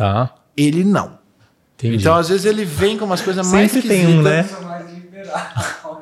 [0.00, 0.34] Tá.
[0.56, 1.18] Ele não.
[1.76, 1.96] Entendi.
[1.96, 4.48] Então, às vezes, ele vem com umas coisas mais Sempre tem um, né?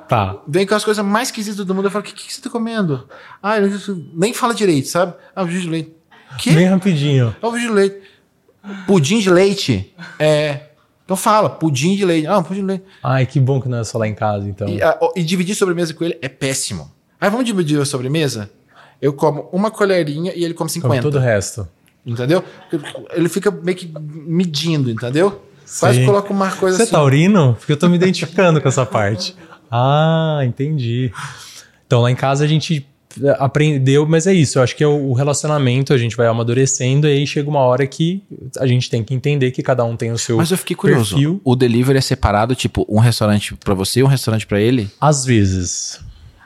[0.09, 0.37] Tá.
[0.47, 1.89] Vem com as coisas mais esquisitas do mundo.
[1.89, 3.09] Eu falo, o que, que você tá comendo?
[3.43, 3.57] Ah,
[4.15, 5.15] nem fala direito, sabe?
[5.35, 5.93] Ah, o vídeo de leite.
[6.39, 6.53] Que?
[6.53, 7.35] Bem rapidinho.
[7.43, 8.01] É o vídeo de leite.
[8.87, 9.93] Pudim de leite.
[10.17, 10.61] É.
[11.05, 12.29] Então fala, pudim de leite.
[12.29, 12.85] Ah, pudim de leite.
[13.03, 14.69] Ai, que bom que não é só lá em casa, então.
[14.69, 16.89] E, a, e dividir sobremesa com ele é péssimo.
[17.21, 18.49] Aí vamos dividir a sobremesa?
[19.03, 20.89] Eu como uma colherinha e ele come 50.
[20.89, 21.69] Como todo o resto.
[22.09, 22.43] Entendeu?
[23.13, 25.43] Ele fica meio que medindo, entendeu?
[25.79, 26.91] Quase coloca uma coisa Você assim.
[26.91, 27.57] Você é taurino?
[27.59, 29.37] Porque eu tô me identificando com essa parte.
[29.71, 31.13] Ah, entendi.
[31.87, 32.87] Então lá em casa a gente
[33.39, 34.59] aprendeu, mas é isso.
[34.59, 37.87] Eu acho que é o relacionamento, a gente vai amadurecendo e aí chega uma hora
[37.87, 38.23] que
[38.59, 41.15] a gente tem que entender que cada um tem o seu Mas eu fiquei curioso.
[41.15, 41.41] Perfil.
[41.45, 44.91] O delivery é separado, tipo, um restaurante para você e um restaurante para ele?
[45.01, 46.01] Às vezes.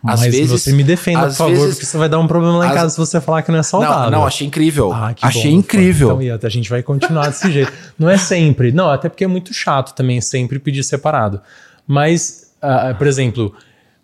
[0.04, 2.58] Às Mas vezes, você me defenda, por favor, vezes, porque você vai dar um problema
[2.58, 4.10] lá em casa se você falar que não é saudável.
[4.10, 4.92] Não, não achei incrível.
[4.92, 6.20] Ah, achei bom, incrível.
[6.20, 7.72] Então, a gente vai continuar desse jeito.
[7.96, 8.72] Não é sempre.
[8.72, 11.40] Não, até porque é muito chato também sempre pedir separado.
[11.86, 13.54] Mas, uh, por exemplo,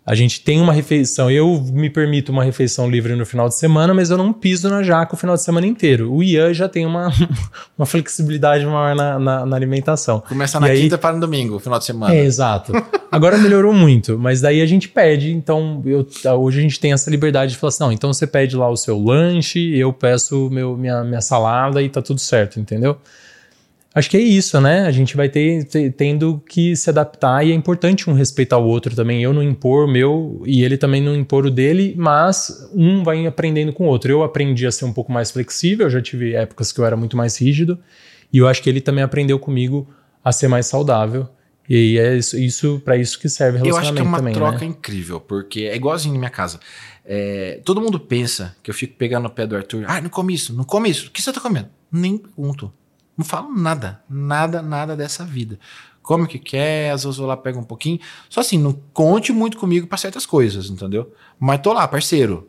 [0.09, 3.93] a gente tem uma refeição, eu me permito uma refeição livre no final de semana,
[3.93, 6.11] mas eu não piso na jaca o final de semana inteiro.
[6.11, 7.13] O Ian já tem uma,
[7.77, 10.19] uma flexibilidade maior na, na, na alimentação.
[10.27, 12.11] Começa e na aí, quinta para no domingo, final de semana.
[12.11, 12.73] É, exato.
[13.11, 16.03] Agora melhorou muito, mas daí a gente pede, então eu,
[16.39, 18.75] hoje a gente tem essa liberdade de falar assim, não, então você pede lá o
[18.75, 22.97] seu lanche, eu peço meu, minha, minha salada e tá tudo certo, entendeu?
[23.99, 24.87] Acho que é isso, né?
[24.87, 28.65] A gente vai ter, ter, tendo que se adaptar e é importante um respeitar o
[28.65, 29.21] outro também.
[29.21, 33.27] Eu não impor o meu e ele também não impor o dele, mas um vai
[33.27, 34.09] aprendendo com o outro.
[34.09, 37.17] Eu aprendi a ser um pouco mais flexível, já tive épocas que eu era muito
[37.17, 37.77] mais rígido
[38.31, 39.85] e eu acho que ele também aprendeu comigo
[40.23, 41.27] a ser mais saudável.
[41.67, 44.33] E é isso, isso para isso que serve relacionamento Eu acho que é uma também,
[44.33, 44.65] troca né?
[44.67, 46.57] incrível, porque é igualzinho na minha casa.
[47.05, 49.83] É, todo mundo pensa que eu fico pegando o pé do Arthur.
[49.87, 51.07] Ah, não come isso, não come isso.
[51.07, 51.67] O que você tá comendo?
[51.91, 52.71] Nem pergunto.
[53.19, 55.59] Não falo nada, nada, nada dessa vida.
[56.01, 57.99] Come o que quer, às vezes vou lá, pego um pouquinho.
[58.29, 61.11] Só assim, não conte muito comigo para certas coisas, entendeu?
[61.37, 62.47] Mas tô lá, parceiro.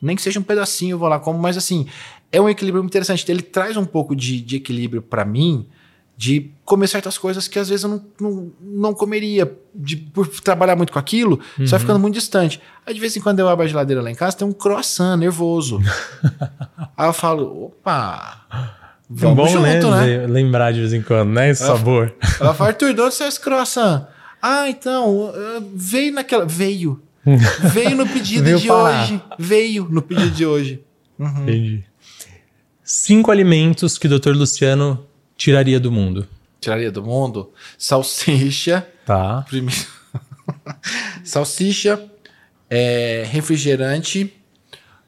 [0.00, 1.86] Nem que seja um pedacinho, eu vou lá como, mas assim,
[2.30, 3.24] é um equilíbrio muito interessante.
[3.32, 5.66] Ele traz um pouco de, de equilíbrio para mim,
[6.16, 10.76] de comer certas coisas que às vezes eu não, não, não comeria, de, por trabalhar
[10.76, 11.66] muito com aquilo, Uhum.
[11.66, 12.60] você vai ficando muito distante.
[12.86, 15.16] Aí de vez em quando eu abro a geladeira lá em casa, tem um croissant
[15.18, 15.80] nervoso.
[16.94, 18.78] Aí eu falo, opa,
[19.10, 20.06] vamos bom, junto, né?
[20.06, 21.50] le- Lembrar de vez em quando, né?
[21.50, 22.14] Esse sabor.
[22.40, 24.06] Ela fala, Arthur, de onde saiu esse croissant?
[24.40, 25.32] Ah, então,
[25.74, 26.46] veio naquela.
[26.46, 27.02] Veio.
[27.74, 29.22] Veio no pedido Veio de hoje.
[29.38, 30.82] Veio no pedido de hoje.
[31.18, 31.84] Entendi.
[32.82, 34.30] Cinco alimentos que o Dr.
[34.30, 35.06] Luciano
[35.36, 36.26] tiraria do mundo.
[36.58, 37.52] Tiraria do mundo?
[37.76, 38.88] Salsicha.
[39.04, 39.44] Tá.
[39.48, 39.78] Primeiro.
[41.22, 42.02] Salsicha,
[42.70, 44.32] é, refrigerante,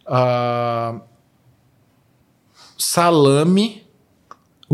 [0.07, 1.01] ah,
[2.77, 3.83] salame.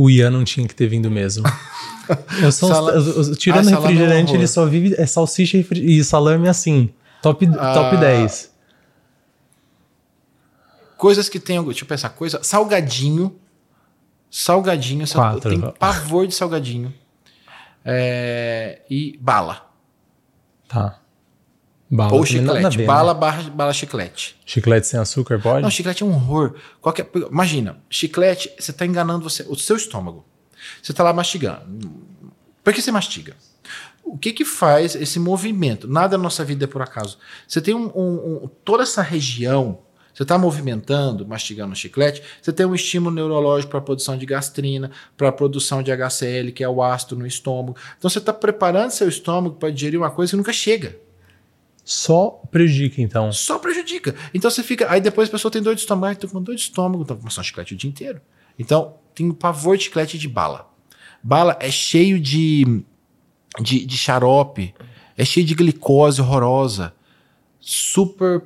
[0.01, 1.43] O Ian não tinha que ter vindo mesmo.
[2.41, 2.93] Eu sou, Sala-
[3.37, 6.91] tirando Ah, salame é refrigerante, ele só vive é salsicha e salame assim.
[7.21, 7.75] Top, Ah.
[7.75, 8.51] top 10.
[10.97, 11.63] Coisas que tem.
[11.65, 12.11] Deixa eu pensar.
[12.11, 12.41] Coisa.
[12.45, 13.37] Salgadinho.
[14.31, 15.07] Salgadinho.
[15.07, 15.51] sal- Quatro.
[15.51, 16.95] tenho pavor de salgadinho.
[17.85, 19.69] É, e bala.
[20.69, 21.01] Tá.
[21.91, 22.77] Bala Ou chiclete.
[22.77, 23.21] ver, bala né?
[23.21, 24.37] barra bala chiclete.
[24.45, 25.63] Chiclete sem açúcar pode?
[25.63, 26.55] Não, chiclete é um horror.
[26.83, 30.25] Qualquer, imagina, chiclete, você está enganando você, o seu estômago.
[30.83, 31.91] Você está lá mastigando.
[32.63, 33.35] Por que você mastiga?
[34.05, 35.89] O que que faz esse movimento?
[35.89, 37.19] Nada na nossa vida é por acaso.
[37.47, 39.79] Você tem um, um- um- toda essa região,
[40.13, 44.27] você está movimentando, mastigando o chiclete, você tem um estímulo neurológico para a produção de
[44.27, 47.77] gastrina, para a produção de HCl, que é o ácido no estômago.
[47.99, 50.97] Então você está preparando seu estômago para digerir uma coisa que nunca chega.
[51.89, 53.33] Só prejudica, então.
[53.33, 54.15] Só prejudica.
[54.35, 54.93] Então você fica.
[54.93, 56.05] Aí depois a pessoa tem dor de estômago.
[56.05, 57.03] Ai, tô com dor de estômago.
[57.03, 58.21] Tô com chiclete o dia inteiro.
[58.59, 60.71] Então, tem pavor de chiclete de bala.
[61.23, 62.85] Bala é cheio de,
[63.59, 64.75] de, de xarope.
[65.17, 66.93] É cheio de glicose horrorosa.
[67.59, 68.43] Super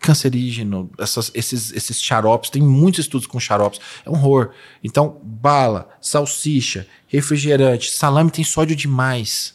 [0.00, 0.90] cancerígeno.
[0.98, 2.50] Essas, esses, esses xaropes.
[2.50, 3.78] Tem muitos estudos com xaropes.
[4.04, 4.50] É um horror.
[4.82, 9.54] Então, bala, salsicha, refrigerante, salame tem sódio demais.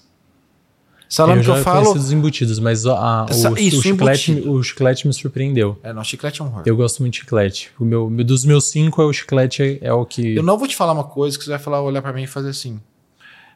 [1.10, 1.92] Salame eu que eu falo.
[1.94, 4.54] os embutidos, mas a- o, Essa- o isso, chiclete, embutido.
[4.54, 5.80] o chiclete me surpreendeu.
[5.82, 6.62] É, não, chiclete é um horror.
[6.68, 7.72] Eu gosto muito de chiclete.
[7.80, 10.36] O meu, dos meus cinco, é o chiclete é o que.
[10.36, 12.28] Eu não vou te falar uma coisa que você vai falar, olhar pra mim e
[12.28, 12.80] fazer assim.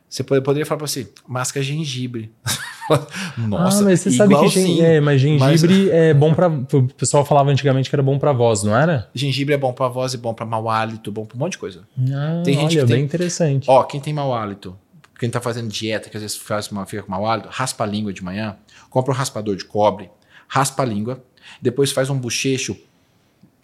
[0.10, 2.32] Você pode- poderia falar pra você, masca gengibre.
[3.38, 6.48] Nossa, ah, mas você sabe que gen- é, mas gengibre é bom pra.
[6.50, 9.10] O pessoal falava antigamente que era bom pra voz, não era?
[9.14, 11.58] Gengibre é bom pra voz, é bom pra mau hálito, bom pra um monte de
[11.60, 11.82] coisa.
[12.12, 13.66] Ah, Tem gente olha, que bem tem- interessante.
[13.70, 14.76] Ó, quem tem mau hálito,
[15.20, 17.88] quem tá fazendo dieta, que às vezes faz uma, fica com mau hálito, raspa a
[17.88, 18.58] língua de manhã,
[18.90, 20.10] compra um raspador de cobre,
[20.48, 21.24] raspa a língua,
[21.62, 22.76] depois faz um bochecho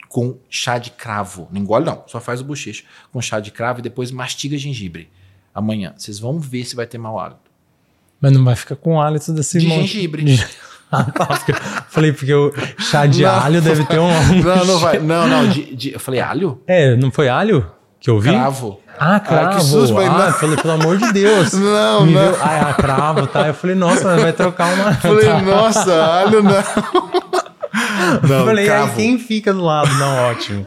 [0.08, 1.48] com chá de cravo.
[1.52, 5.10] Não engole não, só faz o bochecho com chá de cravo e depois mastiga gengibre.
[5.54, 7.40] Amanhã, vocês vão ver se vai ter mau hálito.
[8.22, 9.82] Mas não vai ficar com hálito desse De monte.
[9.88, 10.24] gengibre.
[10.24, 10.46] De-
[10.92, 11.54] Ah, tá, porque-
[11.90, 13.30] Falei, porque o chá de Não.
[13.30, 14.10] alho deve ter um.
[14.44, 14.98] Não, não vai.
[14.98, 15.48] Não, não.
[15.48, 16.64] De, de- eu falei alho?
[16.66, 18.30] É, não foi alho que eu vi?
[18.32, 18.82] Cravo.
[19.00, 19.58] Ah, cravo.
[19.58, 20.34] que susto, ah, não.
[20.34, 21.54] falei, pelo amor de Deus.
[21.58, 22.34] Não, Me não.
[22.34, 23.48] viu- Ah, cravo, tá?
[23.48, 24.94] Eu falei, nossa, mas vai trocar uma.
[25.00, 25.42] Falei, Tá.
[25.42, 26.52] nossa, alho não.
[28.28, 28.90] Não, falei, cravo.
[28.92, 29.94] aí quem fica do lado?
[29.96, 30.66] Não, ótimo.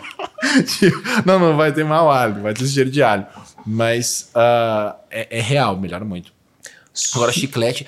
[1.24, 3.26] Não, não vai ter mau alho, vai ter cheiro de alho.
[3.66, 6.32] Mas ah, é, é real, melhora muito.
[7.14, 7.86] Agora, chiclete.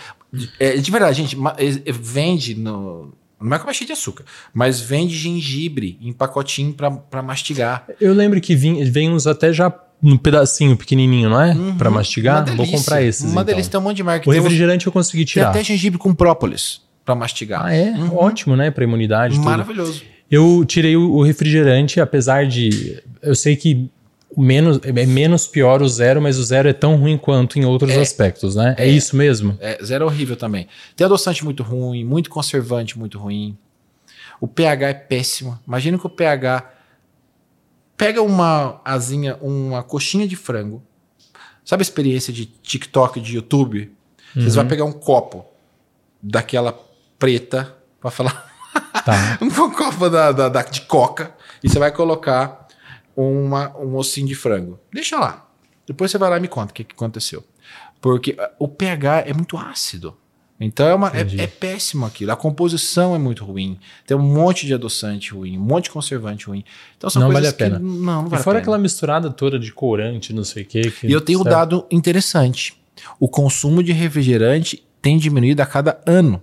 [0.58, 3.12] É, de verdade, gente, é- é- vende no.
[3.40, 7.84] Não é que é cheio de açúcar, mas vende gengibre em pacotinho pra, pra mastigar.
[8.00, 9.70] Eu lembro que vim, vem uns até já
[10.04, 11.54] num pedacinho pequenininho, não é?
[11.78, 12.44] Pra Uma mastigar.
[12.54, 13.22] Vou comprar esses.
[13.22, 13.44] Uma então.
[13.44, 14.28] delícia, tem um monte de marca.
[14.28, 15.48] O Tem, refrigerante eu consegui tem tirar.
[15.48, 17.64] até gengibre com própolis pra mastigar.
[17.64, 17.94] Ah, é?
[18.12, 18.70] Ótimo, né?
[18.70, 19.36] Pra imunidade.
[19.36, 19.44] tudo.
[19.46, 20.02] Maravilhoso.
[20.30, 23.02] Eu tirei o, refrigerante, apesar de.
[23.22, 23.90] Eu sei que
[24.36, 27.96] menos, é menos pior o zero, mas o zero é tão ruim quanto em outros
[27.96, 28.74] aspectos, né?
[28.76, 29.56] É, isso mesmo?
[29.58, 30.66] É, zero é horrível também.
[30.94, 33.56] Tem adoçante muito ruim, muito conservante muito ruim.
[34.38, 35.58] O pH é péssimo.
[35.66, 36.73] Imagina que o pH
[37.96, 40.82] pega uma asinha, uma coxinha de frango.
[41.64, 43.92] Sabe a experiência de TikTok, de YouTube?
[44.34, 45.44] Vocês vão pegar um copo
[46.22, 46.72] daquela
[47.18, 48.52] preta para falar
[49.04, 49.38] Tá.
[49.42, 52.66] um copo da, da- da- de coca e você vai colocar
[53.16, 54.78] uma, um ossinho de frango.
[54.92, 55.46] Deixa lá.
[55.86, 57.44] Depois você vai lá e me conta o que, que aconteceu.
[58.00, 60.16] Porque ah, o pH é muito ácido.
[60.64, 62.32] Então é, uma, é, é péssimo aquilo.
[62.32, 63.78] A composição é muito ruim.
[64.06, 66.64] Tem um monte de adoçante ruim, um monte de conservante ruim.
[66.96, 67.76] Então são Não coisas vale a pena.
[67.78, 68.62] que não, não E vale fora a pena.
[68.62, 70.90] aquela misturada toda de corante, não sei o quê.
[70.90, 71.54] Que, E eu tenho um certo?
[71.54, 72.76] dado interessante.
[73.20, 76.42] O consumo de refrigerante tem diminuído a cada ano.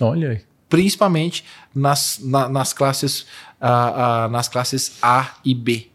[0.00, 0.40] Olha aí.
[0.68, 1.44] principalmente
[1.74, 3.26] nas, na- nas, classes,
[3.60, 5.87] ah, ah, nas classes A e B.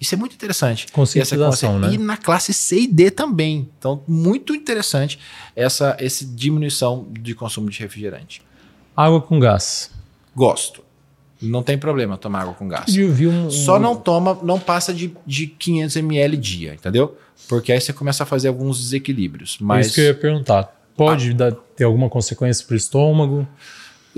[0.00, 0.86] Isso é muito interessante.
[0.92, 1.94] Conscientização, né?
[1.94, 3.68] E na classe C e D também.
[3.78, 5.18] Então, muito interessante
[5.54, 8.42] essa, essa diminuição de consumo de refrigerante.
[8.96, 9.90] Água com gás.
[10.34, 10.84] Gosto.
[11.40, 12.94] Não tem problema tomar água com gás.
[12.94, 17.16] Vi um, Só não toma, não passa de, de 500 ml dia, entendeu?
[17.48, 19.58] Porque aí você começa a fazer alguns desequilíbrios.
[19.60, 20.74] Mas Isso que eu ia perguntar.
[20.96, 23.46] Pode dar, ter alguma consequência pro estômago?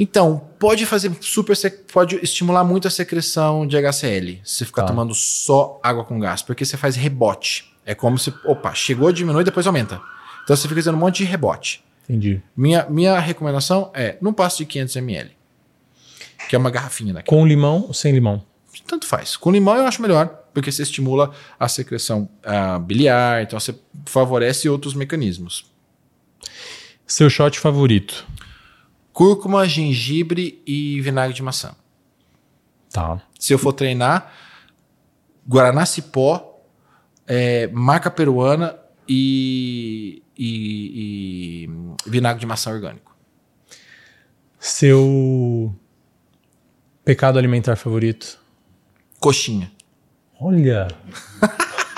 [0.00, 1.56] Então, pode fazer super.
[1.92, 4.88] Pode estimular muito a secreção de HCl se você ficar Tá.
[4.88, 7.74] tomando só água com gás, porque você faz rebote.
[7.84, 8.32] É como se.
[8.44, 10.00] Opa, chegou, diminui, depois aumenta.
[10.44, 11.84] Então você fica fazendo um monte de rebote.
[12.08, 12.40] Entendi.
[12.56, 15.30] Minha, minha recomendação é: não passe de 500 ml.
[16.48, 17.28] Que é uma garrafinha daqui.
[17.28, 18.44] Com limão ou sem limão?
[18.86, 19.36] Tanto faz.
[19.36, 23.74] Com limão eu acho melhor, porque você estimula a secreção ah, biliar, então você
[24.06, 25.66] favorece outros mecanismos.
[27.06, 28.24] Seu shot favorito?
[29.18, 31.74] Cúrcuma, gengibre e vinagre de maçã.
[32.88, 33.20] Tá.
[33.36, 34.32] Se eu for treinar,
[35.44, 36.62] Guaraná Cipó,
[37.26, 38.78] é, marca peruana
[39.08, 43.16] e, e- e vinagre de maçã orgânico.
[44.60, 45.74] Seu
[47.04, 48.38] pecado alimentar favorito?
[49.18, 49.72] Coxinha.
[50.40, 50.86] Olha.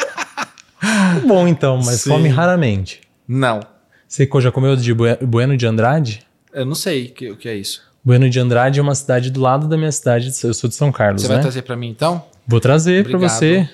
[1.29, 2.11] Bom então, mas Sim.
[2.13, 3.03] come raramente.
[3.29, 3.61] Não.
[4.09, 6.27] Você já comeu de Bue- Bueno de Andrade?
[6.53, 7.83] Eu não sei o que, que é isso.
[8.05, 10.33] Bueno de Andrade é uma cidade do lado da minha cidade.
[10.43, 11.35] Eu sou de São Carlos, Você né?
[11.35, 12.25] vai trazer pra mim então?
[12.47, 13.21] Vou trazer Obrigado.
[13.31, 13.69] você.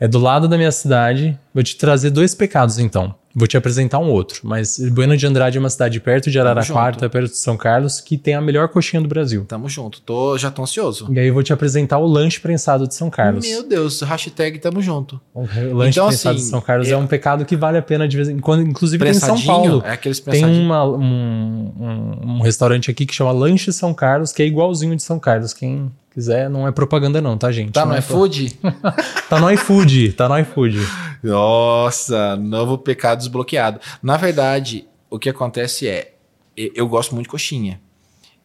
[0.00, 1.38] É do lado da minha cidade.
[1.54, 3.14] Vou te trazer dois pecados, então.
[3.32, 4.40] Vou te apresentar um outro.
[4.42, 8.16] Mas Bueno de Andrade é uma cidade perto de Araraquara, perto de São Carlos, que
[8.18, 9.44] tem a melhor coxinha do Brasil.
[9.46, 10.00] Tamo junto.
[10.00, 11.06] Tô, já tô ansioso.
[11.12, 13.46] E aí eu vou te apresentar o lanche prensado de São Carlos.
[13.46, 15.20] Meu Deus, hashtag tamo junto.
[15.32, 15.42] O
[15.74, 16.92] lanche Então, prensado assim, de São Carlos é...
[16.92, 18.62] é- um pecado que vale a pena de vez em quando.
[18.66, 19.82] Inclusive tem em São Paulo.
[19.86, 24.42] é aqueles Tem uma- um, um- um restaurante aqui que chama Lanche São Carlos, que
[24.42, 25.52] é igualzinho de São Carlos.
[25.54, 27.72] Quem quiser, não é propaganda não, tá, gente?
[27.72, 28.58] Tá Não no é iFood?
[29.28, 30.78] Tá no iFood, tá no iFood.
[31.22, 33.80] Nossa, novo pecado desbloqueado.
[34.02, 36.14] Na verdade, o que acontece é,
[36.56, 37.80] eu gosto muito de coxinha.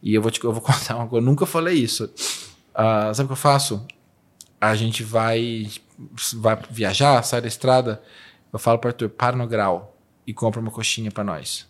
[0.02, 2.08] E eu vou te eu vou contar uma coisa, eu nunca falei isso.
[2.74, 3.84] Ah, sabe o que eu faço?
[4.60, 5.68] A gente vai,
[6.34, 8.00] vai viajar, sai da estrada,
[8.52, 11.66] eu falo pro Arthur, para no grau e compra uma coxinha pra nós.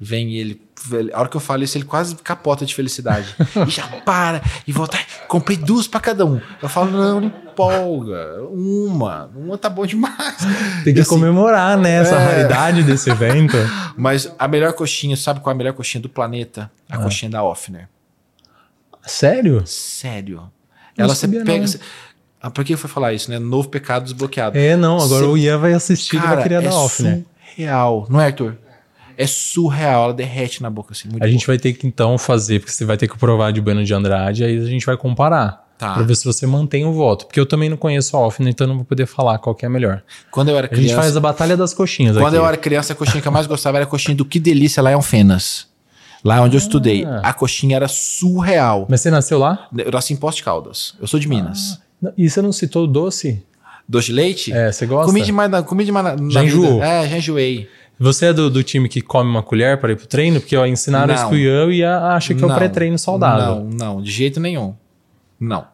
[0.00, 0.60] Vem ele,
[1.12, 3.34] a hora que eu falo isso, ele quase capota de felicidade.
[3.66, 4.96] e já para, e volta.
[4.96, 6.40] "Ai, Comprei duas pra cada um.
[6.60, 8.42] Eu falo, não, não empolga.
[8.50, 9.30] Uma.
[9.34, 10.36] Uma tá bom demais.
[10.84, 12.18] Tem que assim, comemorar, né, essa é.
[12.24, 13.56] raridade desse evento.
[13.96, 16.70] Mas a melhor coxinha, sabe qual é a melhor coxinha do planeta?
[16.90, 16.96] Ah.
[16.96, 17.88] A coxinha da Offner.
[19.06, 19.62] Sério?
[19.66, 20.50] Sério.
[20.96, 21.66] Não Ela você pega.
[21.66, 21.78] você-
[22.40, 23.38] Ah, por que foi falar isso, né?
[23.38, 24.58] Novo pecado desbloqueado.
[24.58, 27.02] É, não, agora Cê- o Ian vai assistir e vai Cara, querer é dar off,
[27.02, 27.22] né?
[27.54, 28.06] surreal.
[28.10, 28.56] Não é, Arthur?
[29.16, 30.04] É surreal.
[30.04, 31.08] Ela derrete na boca assim.
[31.20, 31.54] A gente boa.
[31.54, 34.44] vai ter que então fazer, porque você vai ter que provar de Bueno de Andrade,
[34.44, 35.64] aí a gente vai comparar.
[35.76, 35.94] Tá.
[35.94, 37.26] Pra ver se você mantém o voto.
[37.26, 39.68] Porque eu também não conheço a Offner, então não vou poder falar qual que é
[39.68, 40.02] a melhor.
[40.30, 41.02] Quando eu era A gente criança.
[41.02, 42.36] faz a batalha das coxinhas Quando aqui.
[42.36, 44.80] eu era criança, a coxinha que eu mais gostava era a coxinha do Que Delícia
[44.82, 45.66] lá em Alfenas.
[46.24, 47.04] Lá onde eu estudei.
[47.04, 47.20] Ah.
[47.24, 48.86] A coxinha era surreal.
[48.88, 49.68] Mas você nasceu lá?
[49.76, 50.94] Eu nasci em Posto de Caldas.
[51.00, 51.80] Eu sou de Minas.
[52.00, 53.42] Não, E você não citou o doce?
[53.86, 54.52] Doce de leite?
[54.52, 55.06] É, você gosta?
[55.06, 56.82] Comi demais na, comi demais na, na Já enjoou?
[56.82, 57.68] É, já enjoei.
[57.98, 60.40] Você é do, do time que come uma colher para ir pro treino?
[60.40, 61.14] Porque ó, ensinaram Não.
[61.14, 63.56] isso pro Ian e acha que é o Não, pré-treino saudável.
[63.64, 64.74] Não, não, de jeito nenhum.
[65.38, 65.66] Não.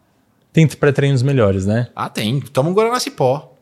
[0.52, 1.88] Tem pré-treinos melhores, né?
[1.94, 2.40] Ah, tem.
[2.40, 3.54] Toma um Guaraná Cipó.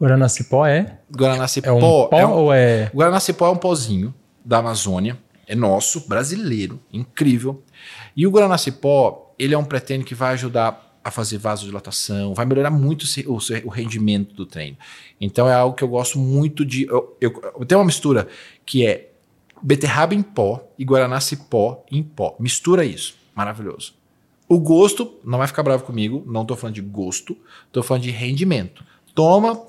[0.00, 0.98] Guaraná Cipó é?
[1.14, 2.90] Guaraná Cipó É um pó é um- ou é...
[2.94, 4.14] Guaraná Cipó é um pozinho
[4.44, 5.16] da Amazônia.
[5.46, 7.62] É nosso, brasileiro, incrível.
[8.16, 12.46] E o Guaraná Cipó, ele é um pré-treino que vai ajudar a fazer vasodilatação, vai
[12.46, 14.76] melhorar muito o o, rendimento do treino.
[15.20, 16.86] Então é algo que eu gosto muito de.
[16.86, 18.28] Eu, eu, eu tenho uma mistura
[18.64, 19.10] que é
[19.62, 22.36] beterraba em pó e Guaraná Cipó em pó.
[22.38, 23.16] Mistura isso.
[23.34, 23.94] Maravilhoso.
[24.48, 27.36] O gosto, não vai ficar bravo comigo, não tô falando de gosto,
[27.70, 28.84] tô falando de rendimento.
[29.14, 29.66] Toma,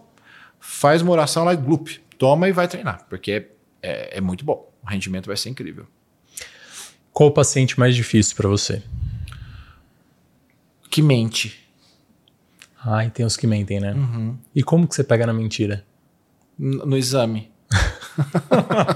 [0.60, 1.88] faz uma oração lá e glup.
[2.18, 3.50] Toma e vai treinar, porque
[3.82, 4.70] é, é muito bom.
[4.84, 5.88] O rendimento vai ser incrível.
[7.14, 8.84] Qual o paciente mais difícil para você?
[10.94, 11.60] Que mente.
[12.86, 13.94] Ai, tem os que mentem, né?
[13.94, 14.38] Uhum.
[14.54, 15.84] E como que você pega na mentira?
[16.60, 17.50] N- No exame.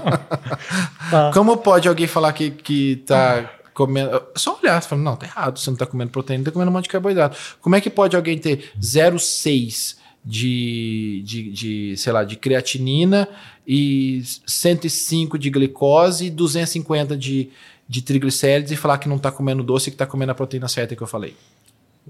[1.10, 1.30] Tá.
[1.32, 4.14] Como pode alguém falar que, que tá comendo.
[4.14, 6.70] é Só olhar, você fala, não, tá errado, você não tá comendo proteína, tá comendo
[6.70, 7.36] um monte de carboidrato.
[7.60, 13.26] Como é que pode alguém ter 0,6 de, de, de, sei lá, de creatinina
[13.66, 17.48] e 105 de glicose e 250 de,
[17.88, 20.68] de triglicérides e falar que não tá comendo doce e que tá comendo a proteína
[20.68, 21.34] certa que eu falei?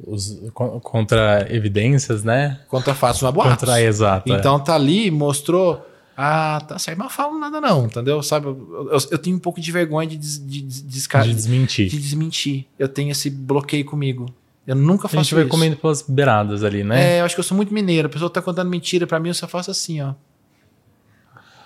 [0.06, 2.60] Os- con- contra evidências, né?
[2.68, 3.54] Contra fatos, não é boatos.
[3.60, 4.32] Contra exato.
[4.32, 4.36] é.
[4.36, 5.84] Então tá ali, mostrou.
[6.16, 8.22] Ah, tá certo, mas eu falo nada não, entendeu?
[8.22, 11.88] Sabe, eu, eu- eu tenho um pouco de vergonha de, des, de, desca- de desmentir.
[11.88, 12.66] de desmentir.
[12.78, 14.26] Eu tenho esse bloqueio comigo.
[14.66, 15.50] Eu nunca A faço gente vai isso.
[15.50, 17.16] comendo pelas beiradas ali, né?
[17.16, 18.06] É, eu acho que eu sou muito mineiro.
[18.08, 20.12] A pessoa tá contando mentira pra mim, eu só faço assim, ó.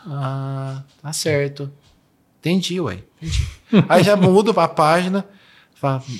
[0.07, 1.71] Ah, tá certo.
[2.41, 2.99] Entendi, ué.
[3.21, 3.47] Entendi.
[3.89, 5.25] Aí já mudo pra página.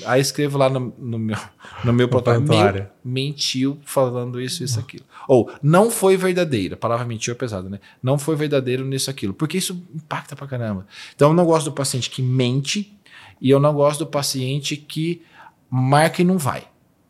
[0.05, 1.37] Aí escrevo lá no, no meu,
[1.83, 2.45] no meu protocolo.
[2.45, 2.81] prontuário.
[3.03, 5.05] "Meu, Mentiu falando isso, isso, aquilo.
[5.27, 6.73] Ou não foi verdadeiro.
[6.73, 7.79] A palavra mentiu é pesada, né?
[8.01, 9.33] Não foi verdadeiro nisso, aquilo.
[9.33, 10.85] Porque isso impacta pra caramba.
[11.15, 12.97] Então eu não gosto do paciente que mente
[13.41, 15.21] e eu não gosto do paciente que
[15.69, 16.63] marca e não vai.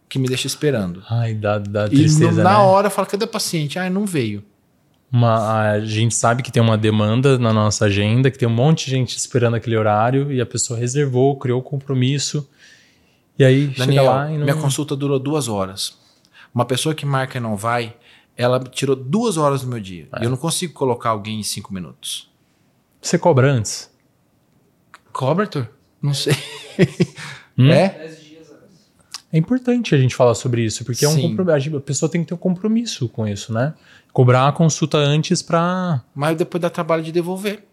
[0.08, 1.02] Que me deixa esperando.
[1.10, 2.58] Ai, dá, dá E tristeza, no- na né?
[2.58, 3.80] hora eu falo, cadê o paciente?
[3.80, 4.44] Ah, não veio.
[5.14, 8.86] Uma, a gente sabe que tem uma demanda na nossa agenda, que tem um monte
[8.86, 12.50] de gente esperando aquele horário e a pessoa reservou, criou o compromisso.
[13.38, 14.44] E aí chega Daniel, lá e não.
[14.44, 16.00] minha consulta durou duas horas.
[16.52, 17.96] Uma pessoa que marca e não vai,
[18.36, 20.08] ela tirou duas horas do meu dia.
[20.16, 20.22] É.
[20.22, 22.28] E eu não consigo colocar alguém em cinco minutos.
[23.00, 23.92] Você cobra antes?
[25.12, 25.70] Cobra, Arthur?
[26.02, 26.34] Não sei.
[27.56, 27.70] Hum?
[27.70, 28.12] É?
[29.32, 31.78] É importante a gente falar sobre isso, porque é um compromisso.
[31.78, 33.76] A pessoa tem que ter um compromisso com isso, né?
[34.14, 36.02] Cobrar a consulta antes pra.
[36.16, 37.66] Mas depois dá trabalho de devolver.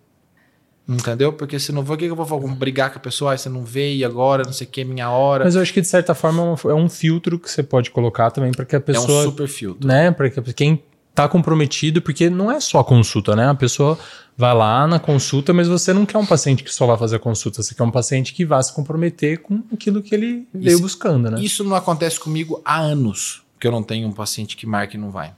[0.89, 1.33] Entendeu?
[1.33, 2.25] Porque se não for, o que eu vou?
[2.27, 3.33] Vou brigar com a pessoa?
[3.35, 5.45] Ah, você não veio agora, não sei o que, minha hora.
[5.45, 8.31] Mas eu acho que de certa forma é um, é filtro que você pode colocar
[8.33, 9.23] também para que a é um pessoa.
[9.25, 9.87] super filtro.
[9.87, 10.83] né, para que quem
[11.15, 13.49] tá comprometido, porque não é só consulta, né?
[13.49, 13.99] A pessoa
[14.37, 17.19] vai lá na consulta, mas você não quer um paciente que só vai fazer a
[17.21, 20.83] consulta, você quer um paciente que vá se comprometer com aquilo que ele veio Isso-
[20.83, 21.41] buscando, né?
[21.41, 24.99] Isso não acontece comigo há anos que eu não tenho um paciente que marca e
[24.99, 25.35] não vai.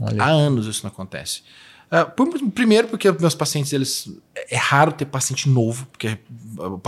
[0.00, 0.22] Olha.
[0.22, 1.42] Há anos isso não acontece.
[1.90, 4.10] Ah, por- primeiro porque meus pacientes, eles
[4.50, 6.18] é raro ter paciente novo, porque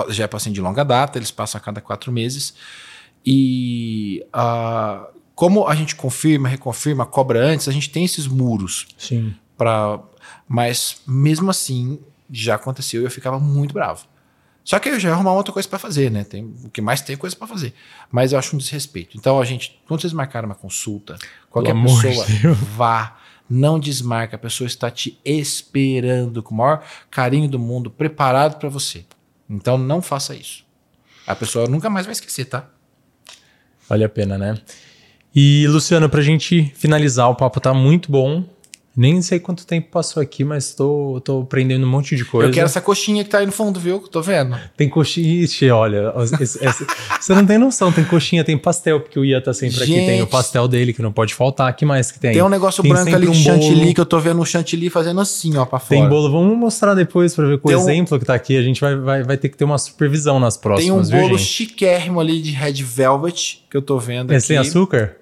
[0.08, 2.54] já é paciente de longa data, eles passam a cada quatro meses.
[3.24, 9.34] E ah, como a gente confirma, reconfirma, cobra antes, a gente tem esses muros Sim.
[9.56, 10.00] para,
[10.48, 14.06] mas mesmo assim já aconteceu e eu ficava muito bravo.
[14.64, 16.24] Só que eu já ia arrumar outra coisa para fazer, né?
[16.24, 17.72] Tem, o que mais tem é coisa para fazer.
[18.10, 19.16] Mas eu acho um desrespeito.
[19.16, 21.16] Então a gente, quando vocês marcaram uma consulta,
[21.62, 23.16] qualquer Pelo pessoa de vá,
[23.48, 28.68] não desmarca, a pessoa está te esperando com o maior carinho do mundo, preparado para
[28.68, 29.04] você.
[29.48, 30.64] Então não faça isso.
[31.26, 32.68] A pessoa nunca mais vai esquecer, tá?
[33.88, 34.58] Vale a pena, né?
[35.34, 38.44] E, Luciano, pra gente finalizar, o papo tá muito bom.
[39.00, 42.48] Nem sei quanto tempo passou aqui, mas tô, tô aprendendo um monte de coisa.
[42.48, 44.00] Eu quero essa coxinha que tá aí no fundo, viu?
[44.00, 44.58] Tô vendo.
[44.76, 45.44] Tem coxinha.
[45.44, 46.86] Ixi, olha, esse- esse-
[47.20, 49.92] você não tem noção, tem coxinha, tem pastel, porque o Ia tá sempre aqui.
[49.94, 50.30] Tem o Gente.
[50.30, 51.74] pastel dele, que não pode faltar.
[51.76, 52.32] que mais que tem?
[52.32, 53.94] Tem um negócio Tem branco ali sempre de um chantilly bolo.
[53.94, 56.00] que eu tô vendo um chantilly fazendo assim, ó, pra fora.
[56.00, 58.56] Tem bolo, vamos mostrar depois pra ver com o Tem um- exemplo que tá aqui.
[58.56, 61.20] A gente vai, vai, vai ter que ter uma supervisão nas Tem um próximas, viu,
[61.20, 61.48] bolo gente?
[61.48, 64.68] chiquérrimo ali de red velvet que eu tô vendo Esse tem aqui.
[64.68, 65.16] açúcar?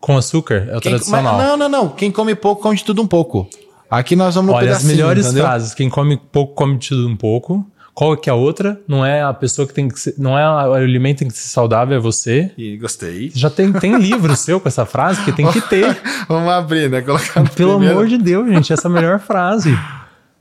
[0.00, 0.68] Com açúcar?
[0.70, 1.36] É o Quem- tradicional.
[1.36, 1.88] mas- não, não, não.
[1.88, 3.48] Quem come pouco, come de tudo um pouco.
[3.90, 5.44] Aqui nós vamos no Olha, as melhores entendeu?
[5.44, 5.74] frases.
[5.74, 7.66] Quem come pouco, come de tudo um pouco.
[7.94, 8.80] Qual que é a outra?
[8.86, 11.36] Não é a pessoa que tem que ser, não é o alimento que tem que
[11.36, 12.52] ser saudável, é você.
[12.56, 13.32] E gostei.
[13.34, 16.00] Já tem, tem livro seu com essa frase, que tem que ter.
[16.28, 17.00] Vamos abrir, né?
[17.02, 17.94] Colocar no Pelo primeiro.
[17.96, 19.76] amor de Deus, gente, essa é a melhor frase.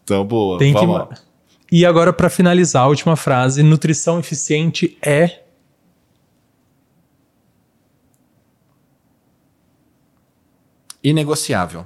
[0.04, 0.60] Então, boa.
[0.60, 1.10] Tem que vamos lá.
[1.72, 5.40] E agora, para finalizar, a última frase: nutrição eficiente é.
[11.04, 11.86] Inegociável.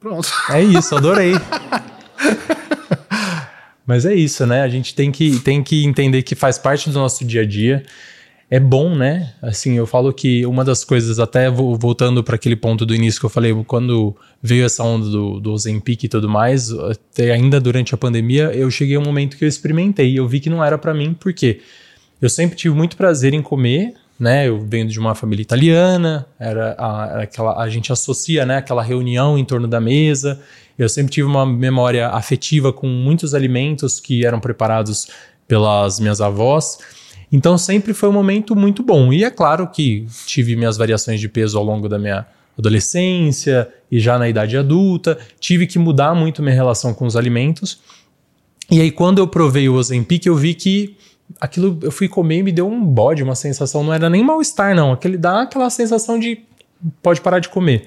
[0.00, 0.28] Pronto.
[0.50, 1.32] É isso, adorei.
[3.86, 4.62] Mas é isso, né?
[4.62, 7.82] A gente tem que, tem que entender que faz parte do nosso dia a dia.
[8.50, 9.34] É bom, né?
[9.42, 13.18] Assim, eu falo que uma das coisas, até vo- voltando para aquele ponto do início
[13.20, 17.60] que eu falei, quando veio essa onda do, do Ozempic e tudo mais, até ainda
[17.60, 20.48] durante a pandemia, eu cheguei a um momento que eu experimentei e eu vi que
[20.48, 21.60] não era para mim, porque
[22.22, 24.48] eu sempre tive muito prazer em comer, né?
[24.48, 28.56] Eu venho de uma família italiana, era, a, era aquela, a gente associa, né?
[28.56, 30.40] Aquela reunião em torno da mesa.
[30.78, 35.08] Eu sempre tive uma memória afetiva com muitos alimentos que eram preparados
[35.46, 36.78] pelas minhas avós.
[37.30, 39.12] Então sempre foi um momento muito bom.
[39.12, 42.26] E é claro que tive minhas variações de peso ao longo da minha
[42.58, 45.18] adolescência e já na idade adulta.
[45.38, 47.80] Tive que mudar muito minha relação com os alimentos.
[48.70, 50.96] E aí, quando eu provei o Ozempic, eu vi que
[51.40, 54.74] aquilo eu fui comer e me deu um bode, uma sensação, não era nem mal-estar,
[54.74, 54.92] não.
[54.92, 56.40] Aquele dá aquela sensação de
[57.02, 57.86] pode parar de comer.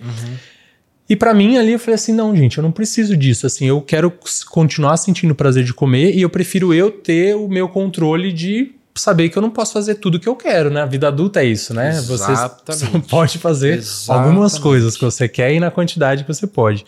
[1.10, 3.46] E pra mim ali eu falei assim, não, gente, eu não preciso disso.
[3.46, 4.14] Assim, eu quero
[4.50, 9.30] continuar sentindo prazer de comer e eu prefiro eu ter o meu controle de saber
[9.30, 10.82] que eu não posso fazer tudo que eu quero, né?
[10.82, 11.94] A vida adulta é isso, né?
[12.02, 12.92] Você Exatamente.
[12.92, 14.28] só pode fazer Exatamente.
[14.28, 16.86] algumas coisas que você quer e na quantidade que você pode.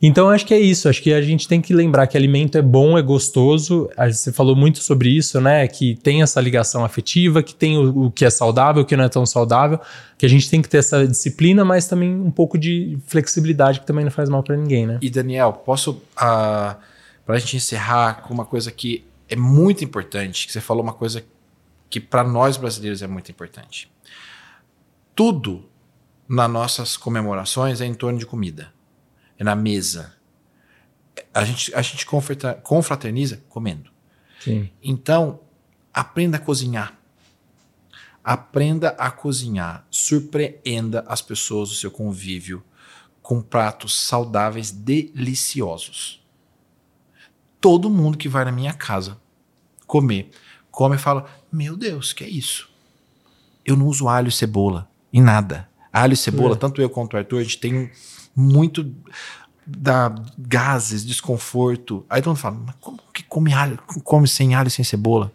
[0.00, 0.88] Então, acho que é isso.
[0.88, 3.90] Acho que a gente tem que lembrar que alimento é bom, é gostoso.
[3.96, 5.66] Você falou muito sobre isso, né?
[5.66, 9.04] Que tem essa ligação afetiva, que tem o, o que é saudável, o que não
[9.04, 9.80] é tão saudável.
[10.16, 13.86] Que a gente tem que ter essa disciplina, mas também um pouco de flexibilidade, que
[13.86, 14.98] também não faz mal para ninguém, né?
[15.02, 16.76] E Daniel, posso, ah,
[17.26, 20.92] para a gente encerrar com uma coisa que é muito importante, que você falou uma
[20.92, 21.24] coisa
[21.90, 23.90] que para nós brasileiros é muito importante.
[25.14, 25.64] Tudo
[26.28, 28.72] nas nossas comemorações é em torno de comida,
[29.38, 30.14] é na mesa.
[31.34, 33.90] a gente, a gente confrater- confraterniza comendo.
[34.40, 34.70] Sim.
[34.82, 35.40] Então,
[35.92, 36.96] aprenda a cozinhar.
[38.22, 39.86] Aprenda a cozinhar.
[39.90, 42.62] Surpreenda as pessoas do seu convívio
[43.22, 46.22] com pratos saudáveis deliciosos.
[47.60, 49.18] Todo mundo que vai na minha casa
[49.86, 50.30] comer,
[50.70, 52.68] come e fala: Meu Deus, que é isso?
[53.64, 55.68] Eu não uso alho e cebola em nada.
[55.92, 56.58] Alho e cebola, É.
[56.58, 57.90] tanto eu quanto o Arthur, a gente tem
[58.38, 58.94] muito
[59.66, 62.06] da gases, desconforto.
[62.08, 65.32] Aí todo mundo fala, mas como que come alho, come sem alho sem cebola?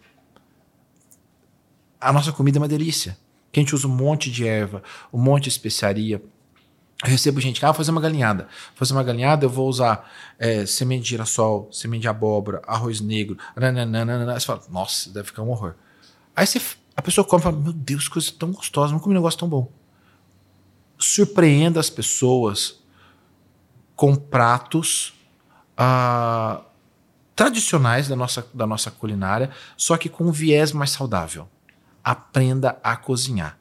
[1.99, 3.17] A nossa comida é uma delícia.
[3.51, 4.81] Que a gente usa um monte de erva,
[5.11, 6.23] um monte de especiaria.
[7.03, 8.43] Eu recebo gente que, ah, vou fazer uma galinhada.
[8.69, 10.09] Vou fazer uma galinhada, eu vou usar
[10.39, 14.39] é, semente de girassol, semente de abóbora, arroz negro, nananana.
[14.39, 15.75] Você fala, nossa, deve ficar um horror.
[16.35, 16.61] Aí você,
[16.95, 19.49] a pessoa come e fala, meu Deus, coisa tão gostosa, não comi um negócio tão
[19.49, 19.69] bom.
[20.97, 22.82] Surpreenda as pessoas
[23.95, 25.13] com pratos
[25.77, 26.61] ah,
[27.35, 31.47] tradicionais da nossa, da nossa culinária, só que com um viés mais saudável.
[32.03, 33.57] Aprenda a cozinhar.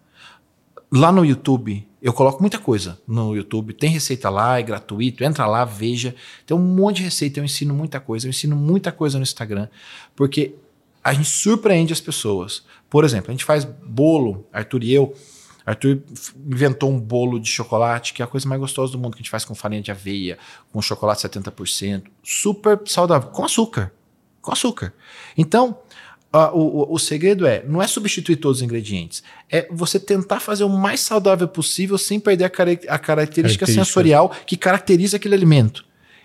[0.91, 3.73] Lá no YouTube, eu coloco muita coisa no YouTube.
[3.73, 5.23] Tem receita lá, é gratuito.
[5.23, 6.15] Entra lá, veja.
[6.45, 8.27] Tem um monte de receita, eu ensino muita coisa.
[8.27, 9.69] Eu ensino muita coisa no Instagram,
[10.17, 10.57] porque
[11.03, 12.65] a gente surpreende as pessoas.
[12.91, 15.15] Por exemplo, a gente faz bolo, Arthur e eu.
[15.65, 16.01] Arthur
[16.51, 19.23] inventou um bolo de chocolate, que é a coisa mais gostosa do mundo, que a
[19.23, 20.39] gente faz com farinha de aveia,
[20.73, 23.93] com chocolate 70%, super saudável, com açúcar.
[24.41, 24.93] Com açúcar.
[25.39, 25.79] Então,
[26.33, 30.65] ah, o, o- segredo é, não é substituir todos os ingredientes, é você tentar fazer
[30.65, 33.67] o mais saudável possível sem perder a, cara- a característica Característica.
[33.67, 35.85] sensorial que caracteriza aquele alimento.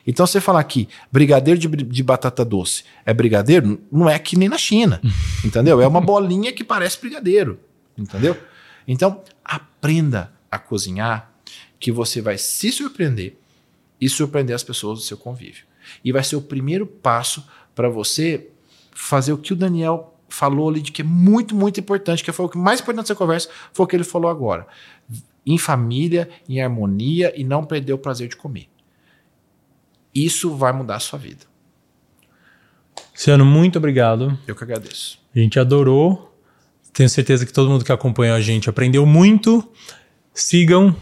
[0.09, 4.47] Então, você falar aqui, brigadeiro de, de batata doce é brigadeiro, não é que nem
[4.47, 5.01] na China,
[5.43, 5.81] entendeu?
[5.81, 7.59] É uma bolinha que parece brigadeiro,
[7.97, 8.35] entendeu?
[8.87, 11.31] Então, aprenda a cozinhar
[11.79, 13.37] que você vai se surpreender
[13.99, 15.65] e surpreender as pessoas do seu convívio.
[16.03, 18.49] E vai ser o primeiro passo para você
[18.91, 22.45] fazer o que o Daniel falou ali de que é muito, muito importante, que foi
[22.45, 24.67] o que mais importante dessa conversa, foi o que ele falou agora.
[25.45, 28.67] Em família, em harmonia e não perder o prazer de comer.
[30.13, 31.45] Isso vai mudar a sua vida.
[33.13, 34.37] Luciano, muito obrigado.
[34.47, 35.19] Eu que agradeço.
[35.35, 36.36] A gente adorou.
[36.97, 39.63] Tenho certeza que todo mundo que acompanhou a gente aprendeu muito.
[40.33, 40.95] Sigam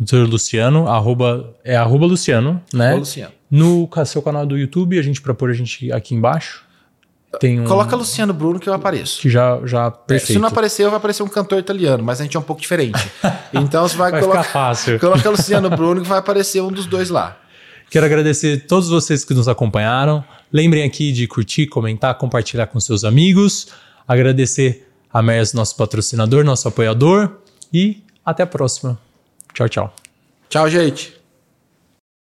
[0.00, 0.26] o Dr.
[0.26, 2.94] Luciano, arroba, é arroba Luciano, né?
[2.94, 3.34] Luciano.
[3.50, 6.64] No seu canal do YouTube, a gente propor a gente aqui embaixo.
[7.38, 9.20] Tem um Coloca Luciano Bruno que eu apareço.
[9.20, 10.32] que já, já É, perfeito.
[10.32, 12.98] Se não aparecer, vai aparecer um cantor italiano, mas a gente é um pouco diferente.
[13.52, 14.44] Então você vai, Vai colocar.
[14.44, 14.98] fácil.
[14.98, 17.36] Coloca Luciano Bruno que vai aparecer um dos dois lá.
[17.90, 20.24] Quero agradecer a todos vocês que nos acompanharam.
[20.50, 23.68] Lembrem aqui de curtir, comentar, compartilhar com seus amigos.
[24.08, 25.22] Agradecer a
[25.56, 27.38] nosso patrocinador, nosso apoiador.
[27.72, 28.98] E até a próxima.
[29.52, 29.94] Tchau, tchau.
[30.48, 31.21] Tchau, gente.